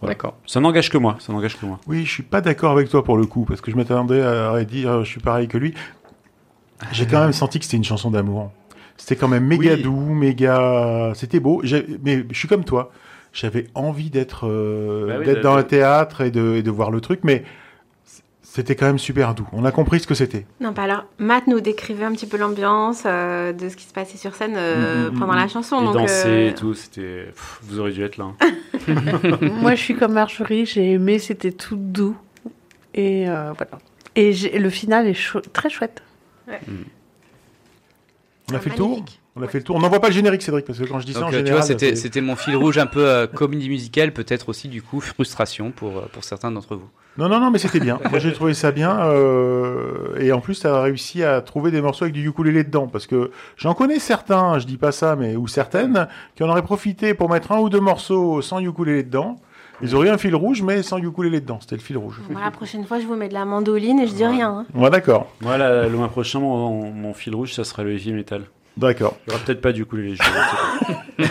Voilà. 0.01 0.15
D'accord. 0.15 0.35
Ça 0.47 0.59
n'engage 0.59 0.89
que 0.89 0.97
moi. 0.97 1.17
Ça 1.19 1.31
n'engage 1.31 1.55
que 1.59 1.67
moi. 1.67 1.79
Oui, 1.85 2.05
je 2.05 2.11
suis 2.11 2.23
pas 2.23 2.41
d'accord 2.41 2.71
avec 2.71 2.89
toi 2.89 3.03
pour 3.03 3.15
le 3.17 3.27
coup, 3.27 3.45
parce 3.45 3.61
que 3.61 3.69
je 3.69 3.75
m'attendais 3.75 4.21
à 4.23 4.63
dire 4.63 5.03
je 5.03 5.09
suis 5.09 5.19
pareil 5.21 5.47
que 5.47 5.59
lui. 5.59 5.75
J'ai 6.93 7.05
quand 7.05 7.19
même 7.21 7.33
senti 7.33 7.59
que 7.59 7.65
c'était 7.65 7.77
une 7.77 7.83
chanson 7.83 8.09
d'amour. 8.09 8.51
C'était 8.97 9.15
quand 9.15 9.27
même 9.27 9.45
méga 9.45 9.73
Oui. 9.75 9.83
doux, 9.83 10.13
méga. 10.13 11.11
C'était 11.13 11.39
beau. 11.39 11.61
J'ai- 11.63 11.85
Mais 12.03 12.25
je 12.31 12.37
suis 12.39 12.47
comme 12.47 12.63
toi. 12.63 12.91
J'avais 13.33 13.67
envie 13.75 14.09
d'être 14.09 14.47
euh, 14.47 15.05
Bah 15.07 15.15
oui, 15.19 15.25
d'être 15.25 15.37
de- 15.37 15.41
dans 15.43 15.53
de- 15.55 15.61
le 15.61 15.67
théâtre 15.67 16.21
et 16.21 16.31
de, 16.31 16.55
et 16.55 16.63
de 16.63 16.71
voir 16.71 16.89
le 16.91 16.99
truc, 17.01 17.19
mais 17.23 17.43
c'était 18.41 18.75
quand 18.75 18.87
même 18.87 18.97
super 18.97 19.35
doux. 19.35 19.47
On 19.53 19.63
a 19.65 19.71
compris 19.71 19.99
ce 19.99 20.07
que 20.07 20.15
c'était. 20.15 20.47
Non, 20.59 20.73
pas 20.73 20.83
alors. 20.83 21.05
Matt 21.19 21.45
nous 21.45 21.61
décrivait 21.61 22.05
un 22.05 22.11
petit 22.13 22.25
peu 22.25 22.37
l'ambiance 22.37 23.03
euh, 23.05 23.53
de 23.53 23.69
ce 23.69 23.75
qui 23.77 23.85
se 23.85 23.93
passait 23.93 24.17
sur 24.17 24.33
scène 24.33 24.55
euh, 24.57 25.11
Mm, 25.11 25.15
mm, 25.15 25.19
pendant 25.19 25.33
mm. 25.33 25.37
la 25.37 25.47
chanson. 25.47 25.79
Et 25.81 25.85
donc, 25.85 25.93
danser 25.93 26.27
euh, 26.27 26.49
et 26.49 26.55
tout, 26.55 26.73
c'était. 26.73 27.25
Vous 27.61 27.79
auriez 27.79 27.93
dû 27.93 28.03
être 28.03 28.17
là. 28.17 28.25
hein. 28.25 28.35
Moi, 29.61 29.75
je 29.75 29.81
suis 29.81 29.95
comme 29.95 30.13
Marjorie, 30.13 30.65
j'ai 30.65 30.93
aimé, 30.93 31.19
c'était 31.19 31.51
tout 31.51 31.75
doux. 31.77 32.17
Et 32.95 33.29
euh, 33.29 33.53
voilà. 33.55 33.77
Et 34.15 34.33
le 34.57 34.69
final 34.71 35.05
est 35.05 35.13
chou- 35.13 35.41
très 35.53 35.69
chouette. 35.69 36.01
On 38.51 38.55
a 38.55 38.59
fait 38.59 38.71
le 38.71 38.75
tour? 38.75 39.05
On 39.39 39.43
a 39.43 39.47
fait 39.47 39.59
le 39.59 39.63
tour. 39.63 39.75
On 39.75 39.79
n'envoie 39.79 39.99
pas 39.99 40.07
le 40.09 40.13
générique, 40.13 40.41
Cédric, 40.41 40.65
parce 40.65 40.77
que 40.79 40.85
quand 40.85 40.99
je 40.99 41.05
dis 41.05 41.13
ça, 41.13 41.21
en 41.21 41.27
euh, 41.27 41.29
tu 41.29 41.35
général, 41.37 41.59
vois, 41.59 41.65
c'était, 41.65 41.89
c'est- 41.89 41.95
c'était 41.95 42.21
mon 42.21 42.35
fil 42.35 42.55
rouge 42.55 42.77
un 42.77 42.85
peu 42.87 43.05
euh, 43.07 43.25
comédie 43.27 43.69
musicale, 43.69 44.11
peut-être 44.13 44.49
aussi 44.49 44.67
du 44.67 44.81
coup 44.81 44.99
frustration 45.01 45.71
pour, 45.71 45.97
euh, 45.97 46.01
pour 46.11 46.23
certains 46.23 46.51
d'entre 46.51 46.75
vous. 46.75 46.89
Non, 47.17 47.27
non, 47.27 47.39
non, 47.39 47.51
mais 47.51 47.57
c'était 47.59 47.79
bien. 47.79 47.99
Moi, 48.09 48.19
j'ai 48.19 48.31
trouvé 48.33 48.53
ça 48.53 48.71
bien. 48.71 48.99
euh, 49.01 50.17
Et 50.19 50.31
en 50.31 50.39
plus, 50.41 50.59
tu 50.61 50.67
as 50.67 50.81
réussi 50.81 51.23
à 51.23 51.41
trouver 51.41 51.71
des 51.71 51.81
morceaux 51.81 52.05
avec 52.05 52.13
du 52.13 52.27
ukulélé 52.27 52.63
dedans. 52.63 52.87
Parce 52.87 53.07
que 53.07 53.31
j'en 53.57 53.73
connais 53.73 53.99
certains, 53.99 54.59
je 54.59 54.65
dis 54.65 54.77
pas 54.77 54.91
ça, 54.91 55.15
mais 55.15 55.35
ou 55.35 55.47
certaines, 55.47 56.07
qui 56.35 56.43
en 56.43 56.49
auraient 56.49 56.61
profité 56.61 57.13
pour 57.13 57.29
mettre 57.29 57.51
un 57.51 57.59
ou 57.59 57.69
deux 57.69 57.79
morceaux 57.81 58.41
sans 58.41 58.59
ukulélé 58.59 59.03
dedans. 59.03 59.35
Ils 59.81 59.95
auraient 59.95 60.09
un 60.09 60.17
fil 60.17 60.35
rouge, 60.35 60.61
mais 60.61 60.81
sans 60.83 60.97
ukulélé 60.97 61.39
dedans. 61.39 61.57
C'était 61.61 61.75
le 61.75 61.81
fil 61.81 61.97
rouge. 61.97 62.19
Voilà, 62.29 62.45
la 62.47 62.51
prochaine 62.51 62.85
fois, 62.85 62.99
je 62.99 63.05
vous 63.07 63.15
mets 63.15 63.29
de 63.29 63.33
la 63.33 63.45
mandoline 63.45 63.99
et 63.99 64.07
je 64.07 64.13
dis 64.13 64.25
rien. 64.25 64.49
hein. 64.49 64.65
Ouais, 64.79 64.89
d'accord. 64.89 65.27
Moi, 65.41 65.57
là, 65.57 65.87
le 65.87 65.97
mois 65.97 66.09
prochain, 66.09 66.39
mon, 66.39 66.91
mon 66.91 67.13
fil 67.13 67.33
rouge, 67.35 67.53
ça 67.53 67.63
sera 67.63 67.83
le 67.83 67.93
heavy 67.93 68.11
metal. 68.13 68.43
D'accord. 68.79 69.17
Il 69.27 69.31
y 69.31 69.35
aura 69.35 69.43
peut-être 69.43 69.59
pas 69.59 69.73
du 69.73 69.85
coup 69.85 69.97
les 69.97 70.15
jeux. 70.15 70.23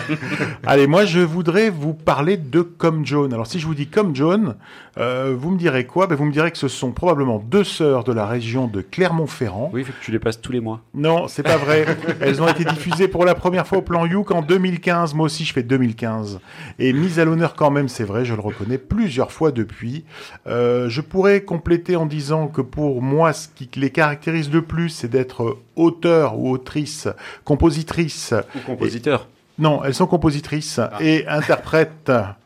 Allez, 0.67 0.85
moi, 0.85 1.05
je 1.05 1.19
voudrais 1.19 1.71
vous 1.71 1.95
parler 1.95 2.37
de 2.37 2.61
Comme 2.61 3.03
Joan. 3.03 3.33
Alors, 3.33 3.47
si 3.47 3.59
je 3.59 3.65
vous 3.65 3.73
dis 3.73 3.87
Comme 3.87 4.15
Joan, 4.15 4.55
euh, 4.99 5.35
vous 5.35 5.49
me 5.49 5.57
direz 5.57 5.87
quoi? 5.87 6.05
Ben, 6.05 6.13
Vous 6.13 6.25
me 6.25 6.31
direz 6.31 6.51
que 6.51 6.59
ce 6.59 6.67
sont 6.67 6.91
probablement 6.91 7.39
deux 7.39 7.63
sœurs 7.63 8.03
de 8.03 8.13
la 8.13 8.27
région 8.27 8.67
de 8.67 8.81
Clermont-Ferrand. 8.81 9.71
Oui, 9.73 9.81
il 9.81 9.85
faut 9.85 9.93
que 9.93 10.05
tu 10.05 10.11
les 10.11 10.19
passes 10.19 10.39
tous 10.39 10.51
les 10.51 10.59
mois. 10.59 10.81
Non, 10.93 11.27
c'est 11.27 11.41
pas 11.41 11.57
vrai. 11.57 11.85
Elles 12.21 12.39
ont 12.39 12.47
été 12.47 12.65
diffusées 12.65 13.07
pour 13.07 13.25
la 13.25 13.33
première 13.33 13.65
fois 13.65 13.79
au 13.79 13.81
plan 13.81 14.05
Youk 14.05 14.29
en 14.29 14.43
2015. 14.43 15.15
Moi 15.15 15.25
aussi, 15.25 15.43
je 15.43 15.53
fais 15.53 15.63
2015. 15.63 16.39
Et 16.77 16.93
mise 16.93 17.17
à 17.19 17.25
l'honneur 17.25 17.55
quand 17.55 17.71
même, 17.71 17.87
c'est 17.89 18.03
vrai, 18.03 18.25
je 18.25 18.35
le 18.35 18.41
reconnais, 18.41 18.77
plusieurs 18.77 19.31
fois 19.31 19.51
depuis. 19.51 20.05
Euh, 20.45 20.87
je 20.87 21.01
pourrais 21.01 21.41
compléter 21.41 21.95
en 21.95 22.05
disant 22.05 22.47
que 22.47 22.61
pour 22.61 23.01
moi, 23.01 23.33
ce 23.33 23.47
qui 23.47 23.67
les 23.79 23.89
caractérise 23.89 24.51
le 24.51 24.61
plus, 24.61 24.89
c'est 24.89 25.07
d'être 25.07 25.57
auteur 25.79 26.37
ou 26.37 26.51
autrice, 26.51 27.07
compositrice. 27.43 28.33
Ou 28.55 28.59
compositeur. 28.59 29.27
Non, 29.57 29.83
elles 29.83 29.93
sont 29.93 30.07
compositrices 30.07 30.79
et 30.99 31.27
interprètes 31.27 32.11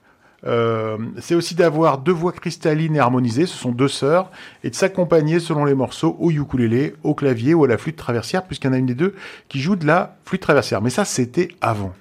Euh, 0.46 0.98
c'est 1.20 1.36
aussi 1.36 1.56
d'avoir 1.56 2.00
deux 2.00 2.12
voix 2.12 2.32
cristallines 2.32 2.96
et 2.96 3.00
harmonisées, 3.00 3.46
ce 3.46 3.58
sont 3.58 3.72
deux 3.72 3.88
sœurs, 3.88 4.30
et 4.64 4.70
de 4.70 4.76
s'accompagner 4.76 5.40
selon 5.40 5.66
les 5.66 5.74
morceaux 5.74 6.18
au 6.20 6.32
ukulélé, 6.32 6.96
au 7.04 7.14
clavier 7.14 7.54
ou 7.54 7.64
à 7.64 7.68
la 7.68 7.78
flûte 7.78 7.96
traversière, 7.96 8.44
puisqu'il 8.46 8.68
y 8.68 8.70
en 8.72 8.74
a 8.74 8.78
une 8.78 8.86
des 8.86 8.96
deux 8.96 9.16
qui 9.48 9.60
joue 9.60 9.76
de 9.76 9.86
la 9.86 10.18
flûte 10.26 10.42
traversière. 10.42 10.82
Mais 10.82 10.90
ça, 10.90 11.06
c'était 11.06 11.50
avant. 11.62 11.94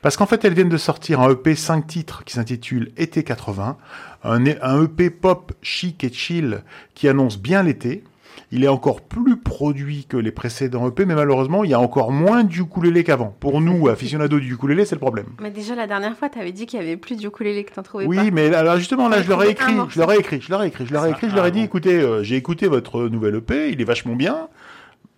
Parce 0.00 0.16
qu'en 0.16 0.26
fait, 0.26 0.44
elles 0.44 0.54
viennent 0.54 0.68
de 0.68 0.78
sortir 0.78 1.20
un 1.20 1.30
EP 1.30 1.54
5 1.54 1.86
titres 1.86 2.24
qui 2.24 2.34
s'intitule 2.34 2.90
Été 2.96 3.22
80, 3.22 3.76
un, 4.24 4.46
un 4.62 4.84
EP 4.84 5.10
pop 5.10 5.52
chic 5.62 6.04
et 6.04 6.12
chill 6.12 6.62
qui 6.94 7.08
annonce 7.08 7.38
bien 7.38 7.62
l'été. 7.62 8.02
Il 8.50 8.64
est 8.64 8.68
encore 8.68 9.02
plus 9.02 9.36
produit 9.36 10.06
que 10.08 10.16
les 10.16 10.30
précédents 10.30 10.88
EP, 10.88 11.04
mais 11.04 11.14
malheureusement, 11.14 11.64
il 11.64 11.70
y 11.70 11.74
a 11.74 11.80
encore 11.80 12.12
moins 12.12 12.44
d'ukulélé 12.44 13.04
qu'avant. 13.04 13.36
Pour 13.40 13.60
nous, 13.60 13.88
aficionados 13.88 14.40
du 14.40 14.54
ukulélé, 14.54 14.86
c'est 14.86 14.94
le 14.94 15.00
problème. 15.00 15.26
Mais 15.42 15.50
déjà, 15.50 15.74
la 15.74 15.86
dernière 15.86 16.16
fois, 16.16 16.30
tu 16.30 16.38
avais 16.38 16.52
dit 16.52 16.64
qu'il 16.64 16.78
y 16.78 16.82
avait 16.82 16.96
plus 16.96 17.16
de 17.16 17.26
ukulélé 17.26 17.64
que 17.64 17.74
t'en 17.74 17.82
trouvais 17.82 18.06
pas. 18.06 18.10
Oui, 18.10 18.30
mais 18.32 18.54
alors 18.54 18.78
justement, 18.78 19.08
là, 19.08 19.20
je 19.22 19.28
leur 19.28 19.42
ai 19.42 19.50
écrit, 19.50 19.74
je 19.90 19.98
leur 19.98 20.12
ai 20.12 20.18
écrit, 20.18 20.40
je 20.40 20.50
leur 20.50 20.62
ai 20.62 20.68
écrit, 20.68 20.86
je 20.86 20.92
leur 20.92 21.04
ai 21.04 21.10
écrit, 21.10 21.28
je 21.28 21.34
leur 21.34 21.44
ai 21.44 21.50
dit, 21.50 21.60
écoutez, 21.60 21.96
euh, 21.96 22.22
j'ai 22.22 22.36
écouté 22.36 22.68
votre 22.68 23.08
nouvel 23.08 23.34
EP, 23.36 23.70
il 23.70 23.80
est 23.82 23.84
vachement 23.84 24.16
bien, 24.16 24.48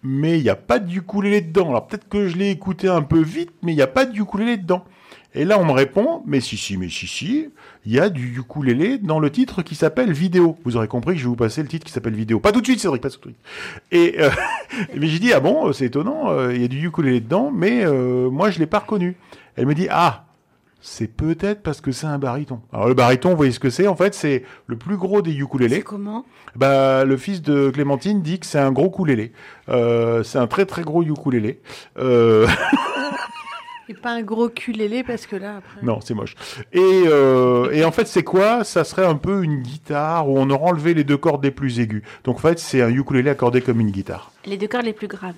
mais 0.02 0.38
il 0.38 0.42
n'y 0.42 0.50
a 0.50 0.56
pas 0.56 0.80
de 0.80 0.92
ukulélé 0.92 1.40
dedans. 1.40 1.68
Alors 1.68 1.86
peut-être 1.86 2.08
que 2.08 2.26
je 2.26 2.36
l'ai 2.36 2.50
écouté 2.50 2.88
un 2.88 3.02
peu 3.02 3.20
vite, 3.20 3.52
mais 3.62 3.72
il 3.72 3.76
n'y 3.76 3.82
a 3.82 3.86
pas 3.86 4.06
de 4.06 4.16
ukulélé 4.16 4.56
dedans. 4.56 4.84
Et 5.34 5.44
là, 5.44 5.58
on 5.60 5.64
me 5.64 5.72
répond, 5.72 6.22
mais 6.26 6.40
si, 6.40 6.56
si, 6.56 6.76
mais 6.76 6.88
si, 6.88 7.06
si, 7.06 7.48
il 7.86 7.92
y 7.92 8.00
a 8.00 8.08
du 8.08 8.38
ukulélé 8.38 8.98
dans 8.98 9.20
le 9.20 9.30
titre 9.30 9.62
qui 9.62 9.74
s'appelle 9.74 10.12
Vidéo. 10.12 10.56
Vous 10.64 10.76
aurez 10.76 10.88
compris 10.88 11.14
que 11.14 11.20
je 11.20 11.24
vais 11.24 11.30
vous 11.30 11.36
passer 11.36 11.62
le 11.62 11.68
titre 11.68 11.86
qui 11.86 11.92
s'appelle 11.92 12.14
Vidéo. 12.14 12.40
Pas 12.40 12.50
tout 12.52 12.60
de 12.60 12.66
suite, 12.66 12.80
Cédric, 12.80 13.00
pas 13.00 13.10
tout 13.10 13.18
de 13.18 13.24
suite. 13.24 13.36
Et 13.92 14.16
euh, 14.18 14.30
mais 14.96 15.06
j'ai 15.06 15.20
dit, 15.20 15.32
ah 15.32 15.40
bon, 15.40 15.72
c'est 15.72 15.86
étonnant, 15.86 16.30
euh, 16.30 16.52
il 16.54 16.62
y 16.62 16.64
a 16.64 16.68
du 16.68 16.84
ukulélé 16.84 17.20
dedans, 17.20 17.52
mais 17.54 17.84
euh, 17.84 18.28
moi, 18.28 18.50
je 18.50 18.58
l'ai 18.58 18.66
pas 18.66 18.80
reconnu. 18.80 19.16
Elle 19.56 19.66
me 19.66 19.74
dit, 19.74 19.86
ah, 19.88 20.24
c'est 20.80 21.08
peut-être 21.08 21.62
parce 21.62 21.80
que 21.80 21.92
c'est 21.92 22.06
un 22.06 22.18
baryton. 22.18 22.60
Alors 22.72 22.88
le 22.88 22.94
baryton, 22.94 23.30
vous 23.30 23.36
voyez 23.36 23.52
ce 23.52 23.60
que 23.60 23.70
c'est 23.70 23.86
En 23.86 23.96
fait, 23.96 24.14
c'est 24.14 24.44
le 24.66 24.76
plus 24.76 24.96
gros 24.96 25.20
des 25.20 25.32
ukulélés. 25.32 25.82
Comment? 25.82 26.24
Bah, 26.56 27.04
le 27.04 27.16
fils 27.16 27.42
de 27.42 27.70
Clémentine 27.70 28.22
dit 28.22 28.38
que 28.40 28.46
c'est 28.46 28.58
un 28.58 28.72
gros 28.72 28.88
ukulélé. 28.88 29.32
Euh, 29.68 30.22
c'est 30.22 30.38
un 30.38 30.46
très 30.46 30.64
très 30.64 30.82
gros 30.82 31.02
ukulélé. 31.02 31.60
Euh... 31.98 32.46
Et 33.90 33.94
pas 33.94 34.12
un 34.12 34.22
gros 34.22 34.48
culélé 34.48 35.02
parce 35.02 35.26
que 35.26 35.34
là, 35.34 35.56
après. 35.58 35.80
non, 35.82 35.98
c'est 36.00 36.14
moche. 36.14 36.36
Et, 36.72 36.78
euh, 37.06 37.70
et 37.72 37.84
en 37.84 37.90
fait, 37.90 38.06
c'est 38.06 38.22
quoi? 38.22 38.62
Ça 38.62 38.84
serait 38.84 39.04
un 39.04 39.16
peu 39.16 39.42
une 39.42 39.62
guitare 39.62 40.28
où 40.30 40.38
on 40.38 40.48
aurait 40.48 40.70
enlevé 40.70 40.94
les 40.94 41.02
deux 41.02 41.16
cordes 41.16 41.42
les 41.42 41.50
plus 41.50 41.80
aiguës. 41.80 42.02
Donc 42.22 42.36
en 42.36 42.38
fait, 42.40 42.60
c'est 42.60 42.82
un 42.82 42.88
ukulélé 42.90 43.30
accordé 43.30 43.60
comme 43.60 43.80
une 43.80 43.90
guitare. 43.90 44.30
Les 44.46 44.56
deux 44.56 44.68
cordes 44.68 44.84
les 44.84 44.92
plus 44.92 45.08
graves. 45.08 45.34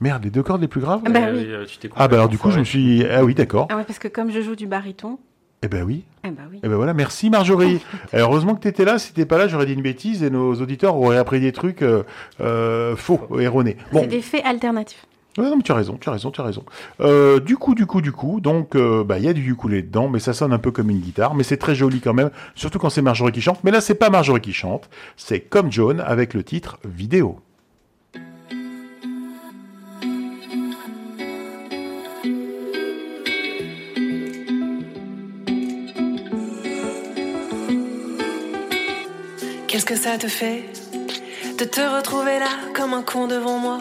Merde, 0.00 0.24
les 0.24 0.30
deux 0.30 0.42
cordes 0.42 0.60
les 0.60 0.68
plus 0.68 0.80
graves? 0.82 1.00
Ah 1.06 1.10
bah 1.10 1.20
oui. 1.32 1.46
euh, 1.48 1.64
tu 1.64 1.78
t'es 1.78 1.88
Ah 1.96 2.06
bah 2.08 2.16
alors 2.16 2.28
du 2.28 2.36
coup, 2.38 2.50
je 2.50 2.58
me 2.60 2.64
suis... 2.64 3.04
Ah 3.06 3.24
oui, 3.24 3.34
d'accord. 3.34 3.66
Ah 3.70 3.76
ouais, 3.76 3.84
parce 3.84 3.98
que 3.98 4.06
comme 4.08 4.30
je 4.30 4.40
joue 4.42 4.54
du 4.54 4.66
baryton, 4.66 5.18
Eh 5.62 5.66
ben 5.68 5.82
oui. 5.82 6.04
eh 6.24 6.28
ben 6.30 6.44
oui. 6.52 6.60
Eh 6.62 6.68
ben 6.68 6.76
voilà, 6.76 6.92
merci 6.94 7.30
Marjorie. 7.30 7.80
Euh, 8.14 8.20
heureusement 8.20 8.54
que 8.54 8.60
tu 8.60 8.68
étais 8.68 8.84
là. 8.84 8.98
Si 8.98 9.12
t'étais 9.12 9.26
pas 9.26 9.38
là, 9.38 9.48
j'aurais 9.48 9.66
dit 9.66 9.72
une 9.74 9.82
bêtise 9.82 10.22
et 10.22 10.30
nos 10.30 10.54
auditeurs 10.54 10.94
auraient 10.96 11.18
appris 11.18 11.40
des 11.40 11.50
trucs 11.52 11.82
euh, 11.82 12.04
euh, 12.40 12.94
faux, 12.96 13.20
erronés. 13.40 13.76
Bon, 13.92 14.00
C'est 14.02 14.06
des 14.06 14.22
faits 14.22 14.44
alternatifs. 14.46 15.04
Non, 15.38 15.56
mais 15.56 15.62
tu 15.62 15.70
as 15.70 15.76
raison, 15.76 15.96
tu 16.00 16.08
as 16.08 16.12
raison, 16.12 16.30
tu 16.32 16.40
as 16.40 16.44
raison. 16.44 16.64
Euh, 17.00 17.38
du 17.38 17.56
coup, 17.56 17.76
du 17.76 17.86
coup, 17.86 18.00
du 18.00 18.10
coup, 18.10 18.40
donc, 18.40 18.74
euh, 18.74 19.04
bah, 19.04 19.18
il 19.18 19.24
y 19.24 19.28
a 19.28 19.32
du 19.32 19.52
ukulélé 19.52 19.82
dedans, 19.82 20.08
mais 20.08 20.18
ça 20.18 20.32
sonne 20.32 20.52
un 20.52 20.58
peu 20.58 20.72
comme 20.72 20.90
une 20.90 20.98
guitare, 20.98 21.34
mais 21.34 21.44
c'est 21.44 21.56
très 21.56 21.76
joli 21.76 22.00
quand 22.00 22.14
même, 22.14 22.30
surtout 22.56 22.78
quand 22.78 22.90
c'est 22.90 23.02
Marjorie 23.02 23.32
qui 23.32 23.40
chante. 23.40 23.62
Mais 23.62 23.70
là, 23.70 23.80
c'est 23.80 23.94
pas 23.94 24.10
Marjorie 24.10 24.40
qui 24.40 24.52
chante, 24.52 24.90
c'est 25.16 25.40
comme 25.40 25.70
John 25.70 26.00
avec 26.00 26.34
le 26.34 26.42
titre 26.42 26.78
Vidéo. 26.84 27.38
Qu'est-ce 39.68 39.86
que 39.86 39.96
ça 39.96 40.18
te 40.18 40.26
fait 40.26 40.64
de 41.58 41.64
te 41.64 41.80
retrouver 41.80 42.38
là 42.40 42.48
comme 42.74 42.94
un 42.94 43.02
con 43.02 43.28
devant 43.28 43.58
moi? 43.58 43.78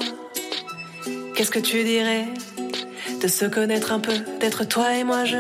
Qu'est-ce 1.38 1.52
que 1.52 1.60
tu 1.60 1.84
dirais 1.84 2.26
de 3.22 3.28
se 3.28 3.46
connaître 3.46 3.92
un 3.92 4.00
peu, 4.00 4.18
d'être 4.40 4.64
toi 4.64 4.96
et 4.96 5.04
moi 5.04 5.24
je? 5.24 5.38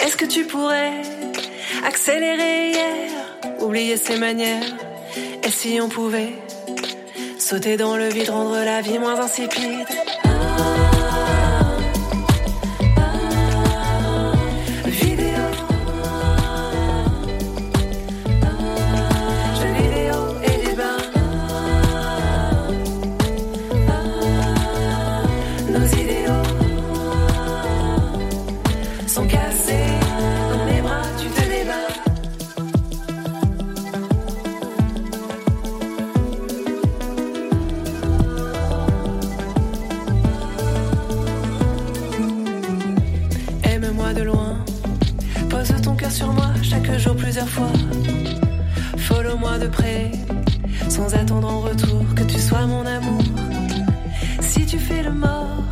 Est-ce 0.00 0.16
que 0.16 0.24
tu 0.24 0.44
pourrais 0.44 1.02
accélérer 1.84 2.70
hier, 2.70 3.10
oublier 3.60 3.98
ses 3.98 4.16
manières? 4.16 4.64
Et 5.44 5.50
si 5.50 5.78
on 5.78 5.90
pouvait 5.90 6.32
sauter 7.38 7.76
dans 7.76 7.98
le 7.98 8.08
vide, 8.08 8.30
rendre 8.30 8.56
la 8.64 8.80
vie 8.80 8.98
moins 8.98 9.20
insipide? 9.20 9.84
Fois. 47.44 47.70
Follow-moi 48.96 49.58
de 49.58 49.66
près, 49.66 50.10
sans 50.88 51.14
attendre 51.14 51.48
en 51.48 51.60
retour 51.60 52.02
que 52.14 52.22
tu 52.22 52.38
sois 52.38 52.66
mon 52.66 52.86
amour. 52.86 53.20
Si 54.40 54.64
tu 54.64 54.78
fais 54.78 55.02
le 55.02 55.12
mort, 55.12 55.64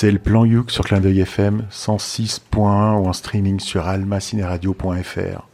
C'est 0.00 0.12
le 0.12 0.20
plan 0.20 0.44
Youk 0.44 0.70
sur 0.70 0.84
Clin 0.84 1.00
d'œil 1.00 1.22
FM 1.22 1.64
106.1 1.72 3.00
ou 3.00 3.08
en 3.08 3.12
streaming 3.12 3.58
sur 3.58 3.88
almacineradio.fr. 3.88 5.48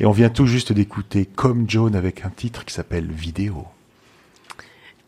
Et 0.00 0.04
on 0.04 0.10
vient 0.10 0.30
tout 0.30 0.46
juste 0.46 0.72
d'écouter 0.72 1.26
Comme 1.26 1.66
John 1.68 1.94
avec 1.94 2.24
un 2.24 2.30
titre 2.30 2.64
qui 2.64 2.74
s'appelle 2.74 3.06
Vidéo. 3.06 3.66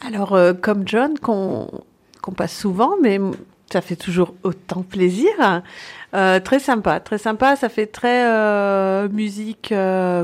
Alors, 0.06 0.34
euh, 0.34 0.52
comme 0.52 0.86
John, 0.86 1.18
qu'on 1.18 1.82
passe 2.36 2.56
souvent, 2.56 2.94
mais 3.02 3.18
ça 3.72 3.80
fait 3.80 3.96
toujours 3.96 4.34
autant 4.44 4.82
plaisir. 4.82 5.32
Euh, 6.14 6.38
très 6.38 6.60
sympa, 6.60 7.00
très 7.00 7.18
sympa. 7.18 7.56
Ça 7.56 7.68
fait 7.68 7.86
très 7.86 8.24
euh, 8.24 9.08
musique 9.08 9.74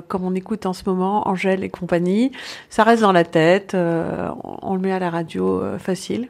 comme 0.06 0.24
on 0.24 0.36
écoute 0.36 0.66
en 0.66 0.72
ce 0.72 0.84
moment, 0.86 1.26
Angèle 1.26 1.64
et 1.64 1.68
compagnie. 1.68 2.30
Ça 2.70 2.84
reste 2.84 3.02
dans 3.02 3.10
la 3.10 3.24
tête. 3.24 3.74
on, 3.74 4.36
on 4.62 4.74
le 4.76 4.80
met 4.80 4.92
à 4.92 5.00
la 5.00 5.10
radio 5.10 5.60
facile. 5.80 6.28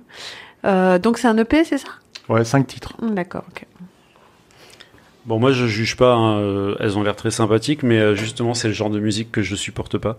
Donc 0.65 1.19
c'est 1.19 1.29
un 1.29 1.37
EP, 1.37 1.65
c'est 1.65 1.77
ça? 1.77 1.89
Ouais, 2.29 2.45
cinq 2.45 2.67
titres. 2.67 2.95
Hum, 3.03 3.15
D'accord, 3.15 3.45
ok. 3.51 3.65
Bon, 5.25 5.39
moi, 5.39 5.53
je 5.53 5.67
juge 5.67 5.97
pas. 5.97 6.15
hein, 6.15 6.39
euh, 6.41 6.75
elles 6.81 6.99
ont 6.99 7.03
l'air 7.03 7.17
très 7.17 7.31
sympathiques, 7.31 7.83
mais 7.83 7.99
euh, 7.99 8.15
justement, 8.15 8.55
c'est 8.55 8.69
le 8.69 8.75
genre 8.75 8.91
de 8.91 8.99
musique 8.99 9.31
que 9.31 9.43
je 9.43 9.55
supporte 9.55 9.99
pas. 9.99 10.19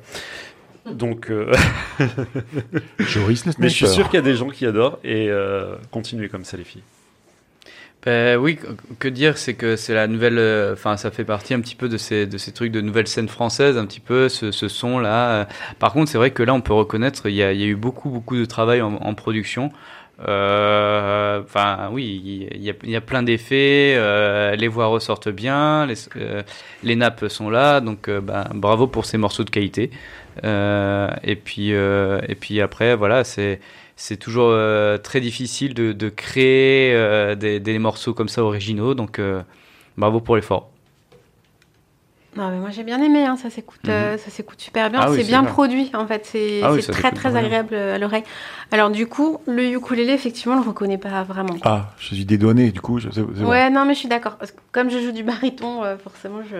Donc, 0.91 1.29
euh, 1.29 1.51
Joris 2.99 3.45
le 3.45 3.53
mais 3.57 3.69
je 3.69 3.73
suis 3.75 3.87
sûr 3.87 4.09
qu'il 4.09 4.15
y 4.19 4.23
a 4.23 4.25
des 4.25 4.35
gens 4.35 4.49
qui 4.49 4.65
adorent 4.65 4.99
et 5.03 5.29
euh, 5.29 5.75
continuez 5.91 6.27
comme 6.29 6.43
ça, 6.43 6.57
les 6.57 6.63
filles. 6.65 6.83
Ben 8.05 8.37
oui, 8.37 8.59
que- 8.99 9.07
dire, 9.07 9.37
c'est 9.37 9.53
que 9.53 9.77
c'est 9.77 9.93
la 9.93 10.07
nouvelle, 10.07 10.37
euh, 10.37 10.73
enfin 10.73 10.97
ça 10.97 11.09
fait 11.09 11.23
partie 11.23 11.53
un 11.53 11.61
petit 11.61 11.75
peu 11.75 11.87
de 11.87 11.95
ces, 11.95 12.25
de 12.27 12.37
ces 12.37 12.51
trucs 12.51 12.73
de 12.73 12.81
nouvelle 12.81 13.07
scène 13.07 13.29
française, 13.29 13.77
un 13.77 13.85
petit 13.85 14.01
peu 14.01 14.27
ce, 14.27 14.51
ce 14.51 14.67
son 14.67 14.99
là. 14.99 15.47
Par 15.79 15.93
contre, 15.93 16.11
c'est 16.11 16.17
vrai 16.17 16.31
que 16.31 16.43
là 16.43 16.53
on 16.53 16.59
peut 16.59 16.73
reconnaître, 16.73 17.29
il 17.29 17.35
y 17.35 17.43
a, 17.43 17.53
il 17.53 17.61
y 17.61 17.63
a 17.63 17.67
eu 17.67 17.77
beaucoup 17.77 18.09
beaucoup 18.09 18.35
de 18.35 18.43
travail 18.43 18.81
en, 18.81 18.95
en 18.95 19.13
production. 19.13 19.71
Euh, 20.19 21.41
Enfin 21.43 21.89
oui, 21.91 22.47
il 22.51 22.61
y 22.61 22.91
y 22.91 22.95
a 22.95 23.01
plein 23.01 23.23
d'effets, 23.23 23.95
euh, 23.97 24.55
les 24.55 24.67
voix 24.67 24.87
ressortent 24.87 25.29
bien, 25.29 25.85
les, 25.85 25.95
euh, 26.17 26.43
nappes 26.83 27.27
sont 27.27 27.49
là, 27.49 27.81
donc 27.81 28.09
ben, 28.09 28.45
bravo 28.53 28.87
pour 28.87 29.05
ces 29.05 29.17
morceaux 29.17 29.43
de 29.43 29.49
qualité. 29.49 29.91
Et 30.43 31.35
puis 31.43 31.69
et 31.71 32.35
puis 32.39 32.61
après 32.61 32.95
voilà 32.95 33.23
c'est 33.23 33.59
c'est 33.95 34.17
toujours 34.17 34.55
très 35.03 35.19
difficile 35.21 35.73
de, 35.73 36.09
créer 36.09 37.35
des, 37.35 37.79
morceaux 37.79 38.13
comme 38.13 38.29
ça 38.29 38.43
originaux, 38.43 38.93
donc 38.93 39.19
bravo 39.97 40.19
pour 40.21 40.35
l'effort. 40.35 40.72
Non, 42.35 42.49
mais 42.49 42.57
moi 42.59 42.69
j'ai 42.71 42.83
bien 42.83 43.01
aimé, 43.01 43.25
hein, 43.25 43.37
ça 43.37 43.49
s'écoute, 43.49 43.79
euh, 43.87 44.17
ça 44.17 44.31
s'écoute 44.31 44.59
super 44.59 44.89
bien. 44.89 45.01
Ah 45.03 45.07
c'est 45.15 45.23
bien 45.23 45.43
produit 45.43 45.91
en 45.93 46.07
fait, 46.07 46.25
c'est 46.25 46.61
Ah 46.63 46.73
oui, 46.73 46.81
très 46.81 47.11
très 47.11 47.35
agréable 47.35 47.73
euh, 47.73 47.95
à 47.95 47.99
l'oreille. 47.99 48.23
Alors 48.71 48.89
du 48.89 49.05
coup, 49.07 49.37
le 49.45 49.63
ukulélé, 49.65 50.13
effectivement, 50.13 50.55
on 50.55 50.61
le 50.61 50.67
reconnaît 50.67 50.97
pas 50.97 51.21
vraiment. 51.23 51.55
Ah, 51.63 51.91
je 51.99 52.15
suis 52.15 52.25
dédonné, 52.25 52.71
du 52.71 52.81
coup, 52.81 52.99
je- 52.99 53.09
bon. 53.09 53.47
ouais, 53.49 53.69
non, 53.69 53.85
mais 53.85 53.93
je 53.93 53.99
suis 53.99 54.09
d'accord. 54.09 54.37
Parce 54.37 54.51
que 54.51 54.57
comme 54.71 54.89
je 54.89 54.99
joue 54.99 55.11
du 55.11 55.21
baryton, 55.23 55.83
euh, 55.83 55.95
forcément, 55.97 56.39
je, 56.49 56.57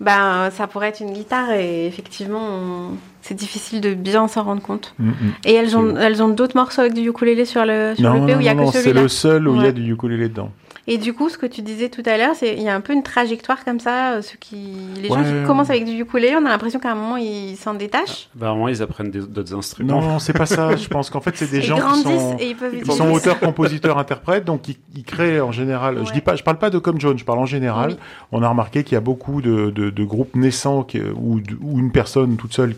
ben, 0.00 0.50
ça 0.50 0.66
pourrait 0.66 0.88
être 0.88 1.00
une 1.00 1.12
guitare 1.12 1.52
et 1.52 1.86
effectivement, 1.86 2.40
on- 2.42 2.96
c'est 3.20 3.34
difficile 3.34 3.80
de 3.80 3.94
bien 3.94 4.26
s'en 4.28 4.42
rendre 4.42 4.60
compte. 4.62 4.94
Mm, 4.98 5.08
mm. 5.10 5.14
Et 5.44 5.54
elles 5.54 5.76
ont, 5.76 5.96
elles 5.96 6.22
ont 6.22 6.28
d'autres 6.28 6.56
morceaux 6.56 6.80
avec 6.80 6.92
du 6.94 7.08
ukulélé 7.08 7.44
sur 7.44 7.64
le 7.64 7.94
sur 7.96 8.04
Non, 8.12 8.20
le 8.20 8.26
P 8.26 8.32
non, 8.32 8.38
où 8.38 8.40
il 8.40 8.46
y 8.46 8.48
a 8.48 8.54
non, 8.54 8.60
que 8.62 8.66
non, 8.66 8.72
c'est 8.72 8.82
celui-là. 8.82 9.02
le 9.02 9.08
seul 9.08 9.48
où 9.48 9.54
il 9.56 9.62
y 9.62 9.66
a 9.66 9.72
du 9.72 9.92
ukulélé 9.92 10.28
dedans. 10.28 10.50
Et 10.88 10.98
du 10.98 11.12
coup, 11.14 11.28
ce 11.28 11.38
que 11.38 11.46
tu 11.46 11.62
disais 11.62 11.88
tout 11.88 12.02
à 12.06 12.16
l'heure, 12.18 12.34
c'est 12.34 12.54
il 12.56 12.62
y 12.62 12.68
a 12.68 12.74
un 12.74 12.80
peu 12.80 12.92
une 12.92 13.04
trajectoire 13.04 13.64
comme 13.64 13.78
ça. 13.78 14.14
euh, 14.14 14.22
Ceux 14.22 14.36
qui, 14.40 14.56
les 15.00 15.08
gens 15.08 15.22
qui 15.22 15.46
commencent 15.46 15.70
avec 15.70 15.84
du 15.84 15.92
ukulélé, 15.92 16.34
on 16.34 16.44
a 16.44 16.48
l'impression 16.48 16.80
qu'à 16.80 16.90
un 16.90 16.96
moment 16.96 17.16
ils 17.16 17.56
s'en 17.56 17.74
détachent. 17.74 18.28
Bah, 18.34 18.48
à 18.48 18.50
un 18.50 18.54
moment, 18.54 18.66
ils 18.68 18.82
apprennent 18.82 19.10
d'autres 19.10 19.54
instruments. 19.54 20.00
Non, 20.00 20.18
c'est 20.18 20.32
pas 20.32 20.46
ça. 20.46 20.74
Je 20.74 20.88
pense 20.88 21.08
qu'en 21.08 21.20
fait, 21.20 21.36
c'est 21.36 21.48
des 21.50 21.58
Ils 21.58 21.62
gens 21.62 21.76
qui 21.92 22.02
sont, 22.02 22.36
et 22.40 22.50
ils 22.50 22.56
peuvent 22.56 22.70
qui 22.72 22.78
utiliser 22.78 22.98
sont 22.98 23.06
ça. 23.06 23.12
auteurs, 23.12 23.38
compositeurs, 23.38 23.98
interprètes, 23.98 24.44
donc 24.44 24.68
ils, 24.68 24.76
ils 24.96 25.04
créent 25.04 25.40
en 25.40 25.52
général. 25.52 26.04
Je 26.04 26.12
dis 26.12 26.20
pas, 26.20 26.34
je 26.34 26.42
parle 26.42 26.58
pas 26.58 26.70
de 26.70 26.78
comme 26.78 27.00
John, 27.00 27.16
je 27.16 27.24
parle 27.24 27.38
en 27.38 27.46
général. 27.46 27.90
Oui. 27.92 27.96
On 28.32 28.42
a 28.42 28.48
remarqué 28.48 28.82
qu'il 28.82 28.94
y 28.94 28.98
a 28.98 29.00
beaucoup 29.00 29.40
de, 29.40 29.70
de, 29.70 29.90
de 29.90 30.04
groupes 30.04 30.34
naissants 30.34 30.82
qui, 30.82 31.00
ou, 31.00 31.38
de- 31.40 31.56
ou 31.60 31.78
une 31.78 31.92
personne 31.92 32.36
toute 32.36 32.54
seule 32.54 32.74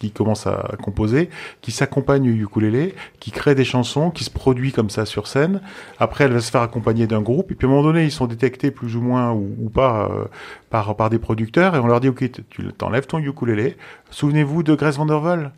qui 0.00 0.10
commence 0.10 0.46
à 0.46 0.72
composer, 0.82 1.30
qui 1.62 1.72
s'accompagne 1.72 2.28
au 2.30 2.34
ukulélé, 2.34 2.94
qui 3.18 3.30
crée 3.30 3.54
des 3.54 3.64
chansons, 3.64 4.10
qui 4.10 4.24
se 4.24 4.30
produit 4.30 4.72
comme 4.72 4.90
ça 4.90 5.06
sur 5.06 5.26
scène. 5.26 5.62
Après, 5.98 6.24
elle 6.24 6.32
va 6.32 6.40
se 6.40 6.50
faire 6.50 6.60
accompagner 6.62 7.06
d'un 7.06 7.22
groupe, 7.22 7.45
et 7.50 7.54
puis 7.54 7.66
à 7.66 7.70
un 7.70 7.72
moment 7.72 7.82
donné, 7.82 8.04
ils 8.04 8.12
sont 8.12 8.26
détectés 8.26 8.70
plus 8.70 8.96
ou 8.96 9.00
moins 9.00 9.32
ou, 9.32 9.70
pas 9.72 10.10
euh, 10.10 10.24
par, 10.70 11.10
des 11.10 11.18
producteurs, 11.18 11.74
et 11.76 11.78
on 11.78 11.86
leur 11.86 12.00
dit, 12.00 12.08
ok, 12.08 12.30
tu 12.48 12.72
t'enlèves 12.72 13.06
ton 13.06 13.18
ukulélé. 13.18 13.76
Souvenez-vous 14.10 14.62
de 14.62 14.74
Grace 14.74 14.96
Vanderwall 14.96 15.52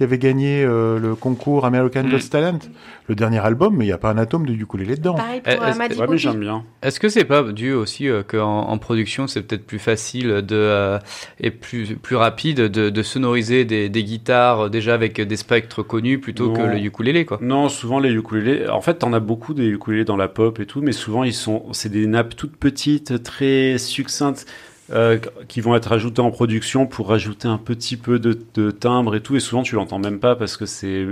qui 0.00 0.04
avait 0.04 0.16
gagné 0.16 0.64
euh, 0.64 0.98
le 0.98 1.14
concours 1.14 1.66
American 1.66 2.04
Mm. 2.04 2.10
Got 2.12 2.18
Talent, 2.30 2.58
le 3.06 3.14
dernier 3.14 3.36
album, 3.40 3.76
mais 3.76 3.84
il 3.84 3.88
n'y 3.88 3.92
a 3.92 3.98
pas 3.98 4.10
un 4.10 4.16
atome 4.16 4.46
de 4.46 4.54
ukulélé 4.54 4.96
dedans. 4.96 5.12
Pareil 5.16 5.42
Eh, 5.44 5.56
pour 5.56 5.62
euh, 5.62 5.68
est-ce- 5.68 5.78
Maddy 5.78 5.94
ouais, 5.96 6.00
mais 6.00 6.06
Poppy. 6.06 6.18
j'aime 6.18 6.40
bien. 6.40 6.64
Est-ce 6.82 6.98
que 6.98 7.10
c'est 7.10 7.26
pas 7.26 7.42
dû 7.42 7.74
aussi 7.74 8.08
euh, 8.08 8.22
qu'en 8.26 8.62
en 8.62 8.78
production 8.78 9.26
c'est 9.26 9.42
peut-être 9.42 9.66
plus 9.66 9.78
facile 9.78 10.28
de 10.40 10.56
euh, 10.56 10.98
et 11.38 11.50
plus 11.50 11.96
plus 11.96 12.16
rapide 12.16 12.62
de, 12.62 12.88
de 12.88 13.02
sonoriser 13.02 13.66
des, 13.66 13.90
des 13.90 14.02
guitares 14.04 14.70
déjà 14.70 14.94
avec 14.94 15.20
des 15.20 15.36
spectres 15.36 15.82
connus 15.82 16.18
plutôt 16.18 16.50
que 16.50 16.62
le 16.62 16.78
ukulélé 16.78 17.26
quoi? 17.26 17.38
Non, 17.42 17.68
souvent 17.68 17.98
les 17.98 18.10
ukulélés. 18.10 18.68
En 18.70 18.80
fait, 18.80 18.94
t'en 18.94 19.12
as 19.12 19.20
beaucoup 19.20 19.52
des 19.52 19.66
ukulélés 19.68 20.06
dans 20.06 20.16
la 20.16 20.28
pop 20.28 20.58
et 20.60 20.64
tout, 20.64 20.80
mais 20.80 20.92
souvent 20.92 21.24
ils 21.24 21.34
sont, 21.34 21.64
c'est 21.72 21.90
des 21.92 22.06
nappes 22.06 22.36
toutes 22.36 22.56
petites, 22.56 23.22
très 23.22 23.76
succinctes, 23.76 24.46
euh, 24.92 25.18
qui 25.48 25.60
vont 25.60 25.74
être 25.74 25.92
ajoutées 25.92 26.22
en 26.22 26.30
production 26.30 26.86
pour 26.86 27.08
rajouter 27.08 27.48
un 27.48 27.58
petit 27.58 27.96
peu 27.96 28.18
de, 28.18 28.38
de 28.54 28.70
timbre 28.70 29.14
et 29.14 29.20
tout. 29.20 29.36
Et 29.36 29.40
souvent 29.40 29.62
tu 29.62 29.74
l'entends 29.74 29.98
même 29.98 30.18
pas 30.18 30.36
parce 30.36 30.56
que 30.56 30.66
c'est 30.66 31.06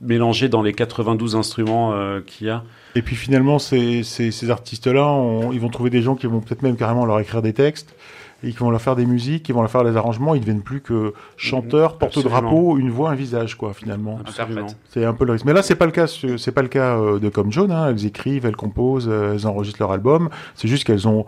mélangé 0.00 0.48
dans 0.48 0.62
les 0.62 0.72
92 0.72 1.36
instruments 1.36 1.92
euh, 1.92 2.20
qu'il 2.20 2.46
y 2.46 2.50
a. 2.50 2.64
Et 2.94 3.02
puis 3.02 3.16
finalement, 3.16 3.58
ces, 3.58 4.02
ces, 4.02 4.30
ces 4.30 4.50
artistes-là, 4.50 5.50
ils 5.52 5.60
vont 5.60 5.68
trouver 5.68 5.90
des 5.90 6.02
gens 6.02 6.14
qui 6.14 6.26
vont 6.26 6.40
peut-être 6.40 6.62
même 6.62 6.76
carrément 6.76 7.04
leur 7.04 7.20
écrire 7.20 7.42
des 7.42 7.52
textes, 7.52 7.94
et 8.42 8.52
qui 8.52 8.58
vont 8.58 8.70
leur 8.70 8.80
faire 8.80 8.96
des 8.96 9.06
musiques, 9.06 9.42
qui 9.44 9.52
vont 9.52 9.60
leur 9.60 9.70
faire 9.70 9.84
des 9.84 9.96
arrangements, 9.96 10.34
ils 10.34 10.40
deviennent 10.40 10.62
plus 10.62 10.80
que 10.80 11.12
chanteurs, 11.36 11.98
porte-drapeau, 11.98 12.78
une 12.78 12.90
voix, 12.90 13.10
un 13.10 13.14
visage, 13.14 13.54
quoi, 13.56 13.74
finalement. 13.74 14.18
Absolument. 14.24 14.66
C'est 14.88 15.04
un 15.04 15.12
peu 15.12 15.24
le 15.24 15.32
risque. 15.32 15.44
Mais 15.44 15.52
là, 15.52 15.62
c'est 15.62 15.74
pas 15.74 15.86
le 15.86 15.92
cas, 15.92 16.06
c'est 16.06 16.52
pas 16.52 16.62
le 16.62 16.68
cas 16.68 16.98
euh, 16.98 17.18
de 17.18 17.28
Comme 17.28 17.52
Joan, 17.52 17.70
hein. 17.70 17.88
Elles 17.90 18.06
écrivent, 18.06 18.46
elles 18.46 18.56
composent, 18.56 19.08
elles 19.08 19.46
enregistrent 19.46 19.80
leur 19.80 19.92
album. 19.92 20.30
C'est 20.54 20.68
juste 20.68 20.84
qu'elles 20.84 21.06
ont 21.06 21.26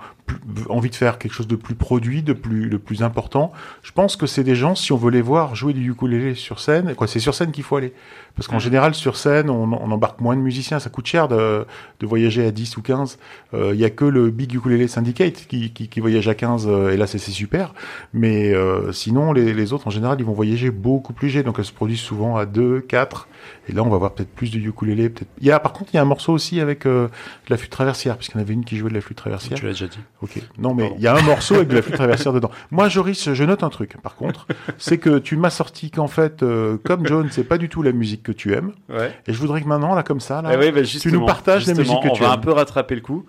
envie 0.68 0.90
de 0.90 0.94
faire 0.94 1.18
quelque 1.18 1.32
chose 1.32 1.48
de 1.48 1.56
plus 1.56 1.74
produit, 1.74 2.22
de 2.22 2.32
plus, 2.32 2.68
de 2.68 2.76
plus 2.76 3.02
important. 3.02 3.52
Je 3.82 3.92
pense 3.92 4.16
que 4.16 4.26
c'est 4.26 4.44
des 4.44 4.54
gens, 4.54 4.74
si 4.74 4.92
on 4.92 4.96
veut 4.96 5.10
les 5.10 5.22
voir 5.22 5.54
jouer 5.54 5.72
du 5.72 5.90
ukulélé 5.90 6.34
sur 6.34 6.60
scène, 6.60 6.94
quoi, 6.94 7.06
c'est 7.06 7.20
sur 7.20 7.34
scène 7.34 7.52
qu'il 7.52 7.64
faut 7.64 7.76
aller. 7.76 7.92
Parce 8.34 8.48
qu'en 8.48 8.58
général, 8.58 8.94
sur 8.94 9.16
scène, 9.16 9.50
on, 9.50 9.72
on 9.72 9.90
embarque 9.90 10.20
moins 10.20 10.36
de 10.36 10.40
musiciens. 10.40 10.78
Ça 10.78 10.88
coûte 10.88 11.06
cher 11.06 11.28
de, 11.28 11.66
de 12.00 12.06
voyager 12.06 12.46
à 12.46 12.50
10 12.50 12.78
ou 12.78 12.82
15. 12.82 13.18
Il 13.52 13.74
y 13.74 13.84
a 13.84 13.90
que 13.90 14.06
le 14.06 14.30
Big 14.30 14.54
Ukulele 14.54 14.88
Syndicate 14.88 15.46
qui, 15.48 15.70
qui, 15.72 15.88
qui 15.88 16.00
voyage 16.00 16.28
à 16.28 16.34
15, 16.34 16.66
euh, 16.66 16.92
et 16.92 16.96
là, 16.96 17.06
c'est 17.06 17.18
c'est 17.18 17.30
super. 17.30 17.74
Mais 18.12 18.52
euh, 18.52 18.92
sinon, 18.92 19.32
les, 19.32 19.54
les 19.54 19.72
autres, 19.72 19.86
en 19.86 19.90
général, 19.90 20.18
ils 20.20 20.24
vont 20.24 20.32
voyager 20.32 20.70
beaucoup 20.70 21.12
plus 21.12 21.28
léger. 21.28 21.42
Donc, 21.42 21.58
elles 21.58 21.64
se 21.64 21.72
produisent 21.72 22.00
souvent 22.00 22.36
à 22.36 22.46
2, 22.46 22.80
4. 22.80 23.28
Et 23.68 23.72
là, 23.72 23.82
on 23.82 23.88
va 23.88 23.96
voir 23.96 24.12
peut-être 24.12 24.30
plus 24.30 24.50
de 24.50 24.58
ukulélé. 24.58 25.08
Peut-être. 25.08 25.30
Il 25.40 25.46
y 25.46 25.50
a, 25.50 25.60
par 25.60 25.72
contre, 25.72 25.90
il 25.92 25.96
y 25.96 25.98
a 25.98 26.02
un 26.02 26.06
morceau 26.06 26.32
aussi 26.32 26.60
avec 26.60 26.86
euh, 26.86 27.06
de 27.06 27.50
la 27.50 27.56
flûte 27.56 27.70
traversière, 27.70 28.16
puisqu'il 28.16 28.36
y 28.36 28.38
en 28.38 28.42
avait 28.42 28.54
une 28.54 28.64
qui 28.64 28.76
jouait 28.76 28.90
de 28.90 28.94
la 28.94 29.00
flûte 29.00 29.18
traversière. 29.18 29.58
Tu 29.58 29.64
l'as 29.64 29.72
déjà 29.72 29.86
dit. 29.86 29.98
Ok. 30.22 30.40
Non, 30.56 30.72
mais 30.72 30.92
il 30.96 31.02
y 31.02 31.08
a 31.08 31.16
un 31.16 31.22
morceau 31.22 31.56
avec 31.56 31.68
de 31.68 31.74
la 31.74 31.82
flûte 31.82 31.96
traversière 31.96 32.32
dedans. 32.32 32.50
Moi, 32.70 32.88
Joris, 32.88 33.32
je 33.34 33.44
note 33.44 33.62
un 33.64 33.68
truc, 33.70 34.00
par 34.02 34.14
contre. 34.14 34.46
c'est 34.78 34.98
que 34.98 35.18
tu 35.18 35.36
m'as 35.36 35.50
sorti 35.50 35.90
qu'en 35.90 36.06
fait, 36.06 36.42
euh, 36.44 36.78
comme 36.84 37.06
John, 37.06 37.28
c'est 37.30 37.42
pas 37.44 37.58
du 37.58 37.68
tout 37.68 37.82
la 37.82 37.90
musique 37.92 38.22
que 38.22 38.32
tu 38.32 38.54
aimes. 38.54 38.72
Ouais. 38.88 39.12
Et 39.26 39.32
je 39.32 39.38
voudrais 39.38 39.60
que 39.62 39.66
maintenant, 39.66 39.94
là, 39.96 40.02
comme 40.04 40.20
ça, 40.20 40.40
là, 40.40 40.50
Eh 40.54 40.56
oui, 40.56 40.70
bah, 40.70 40.82
tu 40.82 41.10
nous 41.10 41.26
partages 41.26 41.66
la 41.66 41.74
musique 41.74 42.00
que 42.02 42.08
on 42.08 42.12
tu 42.12 42.22
va 42.22 42.28
aimes. 42.28 42.34
un 42.34 42.38
peu 42.38 42.52
rattraper 42.52 42.94
le 42.94 43.00
coup. 43.00 43.26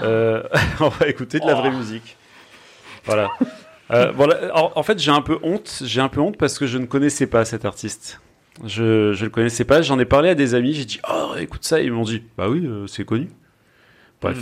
Euh, 0.00 0.42
on 0.80 0.88
va 0.88 1.08
écouter 1.08 1.40
de 1.40 1.46
la 1.46 1.54
vraie 1.54 1.70
musique. 1.72 2.16
Voilà. 3.04 3.30
Euh, 3.90 4.10
voilà. 4.14 4.36
En, 4.56 4.72
en 4.76 4.82
fait, 4.82 4.98
j'ai 4.98 5.10
un 5.10 5.20
peu 5.20 5.38
honte. 5.42 5.82
J'ai 5.84 6.00
un 6.00 6.08
peu 6.08 6.20
honte 6.20 6.38
parce 6.38 6.58
que 6.58 6.66
je 6.66 6.78
ne 6.78 6.86
connaissais 6.86 7.26
pas 7.26 7.44
cet 7.44 7.64
artiste. 7.66 8.20
Je 8.64 9.12
je 9.12 9.24
le 9.24 9.30
connaissais 9.30 9.64
pas. 9.64 9.82
J'en 9.82 9.98
ai 9.98 10.04
parlé 10.04 10.30
à 10.30 10.34
des 10.34 10.54
amis. 10.54 10.72
J'ai 10.74 10.84
dit 10.84 11.00
oh 11.12 11.32
écoute 11.38 11.64
ça. 11.64 11.80
Ils 11.80 11.92
m'ont 11.92 12.04
dit 12.04 12.22
bah 12.38 12.48
oui 12.48 12.64
euh, 12.66 12.86
c'est 12.86 13.04
connu. 13.04 13.28
Bref. 14.22 14.38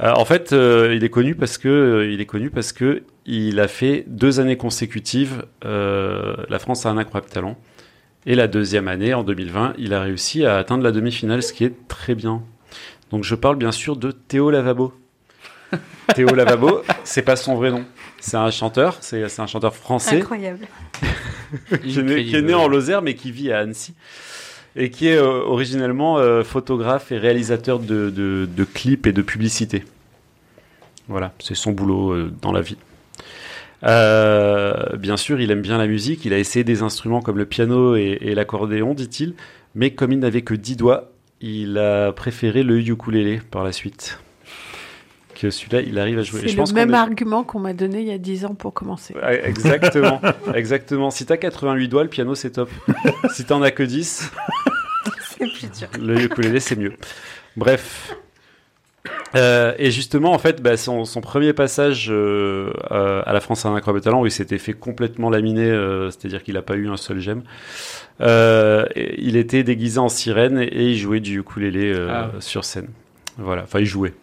Euh, 0.00 0.12
en 0.12 0.24
fait, 0.24 0.52
euh, 0.52 0.94
il 0.94 1.02
est 1.04 1.08
connu 1.10 1.34
parce 1.34 1.58
que 1.58 1.68
euh, 1.68 2.12
il 2.12 2.20
est 2.20 2.26
connu 2.26 2.50
parce 2.50 2.72
que 2.72 3.02
il 3.26 3.60
a 3.60 3.68
fait 3.68 4.04
deux 4.06 4.40
années 4.40 4.56
consécutives. 4.56 5.44
euh, 5.64 6.36
la 6.48 6.58
France 6.58 6.86
a 6.86 6.90
un 6.90 6.98
incroyable 6.98 7.30
talent. 7.30 7.58
Et 8.26 8.34
la 8.34 8.46
deuxième 8.46 8.88
année, 8.88 9.14
en 9.14 9.22
2020, 9.22 9.74
il 9.78 9.94
a 9.94 10.02
réussi 10.02 10.44
à 10.44 10.56
atteindre 10.58 10.82
la 10.84 10.92
demi-finale, 10.92 11.42
ce 11.42 11.52
qui 11.52 11.64
est 11.64 11.88
très 11.88 12.14
bien. 12.14 12.42
Donc 13.10 13.24
je 13.24 13.34
parle 13.34 13.56
bien 13.56 13.72
sûr 13.72 13.96
de 13.96 14.10
Théo 14.10 14.50
Lavabo. 14.50 14.92
Théo 16.14 16.34
Lavabo, 16.34 16.82
c'est 17.04 17.22
pas 17.22 17.36
son 17.36 17.54
vrai 17.54 17.70
nom. 17.70 17.84
C'est 18.20 18.36
un 18.36 18.50
chanteur, 18.50 18.98
c'est 19.00 19.28
c'est 19.28 19.42
un 19.42 19.46
chanteur 19.46 19.74
français 19.74 20.16
Incroyable. 20.18 20.66
qui, 21.82 21.98
est 21.98 22.02
né, 22.02 22.24
qui 22.24 22.36
est 22.36 22.42
né 22.42 22.54
en 22.54 22.68
Lozère 22.68 23.00
mais 23.00 23.14
qui 23.14 23.30
vit 23.30 23.52
à 23.52 23.60
Annecy 23.60 23.94
et 24.78 24.90
qui 24.90 25.08
est 25.08 25.16
euh, 25.16 25.42
originellement 25.42 26.18
euh, 26.18 26.42
photographe 26.44 27.12
et 27.12 27.18
réalisateur 27.18 27.78
de, 27.80 28.08
de- 28.10 28.48
de 28.50 28.64
clips 28.64 29.06
et 29.06 29.12
de 29.12 29.22
publicités. 29.22 29.84
Voilà, 31.08 31.32
c'est 31.40 31.54
son 31.54 31.72
boulot 31.72 32.12
euh, 32.12 32.32
dans 32.42 32.52
la 32.52 32.60
vie. 32.62 32.76
Euh, 33.84 34.96
bien 34.96 35.16
sûr, 35.16 35.40
il 35.40 35.50
aime 35.50 35.62
bien 35.62 35.78
la 35.78 35.86
musique, 35.86 36.24
il 36.24 36.32
a 36.32 36.38
essayé 36.38 36.64
des 36.64 36.82
instruments 36.82 37.20
comme 37.22 37.38
le 37.38 37.46
piano 37.46 37.96
et, 37.96 38.18
et 38.20 38.34
l'accordéon, 38.34 38.94
dit-il, 38.94 39.34
mais 39.74 39.90
comme 39.92 40.12
il 40.12 40.18
n'avait 40.18 40.42
que 40.42 40.54
10 40.54 40.76
doigts, 40.76 41.10
il 41.40 41.78
a 41.78 42.12
préféré 42.12 42.62
le 42.64 42.78
ukulélé 42.80 43.40
par 43.50 43.62
la 43.64 43.72
suite. 43.72 44.18
Que 45.40 45.50
celui-là, 45.50 45.82
il 45.82 45.96
arrive 46.00 46.18
à 46.18 46.22
jouer. 46.22 46.40
C'est 46.40 46.48
le 46.48 46.56
pense 46.56 46.72
même 46.72 46.90
est- 46.90 46.96
argument 46.96 47.44
qu'on 47.44 47.60
m'a 47.60 47.72
donné 47.72 48.00
il 48.00 48.08
y 48.08 48.12
a 48.12 48.18
10 48.18 48.44
ans 48.46 48.54
pour 48.56 48.74
commencer. 48.74 49.14
Exactement, 49.44 50.20
exactement. 50.54 51.10
Si 51.12 51.24
t'as 51.26 51.36
88 51.36 51.86
doigts, 51.86 52.02
le 52.02 52.08
piano 52.08 52.34
c'est 52.34 52.50
top. 52.50 52.68
si 53.32 53.44
t'en 53.44 53.62
as 53.62 53.70
que 53.70 53.84
10, 53.84 54.32
C'est 55.38 55.46
plus 55.52 55.70
dur. 55.78 55.88
le 56.00 56.22
ukulélé 56.22 56.60
c'est 56.60 56.76
mieux. 56.76 56.94
Bref. 57.56 58.14
Euh, 59.36 59.74
et 59.78 59.90
justement, 59.90 60.32
en 60.32 60.38
fait, 60.38 60.62
bah, 60.62 60.76
son, 60.76 61.04
son 61.04 61.20
premier 61.20 61.52
passage 61.52 62.08
euh, 62.10 62.72
euh, 62.90 63.22
à 63.26 63.32
la 63.32 63.40
France 63.40 63.64
a 63.66 63.68
un 63.68 63.74
incroyable 63.74 64.02
talent 64.02 64.22
où 64.22 64.26
il 64.26 64.30
s'était 64.32 64.58
fait 64.58 64.72
complètement 64.72 65.28
laminer, 65.30 65.70
euh, 65.70 66.10
c'est-à-dire 66.10 66.42
qu'il 66.42 66.54
n'a 66.54 66.62
pas 66.62 66.76
eu 66.76 66.88
un 66.88 66.96
seul. 66.96 67.20
Euh, 68.20 68.86
et 68.94 69.20
il 69.22 69.36
était 69.36 69.62
déguisé 69.62 69.98
en 69.98 70.08
sirène 70.08 70.58
et 70.60 70.90
il 70.90 70.96
jouait 70.98 71.20
du 71.20 71.40
ukulélé 71.40 71.92
euh, 71.92 72.08
Ah. 72.10 72.30
sur 72.40 72.64
scène. 72.64 72.88
Voilà, 73.36 73.62
enfin 73.64 73.80
il 73.80 73.86
jouait. 73.86 74.14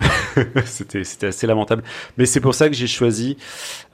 c'était 0.64 1.02
c'était 1.04 1.26
assez 1.26 1.46
lamentable. 1.46 1.82
Mais 2.16 2.26
c'est 2.26 2.40
pour 2.40 2.54
ça 2.54 2.68
que 2.68 2.74
j'ai 2.76 2.86
choisi, 2.86 3.36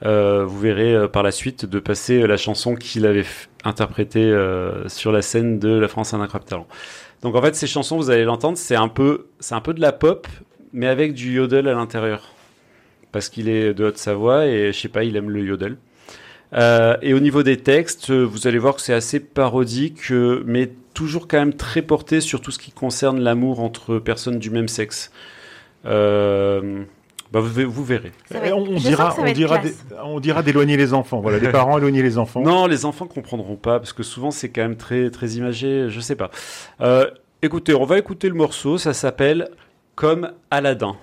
euh, 0.05 0.45
vous 0.45 0.59
verrez 0.59 0.93
euh, 0.93 1.07
par 1.07 1.23
la 1.23 1.31
suite, 1.31 1.65
de 1.65 1.79
passer 1.79 2.25
la 2.27 2.37
chanson 2.37 2.75
qu'il 2.75 3.05
avait 3.07 3.25
f- 3.65 3.69
interprétée 3.69 4.23
euh, 4.23 4.87
sur 4.89 5.11
la 5.11 5.21
scène 5.21 5.59
de 5.59 5.77
La 5.77 5.87
France 5.87 6.13
un 6.13 6.21
incroyable 6.21 6.49
talent. 6.49 6.67
Donc 7.21 7.35
en 7.35 7.41
fait, 7.41 7.55
ces 7.55 7.67
chansons, 7.67 7.97
vous 7.97 8.09
allez 8.09 8.23
l'entendre, 8.23 8.57
c'est 8.57 8.75
un 8.75 8.87
peu 8.87 9.27
c'est 9.39 9.55
un 9.55 9.61
peu 9.61 9.73
de 9.73 9.81
la 9.81 9.91
pop, 9.91 10.27
mais 10.73 10.87
avec 10.87 11.13
du 11.13 11.33
yodel 11.33 11.67
à 11.67 11.73
l'intérieur, 11.73 12.33
parce 13.11 13.29
qu'il 13.29 13.49
est 13.49 13.73
de 13.73 13.85
Haute-Savoie 13.85 14.47
et 14.47 14.73
je 14.73 14.79
sais 14.79 14.89
pas, 14.89 15.03
il 15.03 15.15
aime 15.15 15.29
le 15.29 15.43
yodel. 15.43 15.77
Euh, 16.53 16.95
et 17.01 17.13
au 17.13 17.19
niveau 17.19 17.43
des 17.43 17.57
textes, 17.57 18.11
vous 18.11 18.47
allez 18.47 18.59
voir 18.59 18.75
que 18.75 18.81
c'est 18.81 18.93
assez 18.93 19.19
parodique, 19.19 20.11
mais 20.45 20.71
toujours 20.93 21.27
quand 21.27 21.39
même 21.39 21.53
très 21.53 21.81
porté 21.81 22.21
sur 22.21 22.39
tout 22.39 22.51
ce 22.51 22.59
qui 22.59 22.71
concerne 22.71 23.19
l'amour 23.19 23.59
entre 23.59 23.99
personnes 23.99 24.39
du 24.39 24.49
même 24.49 24.67
sexe. 24.67 25.11
Euh, 25.85 26.83
bah, 27.35 27.41
vous, 27.41 27.69
vous 27.69 27.83
verrez. 27.83 28.11
On, 28.33 28.61
on 28.61 28.75
dira, 28.77 29.13
on 29.19 29.31
dira, 29.33 29.57
d'é- 29.57 29.73
on 30.05 30.19
dira 30.21 30.41
d'éloigner 30.41 30.77
les 30.77 30.93
enfants. 30.93 31.19
Voilà, 31.19 31.37
les 31.39 31.49
parents 31.49 31.77
éloigner 31.77 32.01
les 32.01 32.17
enfants. 32.17 32.41
Non, 32.41 32.65
les 32.65 32.85
enfants 32.85 33.07
comprendront 33.07 33.57
pas 33.57 33.77
parce 33.79 33.91
que 33.91 34.03
souvent 34.03 34.31
c'est 34.31 34.47
quand 34.49 34.61
même 34.61 34.77
très 34.77 35.09
très 35.09 35.31
imagé. 35.31 35.87
Je 35.89 35.99
sais 35.99 36.15
pas. 36.15 36.31
Euh, 36.79 37.09
écoutez, 37.41 37.75
on 37.75 37.83
va 37.83 37.97
écouter 37.97 38.29
le 38.29 38.35
morceau. 38.35 38.77
Ça 38.77 38.93
s'appelle 38.93 39.49
Comme 39.95 40.31
Aladdin. 40.49 40.95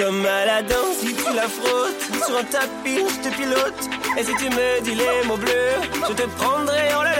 Comme 0.00 0.24
Aladdin, 0.24 0.94
si 0.98 1.14
tu 1.14 1.34
la 1.34 1.46
frottes 1.46 2.24
sur 2.24 2.38
un 2.38 2.44
tapis, 2.44 3.04
je 3.06 3.28
te 3.28 3.34
pilote. 3.36 3.82
Et 4.16 4.24
si 4.24 4.34
tu 4.36 4.44
me 4.44 4.80
dis 4.80 4.94
les 4.94 5.28
mots 5.28 5.36
bleus, 5.36 5.76
je 6.08 6.14
te 6.14 6.22
prendrai 6.38 6.94
en 6.94 7.02
la 7.02 7.12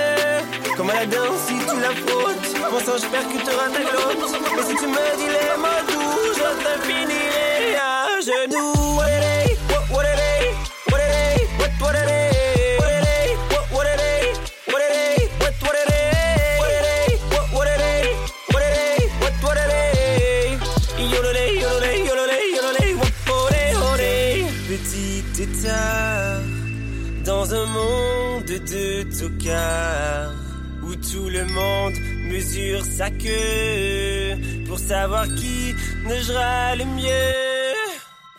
Comme 0.78 0.88
Aladdin, 0.88 1.28
si 1.46 1.54
tu 1.58 1.78
la 1.78 1.90
frottes, 1.90 2.72
mon 2.72 2.80
singe 2.80 3.06
percutera 3.10 3.68
ta 3.68 3.80
glotte. 3.80 4.32
Et 4.58 4.62
si 4.62 4.74
tu 4.76 4.86
me 4.86 5.16
dis 5.18 5.26
les 5.26 5.56
mots 5.58 5.84
doux, 5.90 6.32
je 6.40 6.48
te 6.64 6.72
finirai 6.86 7.76
à 7.76 8.18
genoux. 8.22 8.72
What 8.96 9.08
it 9.10 9.58
what, 9.68 9.84
what 9.90 10.06
what 11.58 11.94
what, 11.94 12.39
dans 27.50 27.56
un 27.56 27.66
monde 27.66 28.44
de 28.44 29.02
tocards 29.18 30.32
où 30.82 30.94
tout 30.94 31.28
le 31.28 31.44
monde 31.46 31.94
mesure 32.30 32.84
sa 32.84 33.10
queue 33.10 34.36
pour 34.66 34.78
savoir 34.78 35.24
qui 35.24 35.74
neigera 36.04 36.76
le 36.76 36.84
mieux. 36.84 37.74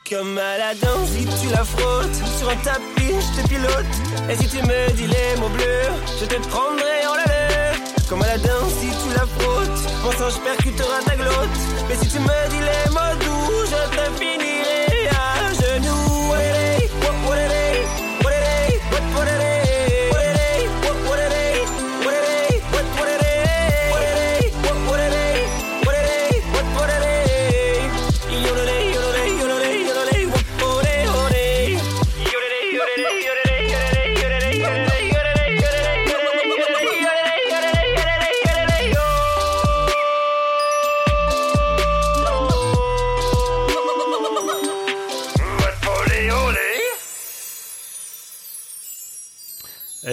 Comme 0.09 0.37
Aladdin, 0.37 1.05
si 1.07 1.25
tu 1.25 1.49
la 1.53 1.63
frottes 1.63 2.21
sur 2.37 2.49
un 2.49 2.55
tapis, 2.57 3.15
je 3.19 3.41
te 3.41 3.47
pilote. 3.47 3.93
Et 4.29 4.35
si 4.35 4.47
tu 4.47 4.57
me 4.57 4.91
dis 4.93 5.07
les 5.07 5.39
mots 5.39 5.49
bleus, 5.49 5.91
je 6.19 6.25
te 6.25 6.35
prendrai 6.47 7.05
en 7.09 7.15
la 7.15 8.07
Comme 8.09 8.21
Aladdin, 8.21 8.63
si 8.79 8.87
tu 8.87 9.13
la 9.13 9.25
frottes, 9.25 10.03
mon 10.03 10.11
singe 10.11 10.41
percutera 10.43 10.99
ta 11.05 11.15
glotte. 11.15 11.59
Mais 11.89 11.95
si 11.95 12.07
tu 12.09 12.19
me 12.19 12.49
dis 12.49 12.59
les 12.59 12.89
mots 12.91 13.17
doux, 13.19 13.65
je 13.65 13.97
te 13.97 14.19
finirai 14.19 14.50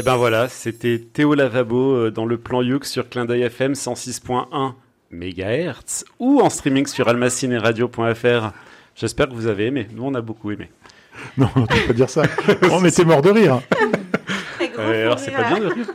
Eh 0.01 0.03
ben 0.03 0.15
voilà, 0.15 0.49
c'était 0.49 1.01
Théo 1.01 1.35
Lavabo 1.35 1.93
euh, 1.93 2.11
dans 2.13 2.25
le 2.25 2.39
plan 2.39 2.63
Youk 2.63 2.85
sur 2.85 3.09
Clin 3.09 3.25
d'œil 3.25 3.43
FM 3.43 3.73
106.1 3.73 4.75
MHz 5.11 6.05
ou 6.21 6.41
en 6.41 6.49
streaming 6.51 6.87
sur 6.87 7.09
almacineradio.fr. 7.09 8.53
J'espère 8.95 9.29
que 9.29 9.35
vous 9.35 9.49
avez 9.49 9.67
aimé. 9.67 9.89
Nous, 9.93 10.05
on 10.05 10.15
a 10.15 10.21
beaucoup 10.21 10.53
aimé. 10.53 10.71
Non, 11.37 11.49
on 11.57 11.67
peut 11.67 11.75
pas 11.89 11.93
dire 11.95 12.09
ça. 12.09 12.23
On 12.71 12.85
était 12.85 13.05
mort 13.05 13.23
de 13.23 13.31
rire. 13.31 13.61
Euh, 14.79 15.03
alors, 15.03 15.19
c'est 15.19 15.33
pas 15.33 15.43
bien 15.49 15.59
de 15.59 15.67
rire. 15.67 15.91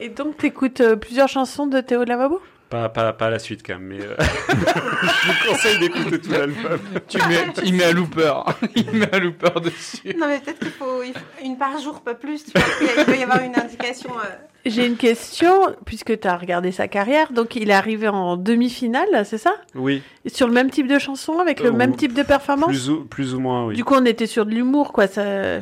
Et 0.00 0.08
donc, 0.08 0.38
t'écoutes 0.38 0.80
euh, 0.80 0.96
plusieurs 0.96 1.28
chansons 1.28 1.66
de 1.66 1.82
Théo 1.82 2.04
Lavabo? 2.04 2.40
Pas, 2.74 2.88
pas, 2.88 3.12
pas 3.12 3.30
la 3.30 3.38
suite 3.38 3.62
quand 3.64 3.74
même, 3.74 3.84
mais 3.86 4.00
euh, 4.00 4.16
je 4.48 5.28
vous 5.28 5.48
conseille 5.48 5.78
d'écouter 5.78 6.20
tout 6.20 6.30
l'album. 6.32 6.80
Tu 7.06 7.18
mets, 7.18 7.46
il 7.64 7.74
met 7.74 7.84
un 7.84 7.92
looper. 7.92 8.32
Il 8.74 8.90
met 8.90 9.14
un 9.14 9.20
looper 9.20 9.60
dessus. 9.60 10.12
Non, 10.18 10.26
mais 10.26 10.40
peut-être 10.40 10.58
qu'il 10.58 10.70
faut, 10.72 11.00
une 11.44 11.56
par 11.56 11.78
jour, 11.78 12.00
pas 12.00 12.14
plus. 12.14 12.44
Tu 12.46 12.50
vois, 12.52 12.64
il 12.98 13.04
doit 13.06 13.14
y 13.14 13.22
avoir 13.22 13.42
une 13.42 13.54
indication. 13.56 14.10
euh. 14.10 14.28
J'ai 14.66 14.86
une 14.86 14.96
question, 14.96 15.76
puisque 15.84 16.18
tu 16.18 16.26
as 16.26 16.36
regardé 16.36 16.72
sa 16.72 16.88
carrière. 16.88 17.32
Donc, 17.32 17.54
il 17.54 17.70
est 17.70 17.74
arrivé 17.74 18.08
en 18.08 18.36
demi-finale, 18.36 19.24
c'est 19.24 19.38
ça? 19.38 19.54
Oui, 19.76 20.02
Sur 20.26 20.48
le 20.48 20.52
même 20.54 20.70
type 20.70 20.88
de 20.88 20.98
chanson, 20.98 21.38
avec 21.38 21.60
le 21.60 21.68
Euh, 21.68 21.72
même 21.72 21.94
type 21.94 22.12
de 22.12 22.24
performance? 22.24 22.66
plus 22.70 22.90
ou, 22.90 23.04
plus 23.04 23.34
ou 23.36 23.38
moins, 23.40 23.66
oui. 23.66 23.76
Du 23.76 23.84
coup, 23.84 23.94
on 23.94 24.04
était 24.04 24.26
sur 24.26 24.46
de 24.46 24.50
l'humour, 24.50 24.92
quoi. 24.92 25.06
Ça... 25.06 25.20
Euh, 25.22 25.60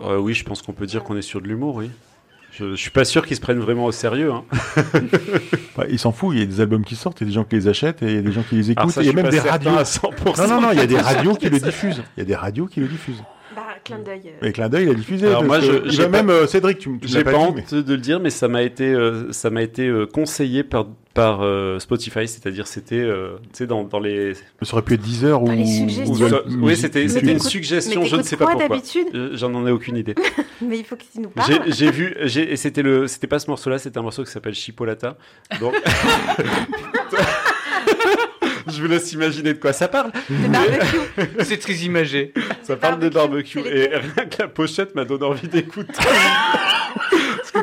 oui, 0.00 0.32
je 0.32 0.44
pense 0.44 0.62
qu'on 0.62 0.72
peut 0.72 0.86
dire 0.86 1.04
qu'on 1.04 1.16
est 1.18 1.20
sur 1.22 1.42
de 1.42 1.46
l'humour, 1.48 1.74
oui. 1.76 1.90
Je, 2.52 2.70
je 2.72 2.76
suis 2.76 2.90
pas 2.90 3.04
sûr 3.04 3.24
qu'ils 3.26 3.36
se 3.36 3.40
prennent 3.40 3.58
vraiment 3.60 3.86
au 3.86 3.92
sérieux. 3.92 4.30
Hein. 4.32 4.44
Bah, 5.76 5.84
il 5.88 5.98
s'en 5.98 6.12
fout, 6.12 6.34
il 6.36 6.40
y 6.40 6.42
a 6.42 6.46
des 6.46 6.60
albums 6.60 6.84
qui 6.84 6.96
sortent, 6.96 7.22
il 7.22 7.24
y 7.24 7.26
a 7.26 7.30
des 7.30 7.34
gens 7.34 7.44
qui 7.44 7.56
les 7.56 7.66
achètent 7.66 8.02
et 8.02 8.06
il 8.10 8.14
y 8.16 8.18
a 8.18 8.22
des 8.22 8.30
gens 8.32 8.42
qui 8.42 8.56
les 8.56 8.70
écoutent. 8.72 8.78
Alors 8.80 8.90
ça, 8.90 9.00
et 9.00 9.04
il 9.04 9.06
y 9.06 9.10
a 9.10 9.22
même 9.22 9.30
des 9.30 9.38
radios. 9.40 9.70
à 9.70 9.84
100%. 9.84 10.36
Non, 10.36 10.48
non, 10.54 10.60
non, 10.60 10.68
il 10.72 10.78
y 10.78 10.82
a 10.82 10.86
des 10.86 10.98
radios 10.98 11.34
qui 11.34 11.48
le 11.48 11.58
diffusent. 11.58 12.02
Il 12.16 12.20
y 12.20 12.22
a 12.22 12.26
des 12.26 12.34
radios 12.34 12.66
qui 12.66 12.80
le 12.80 12.88
diffusent. 12.88 13.22
Bah, 13.56 13.62
clin 13.82 13.98
d'œil. 14.00 14.32
euh. 14.42 14.46
Et 14.46 14.52
Clin 14.52 14.68
d'œil, 14.68 14.84
il 14.84 14.90
a 14.90 14.94
diffusé. 14.94 15.28
Alors 15.28 15.44
moi, 15.44 15.60
je, 15.60 15.72
il 15.86 15.90
j'ai 15.90 16.02
va 16.02 16.08
pas- 16.10 16.22
même, 16.22 16.28
euh, 16.30 16.46
Cédric, 16.46 16.78
tu, 16.78 16.90
me- 16.90 16.98
tu 16.98 17.06
me 17.06 17.10
j'ai 17.12 17.24
pas 17.24 17.34
honte 17.36 17.56
mais- 17.72 17.82
de 17.82 17.92
le 17.94 18.00
dire, 18.00 18.20
mais 18.20 18.28
ça 18.30 18.48
m'a 18.48 18.62
été, 18.62 18.84
euh, 18.92 19.32
ça 19.32 19.48
m'a 19.48 19.62
été 19.62 19.86
euh, 19.88 20.06
conseillé 20.06 20.62
par 20.62 20.86
par 21.14 21.42
euh, 21.42 21.78
Spotify, 21.78 22.26
c'est-à-dire 22.26 22.66
c'était 22.66 22.94
euh, 22.96 23.36
tu 23.52 23.58
sais 23.58 23.66
dans, 23.66 23.84
dans 23.84 24.00
les 24.00 24.34
Ça 24.34 24.72
aurait 24.72 24.82
pu 24.82 24.94
être 24.94 25.00
10 25.02 25.24
heures 25.26 25.42
ou. 25.42 25.46
Dans 25.48 25.52
les 25.52 26.02
ou. 26.06 26.12
Google 26.12 26.42
oui, 26.60 26.76
c'était 26.76 27.02
une 27.04 27.38
suggestion, 27.38 28.04
je 28.04 28.16
ne 28.16 28.22
sais 28.22 28.36
pas 28.36 28.46
quoi 28.46 28.54
pourquoi. 28.54 28.76
d'habitude 28.76 29.06
Euh, 29.14 29.30
J'en 29.34 29.52
en 29.54 29.66
ai 29.66 29.70
aucune 29.70 29.96
idée. 29.96 30.14
Mais 30.62 30.78
il 30.78 30.84
faut 30.84 30.96
que 30.96 31.02
tu 31.02 31.20
nous 31.20 31.30
J'ai 31.46 31.58
parles. 31.58 31.72
j'ai 31.72 31.90
vu, 31.90 32.14
j'ai- 32.22 32.52
et 32.52 32.56
c'était 32.56 32.82
le, 32.82 33.06
c'était 33.08 33.26
pas 33.26 33.38
ce 33.38 33.48
morceau-là, 33.50 33.78
c'était 33.78 33.98
un 33.98 34.02
morceau 34.02 34.24
qui 34.24 34.30
s'appelle 34.30 34.54
Chipolata. 34.54 35.16
Donc, 35.60 35.74
je 38.68 38.80
vous 38.80 38.86
laisse 38.88 39.12
imaginer 39.12 39.54
de 39.54 39.58
quoi 39.58 39.72
ça 39.72 39.88
parle. 39.88 40.12
Des 40.30 40.48
barbecues. 40.48 41.30
C'est 41.40 41.58
très 41.58 41.74
imagé. 41.74 42.32
Ça 42.62 42.76
parle 42.76 43.00
de 43.00 43.08
barbecue 43.08 43.58
et 43.60 43.88
rien 43.88 44.26
que 44.30 44.40
la 44.42 44.48
pochette 44.48 44.94
m'a 44.94 45.04
donné 45.04 45.24
envie 45.24 45.48
d'écouter. 45.48 45.92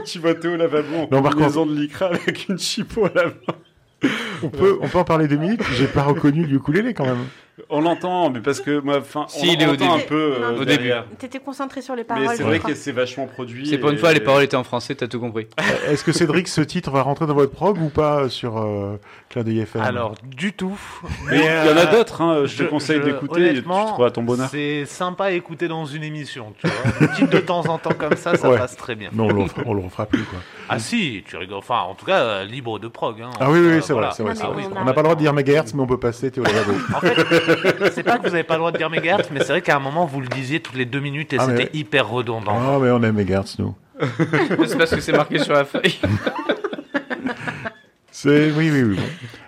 Tu 0.05 0.19
vas 0.19 0.31
au 0.31 0.55
lavabo 0.55 0.95
en 0.95 1.07
Non, 1.11 1.21
par 1.21 1.33
combinaison 1.33 1.65
de 1.65 1.75
lycra 1.75 2.07
avec 2.07 2.47
une 2.49 2.57
chipo 2.57 3.05
à 3.05 3.11
la 3.15 3.25
main. 3.25 4.11
On 4.43 4.49
peut, 4.49 4.77
on 4.81 4.87
peut 4.87 4.97
en 4.97 5.03
parler 5.03 5.27
deux 5.27 5.37
minutes. 5.37 5.61
J'ai 5.77 5.87
pas 5.87 6.03
reconnu 6.03 6.45
le 6.45 6.55
ukulélé 6.55 6.93
quand 6.93 7.05
même. 7.05 7.25
On 7.70 7.82
l'entend, 7.82 8.30
mais 8.30 8.39
parce 8.39 8.60
que 8.62 8.80
moi, 8.80 8.97
enfin, 8.99 9.26
Si, 9.28 9.47
on 9.47 9.53
il 9.53 9.62
est 9.62 9.66
au 9.68 9.74
entend 9.74 9.93
un 9.93 9.97
début. 9.97 10.07
peu 10.07 10.34
euh, 10.38 10.51
Non, 10.53 10.62
Au 10.62 10.66
derrière. 10.66 11.05
T'étais 11.18 11.39
concentré 11.39 11.82
sur 11.82 11.95
les 11.95 12.01
Mais 12.03 12.07
paroles. 12.07 12.28
c'est 12.32 12.38
je 12.38 12.43
vrai 12.43 12.60
que 12.60 12.74
c'est 12.74 12.91
vachement 12.91 13.28
produit. 13.28 13.68
C'est 13.68 13.78
pour 13.78 13.89
une 13.89 13.95
et- 13.95 13.99
fois, 13.99 14.14
les 14.14 14.20
paroles 14.20 14.43
étaient 14.43 14.55
en 14.57 14.64
français, 14.64 14.95
t'as 14.95 15.07
tout 15.07 15.20
compris. 15.20 15.47
Est-ce 15.88 16.03
que 16.03 16.12
Cédric, 16.12 16.47
ce 16.47 16.62
titre 16.62 16.91
va 16.91 17.01
rentrer 17.01 17.26
dans 17.28 17.34
votre 17.34 17.51
prog 17.51 17.82
ou 17.82 17.89
pas 17.89 18.30
sur 18.30 18.57
euh, 18.57 18.97
Clin 19.30 19.43
d'œil 19.43 19.60
FM 19.60 19.82
Alors, 19.82 20.16
du 20.24 20.53
tout. 20.53 20.80
Mais 21.30 21.39
il 21.39 21.70
y 21.70 21.74
en 21.74 21.78
a 21.78 21.86
d'autres, 21.86 22.22
hein, 22.22 22.45
je 22.45 22.57
te 22.57 22.64
conseille 22.70 22.99
d'écouter, 23.01 23.53
tu 23.53 23.64
trouveras 23.64 24.12
ton 24.12 24.24
bonheur. 24.24 24.49
C'est 24.49 24.86
sympa 24.86 25.26
à 25.26 25.32
écouter 25.32 25.68
dans 25.68 25.86
une 25.86 26.03
émission, 26.03 26.53
tu 26.60 26.68
vois. 26.68 27.07
Un 27.10 27.14
titre 27.16 27.30
de 27.30 27.39
temps 27.39 27.66
en 27.68 27.78
temps 27.78 27.93
comme 27.97 28.16
ça, 28.16 28.36
ça 28.38 28.49
Ouais. 28.49 28.57
passe 28.57 28.76
très 28.78 28.95
bien. 28.95 29.10
Non, 29.14 29.26
on 29.26 29.34
le, 29.34 29.41
refera, 29.43 29.62
on 29.66 29.74
le 29.74 29.82
refera 29.82 30.05
plus 30.05 30.24
quoi. 30.24 30.39
Ah 30.70 30.80
si, 30.80 31.24
tu 31.28 31.36
rigoles. 31.38 31.57
Enfin, 31.60 31.82
en 31.82 31.93
tout 31.95 32.05
cas, 32.05 32.20
euh, 32.20 32.45
libre 32.45 32.80
de 32.80 32.88
prog. 32.88 33.22
Hein. 33.22 33.30
Ah 33.39 33.49
oui, 33.51 33.60
oui, 33.60 33.66
Euh, 33.68 33.82
c'est 33.82 33.93
vrai, 33.93 34.10
c'est 34.12 34.24
c'est 34.24 34.43
mais 34.55 34.66
on 34.80 34.84
n'a 34.86 34.93
pas 34.93 35.01
le 35.01 35.03
droit 35.03 35.16
de 35.16 35.20
dire 35.20 35.34
mégahertz, 35.34 35.74
mais 35.74 35.82
on 35.82 35.88
peut 35.88 35.99
passer 35.99 36.32
Théo. 36.32 36.43
En 36.95 36.99
fait, 36.99 37.48
c'est 37.93 38.03
pas 38.03 38.17
que 38.17 38.23
vous 38.23 38.29
n'avez 38.31 38.43
pas 38.43 38.55
le 38.55 38.59
droit 38.59 38.71
de 38.71 38.77
dire 38.77 38.89
mégahertz, 38.89 39.29
mais 39.31 39.39
c'est 39.41 39.49
vrai 39.53 39.61
qu'à 39.61 39.75
un 39.75 39.79
moment, 39.79 40.05
vous 40.05 40.21
le 40.21 40.27
disiez 40.27 40.59
toutes 40.59 40.75
les 40.75 40.85
deux 40.85 40.99
minutes 40.99 41.33
et 41.33 41.37
Ah, 41.39 41.45
c'était 41.45 41.69
mais- 41.73 41.79
hyper 41.79 42.07
redondant. 42.09 42.53
Ah, 42.57 42.77
mais 42.81 42.89
on 42.91 43.01
aime 43.03 43.15
mégahertz, 43.15 43.57
nous. 43.59 43.75
c'est 44.67 44.77
parce 44.77 44.91
que 44.95 45.01
c'est 45.01 45.11
marqué 45.11 45.39
sur 45.39 45.53
la 45.53 45.65
feuille. 45.65 45.99
C'est... 48.11 48.51
Oui, 48.51 48.69
oui, 48.69 48.83
oui. 48.83 48.99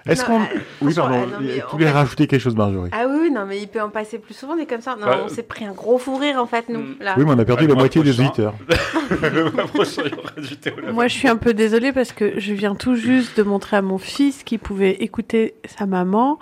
Est-ce 0.08 0.24
qu'on. 0.24 0.40
euh, 0.40 0.46
Oui, 0.82 0.94
pardon. 0.94 1.16
euh, 1.16 1.26
non, 1.26 1.38
mais 1.42 1.56
tu 1.56 1.62
voulais 1.74 1.88
fait- 1.88 1.92
rajouter 1.92 2.28
quelque 2.28 2.40
chose, 2.42 2.56
Marjorie? 2.56 2.90
Ah 2.94 3.06
oui, 3.10 3.18
oui, 3.24 3.32
non, 3.32 3.46
mais 3.46 3.60
il 3.60 3.68
peut 3.68 3.82
en 3.82 3.90
passer 3.90 4.18
plus 4.18 4.34
souvent 4.34 4.56
des 4.56 4.66
comme 4.66 4.80
ça. 4.80 4.96
Non, 4.96 5.08
Bah, 5.08 5.20
on 5.26 5.28
s'est 5.28 5.44
pris 5.44 5.66
un 5.66 5.74
gros 5.74 5.98
fou 5.98 6.16
rire 6.16 6.38
en 6.38 6.46
fait, 6.46 6.70
nous. 6.70 6.80
Mm. 6.80 6.96
Là. 7.02 7.16
Oui, 7.18 7.26
mais 7.26 7.32
on 7.32 7.40
a 7.40 7.44
perdu 7.44 7.68
la 7.68 7.74
moitié 7.76 8.02
des 8.02 8.14
prochain. 8.14 8.28
auditeurs. 8.30 8.54
le 9.34 9.52
mois 9.52 9.66
prochain, 9.66 10.04
il 10.06 10.12
y 10.12 10.16
aura 10.18 10.32
du 10.38 10.56
Théo 10.58 10.76
Lavabo. 10.78 10.94
Moi, 10.94 11.08
je 11.08 11.14
suis 11.18 11.28
un 11.28 11.36
peu 11.36 11.54
désolée 11.54 11.92
parce 11.92 12.14
que 12.14 12.40
je 12.40 12.54
viens 12.54 12.76
tout 12.76 12.96
juste 12.96 13.36
de 13.38 13.44
montrer 13.44 13.76
à 13.78 13.82
mon 13.82 13.98
fils 13.98 14.44
qu'il 14.44 14.60
pouvait 14.60 14.92
écouter 15.02 15.56
sa 15.66 15.86
maman 15.86 16.40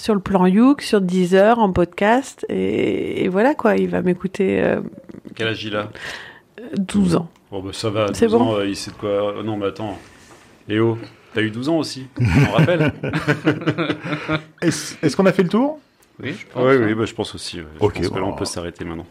sur 0.00 0.14
le 0.14 0.20
plan 0.20 0.46
Youk, 0.46 0.80
sur 0.82 1.00
Deezer, 1.00 1.58
en 1.58 1.72
podcast. 1.72 2.46
Et, 2.48 3.24
et 3.24 3.28
voilà 3.28 3.54
quoi, 3.54 3.76
il 3.76 3.88
va 3.88 4.02
m'écouter 4.02 4.62
euh, 4.62 4.80
Quel 5.34 5.48
âge 5.48 5.62
il 5.64 5.76
a? 5.76 5.90
12 6.76 7.16
ans. 7.16 7.28
Bon, 7.50 7.62
bah 7.62 7.70
ça 7.72 7.90
va, 7.90 8.06
12 8.08 8.16
C'est 8.16 8.28
bon. 8.28 8.40
ans, 8.40 8.54
euh, 8.56 8.66
il 8.66 8.76
sait 8.76 8.90
de 8.90 8.96
quoi. 8.96 9.08
euh, 9.38 9.42
non, 9.42 9.56
mais 9.56 9.66
attends. 9.66 9.98
Léo, 10.68 10.98
t'as 11.34 11.42
eu 11.42 11.50
12 11.50 11.68
ans 11.68 11.78
aussi, 11.78 12.06
je 12.18 12.40
m'en 12.40 12.52
rappelle. 12.52 12.92
Est-ce, 14.62 15.16
qu'on 15.16 15.26
a 15.26 15.32
fait 15.32 15.42
le 15.42 15.48
tour? 15.48 15.78
Oui, 16.22 16.32
je 16.38 16.46
pense. 16.46 16.62
Oui, 16.64 16.74
hein. 16.76 16.82
oui, 16.86 16.94
bah, 16.94 17.04
je 17.06 17.14
pense 17.14 17.34
aussi. 17.34 17.58
ouais. 17.58 17.66
Je 17.80 17.84
Ok, 17.84 17.94
pense 17.96 18.08
que 18.08 18.14
là, 18.14 18.20
bon. 18.20 18.28
on 18.28 18.32
peut 18.36 18.44
s'arrêter 18.44 18.84
maintenant. 18.84 19.06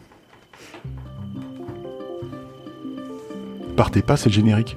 Partez 3.75 4.01
pas, 4.01 4.18
c'est 4.18 4.30
le 4.30 4.34
générique. 4.35 4.76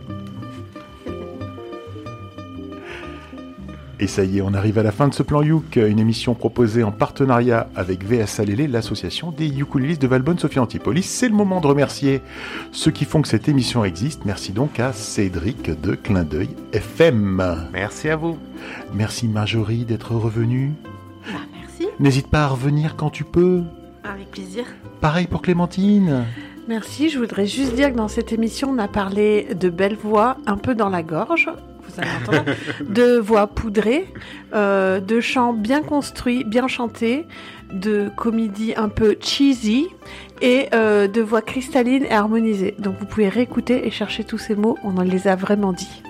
Et 4.03 4.09
ça 4.09 4.25
y 4.25 4.39
est, 4.39 4.41
on 4.41 4.53
arrive 4.53 4.79
à 4.79 4.83
la 4.83 4.91
fin 4.91 5.07
de 5.07 5.15
ce 5.15 5.23
plan 5.23 5.43
Youk, 5.43 5.77
une 5.77 6.01
émission 6.01 6.35
proposée 6.35 6.83
en 6.83 6.91
partenariat 6.91 7.69
avec 7.77 8.03
VSA 8.05 8.45
Lélé, 8.45 8.67
l'association 8.67 9.31
des 9.31 9.47
ukulélistes 9.47 10.03
de 10.03 10.09
Valbonne 10.09 10.41
Sophie 10.41 10.59
Antipolis. 10.59 11.05
C'est 11.05 11.29
le 11.29 11.37
moment 11.37 11.61
de 11.61 11.69
remercier 11.69 12.21
ceux 12.73 12.91
qui 12.91 13.05
font 13.05 13.23
que 13.23 13.29
cette 13.29 13.49
émission 13.49 13.85
existe. 13.85 14.25
Merci 14.25 14.51
donc 14.51 14.81
à 14.81 14.93
Cédric 14.93 15.81
de 15.81 15.95
Clin 15.95 16.25
d'œil 16.25 16.49
FM. 16.73 17.69
Merci 17.73 18.09
à 18.09 18.17
vous. 18.17 18.39
Merci 18.93 19.29
Marjorie 19.29 19.85
d'être 19.85 20.17
revenue. 20.17 20.73
Bah, 21.33 21.39
merci. 21.61 21.87
N'hésite 22.01 22.27
pas 22.27 22.43
à 22.43 22.49
revenir 22.49 22.97
quand 22.97 23.11
tu 23.11 23.23
peux. 23.23 23.63
Avec 24.03 24.33
plaisir. 24.33 24.65
Pareil 25.01 25.29
pour 25.29 25.43
Clémentine. 25.43 26.25
Merci, 26.67 27.09
je 27.09 27.21
voudrais 27.21 27.47
juste 27.47 27.77
dire 27.77 27.93
que 27.93 27.97
dans 27.97 28.09
cette 28.09 28.33
émission, 28.33 28.71
on 28.73 28.79
a 28.79 28.89
parlé 28.89 29.55
de 29.55 29.69
belles 29.69 29.95
voix 29.97 30.39
un 30.47 30.57
peu 30.57 30.75
dans 30.75 30.89
la 30.89 31.05
gorge, 31.05 31.49
vous 31.89 32.01
allez 32.01 32.11
entendre, 32.11 32.45
de 32.89 33.19
voix 33.19 33.47
poudrées, 33.47 34.07
euh, 34.55 35.01
de 35.01 35.21
chants 35.21 35.53
bien 35.53 35.83
construits, 35.83 36.45
bien 36.45 36.69
chantés, 36.69 37.27
de 37.73 38.11
comédie 38.17 38.75
un 38.77 38.89
peu 38.89 39.17
cheesy 39.21 39.89
et 40.41 40.69
euh, 40.75 41.09
de 41.09 41.21
voix 41.21 41.43
cristallines 41.43 42.05
et 42.05 42.13
harmonisées. 42.13 42.75
Donc 42.79 42.97
vous 42.99 43.07
pouvez 43.07 43.29
réécouter 43.29 43.87
et 43.87 43.91
chercher 43.91 44.25
tous 44.25 44.39
ces 44.39 44.55
mots, 44.55 44.77
on 44.85 44.97
en 44.97 45.03
les 45.03 45.29
a 45.29 45.37
vraiment 45.37 45.73
dit. 45.73 46.03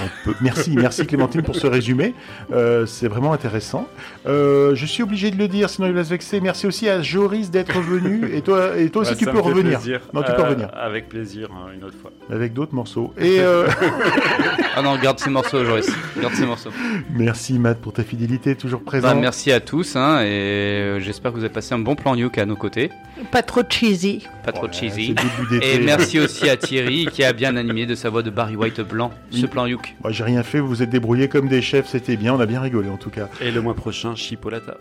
On 0.00 0.24
peut- 0.30 0.36
Merci, 0.40 0.70
merci 0.76 1.06
Clémentine 1.06 1.42
pour 1.42 1.56
ce 1.56 1.66
résumé. 1.66 2.14
Euh, 2.52 2.86
c'est 2.86 3.08
vraiment 3.08 3.32
intéressant. 3.32 3.88
Euh, 4.26 4.74
je 4.74 4.86
suis 4.86 5.02
obligé 5.02 5.30
de 5.30 5.36
le 5.36 5.48
dire, 5.48 5.68
sinon 5.70 5.86
il 5.88 5.92
va 5.94 6.04
se 6.04 6.10
vexer. 6.10 6.40
Merci 6.40 6.66
aussi 6.66 6.88
à 6.88 7.02
Joris 7.02 7.50
d'être 7.50 7.78
venu. 7.80 8.30
Et 8.34 8.40
toi, 8.42 8.76
et 8.76 8.90
toi 8.90 9.02
aussi, 9.02 9.12
Ouais, 9.12 9.16
tu 9.16 9.24
peux 9.26 9.38
revenir. 9.40 9.78
plaisir. 9.80 10.00
Non, 10.12 10.22
tu 10.22 10.32
peux 10.32 10.42
Euh, 10.42 10.48
revenir 10.48 10.70
Avec 10.74 11.08
plaisir, 11.08 11.48
hein, 11.52 11.70
une 11.76 11.84
autre 11.84 11.96
fois. 12.00 12.10
avec 12.30 12.52
d'autres 12.52 12.74
morceaux. 12.74 13.12
Et 13.18 13.40
euh, 13.40 13.66
Ah 14.76 14.82
non, 14.82 14.96
garde 14.98 15.18
ces 15.18 15.30
morceaux, 15.30 15.64
Joris. 15.64 15.88
Garde 16.20 16.34
ces 16.34 16.46
morceaux. 16.46 16.70
merci 17.10 17.58
Matt 17.58 17.78
pour 17.80 17.92
ta 17.92 18.04
fidélité, 18.04 18.54
toujours 18.54 18.80
Bah, 18.80 18.86
présente. 18.86 19.20
merci 19.20 19.50
à 19.52 19.60
tous, 19.60 19.96
hein, 19.96 20.20
et 20.22 20.98
j'espère 21.00 21.32
que 21.32 21.36
vous 21.38 21.44
avez 21.44 21.52
passé 21.52 21.74
un 21.74 21.78
bon 21.78 21.94
plan 21.96 22.14
Nuke 22.14 22.38
à 22.38 22.46
nos 22.46 22.56
côtés. 22.56 22.90
Pas 23.32 23.42
trop 23.42 23.62
cheesy. 23.68 24.24
Pas 24.44 24.52
trop 24.52 24.68
cheesy. 24.70 25.14
Et 25.62 25.78
merci 25.80 26.20
aussi 26.20 26.48
à 26.48 26.56
Thierry 26.56 27.06
qui 27.10 27.24
a 27.24 27.32
bien 27.32 27.56
animé 27.56 27.86
de 27.86 27.94
sa 27.94 28.10
voix 28.10 28.22
de 28.22 28.30
Barry 28.30 28.54
White 28.56 28.80
blanc 28.80 29.10
ce 29.30 29.46
plan 29.46 29.66
Moi, 30.02 30.12
j'ai 30.12 30.24
rien 30.24 30.42
fait, 30.42 30.60
vous 30.60 30.68
vous 30.68 30.82
êtes 30.82 30.90
débrouillés 30.90 31.28
comme 31.28 31.48
des 31.48 31.62
chefs, 31.62 31.88
c'était 31.88 32.16
bien, 32.16 32.34
on 32.34 32.40
a 32.40 32.46
bien 32.46 32.60
rigolé 32.60 32.88
en 32.88 32.96
tout 32.96 33.10
cas. 33.10 33.28
Et 33.40 33.50
le 33.50 33.60
mois 33.60 33.74
prochain, 33.74 34.14
Chipolata. 34.14 34.78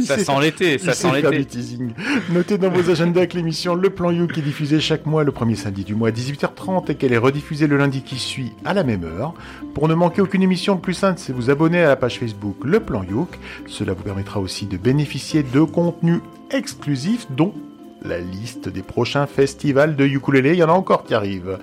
Ça 0.00 0.18
sent 0.18 0.40
l'été, 0.40 0.78
ça 0.78 0.92
sent 0.92 1.08
l'été. 1.14 1.46
Notez 2.30 2.58
dans 2.58 2.70
vos 2.70 2.90
agendas 2.90 3.26
que 3.26 3.36
l'émission 3.36 3.74
Le 3.74 3.90
Plan 3.90 4.10
You 4.10 4.26
qui 4.26 4.40
est 4.40 4.42
diffusée 4.42 4.80
chaque 4.80 5.06
mois 5.06 5.24
le 5.24 5.32
premier 5.32 5.54
samedi 5.54 5.84
du 5.84 5.94
mois 5.94 6.08
à 6.08 6.10
18h30 6.10 6.90
et 6.90 6.94
qu'elle 6.94 7.12
est 7.12 7.18
rediffusée 7.18 7.66
le 7.66 7.76
lundi 7.76 8.02
qui 8.02 8.16
suit 8.16 8.52
à 8.64 8.74
la 8.74 8.84
même 8.84 9.04
heure. 9.04 9.34
Pour 9.74 9.88
ne 9.88 9.94
manquer 9.94 10.20
aucune 10.20 10.42
émission, 10.42 10.74
le 10.74 10.80
plus 10.80 10.94
simple, 10.94 11.18
c'est 11.18 11.32
vous 11.32 11.50
abonner 11.50 11.80
à 11.82 11.88
la 11.88 11.96
page 11.96 12.18
Facebook 12.18 12.56
Le 12.64 12.80
Plan 12.80 13.02
Youk. 13.02 13.38
Cela 13.66 13.94
vous 13.94 14.02
permettra 14.02 14.40
aussi 14.40 14.66
de 14.66 14.76
bénéficier 14.76 15.42
de 15.42 15.60
contenus 15.62 16.20
exclusifs 16.50 17.26
dont 17.30 17.54
la 18.02 18.18
liste 18.18 18.68
des 18.68 18.82
prochains 18.82 19.26
festivals 19.26 19.96
de 19.96 20.04
ukulélé. 20.04 20.52
Il 20.52 20.58
y 20.58 20.62
en 20.64 20.68
a 20.68 20.72
encore 20.72 21.04
qui 21.04 21.14
arrivent. 21.14 21.58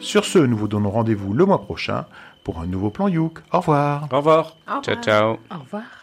Sur 0.00 0.24
ce, 0.24 0.38
nous 0.38 0.56
vous 0.56 0.68
donnons 0.68 0.90
rendez-vous 0.90 1.32
le 1.32 1.44
mois 1.44 1.62
prochain 1.62 2.06
pour 2.44 2.60
un 2.60 2.66
nouveau 2.66 2.90
Plan 2.90 3.08
Youk. 3.08 3.40
Au 3.52 3.58
revoir. 3.60 4.08
Au 4.12 4.16
revoir. 4.18 4.56
Au 4.66 4.80
Ciao, 4.82 4.96
revoir. 4.96 5.02
ciao. 5.02 5.32
Au 5.50 5.60
revoir. 5.60 5.99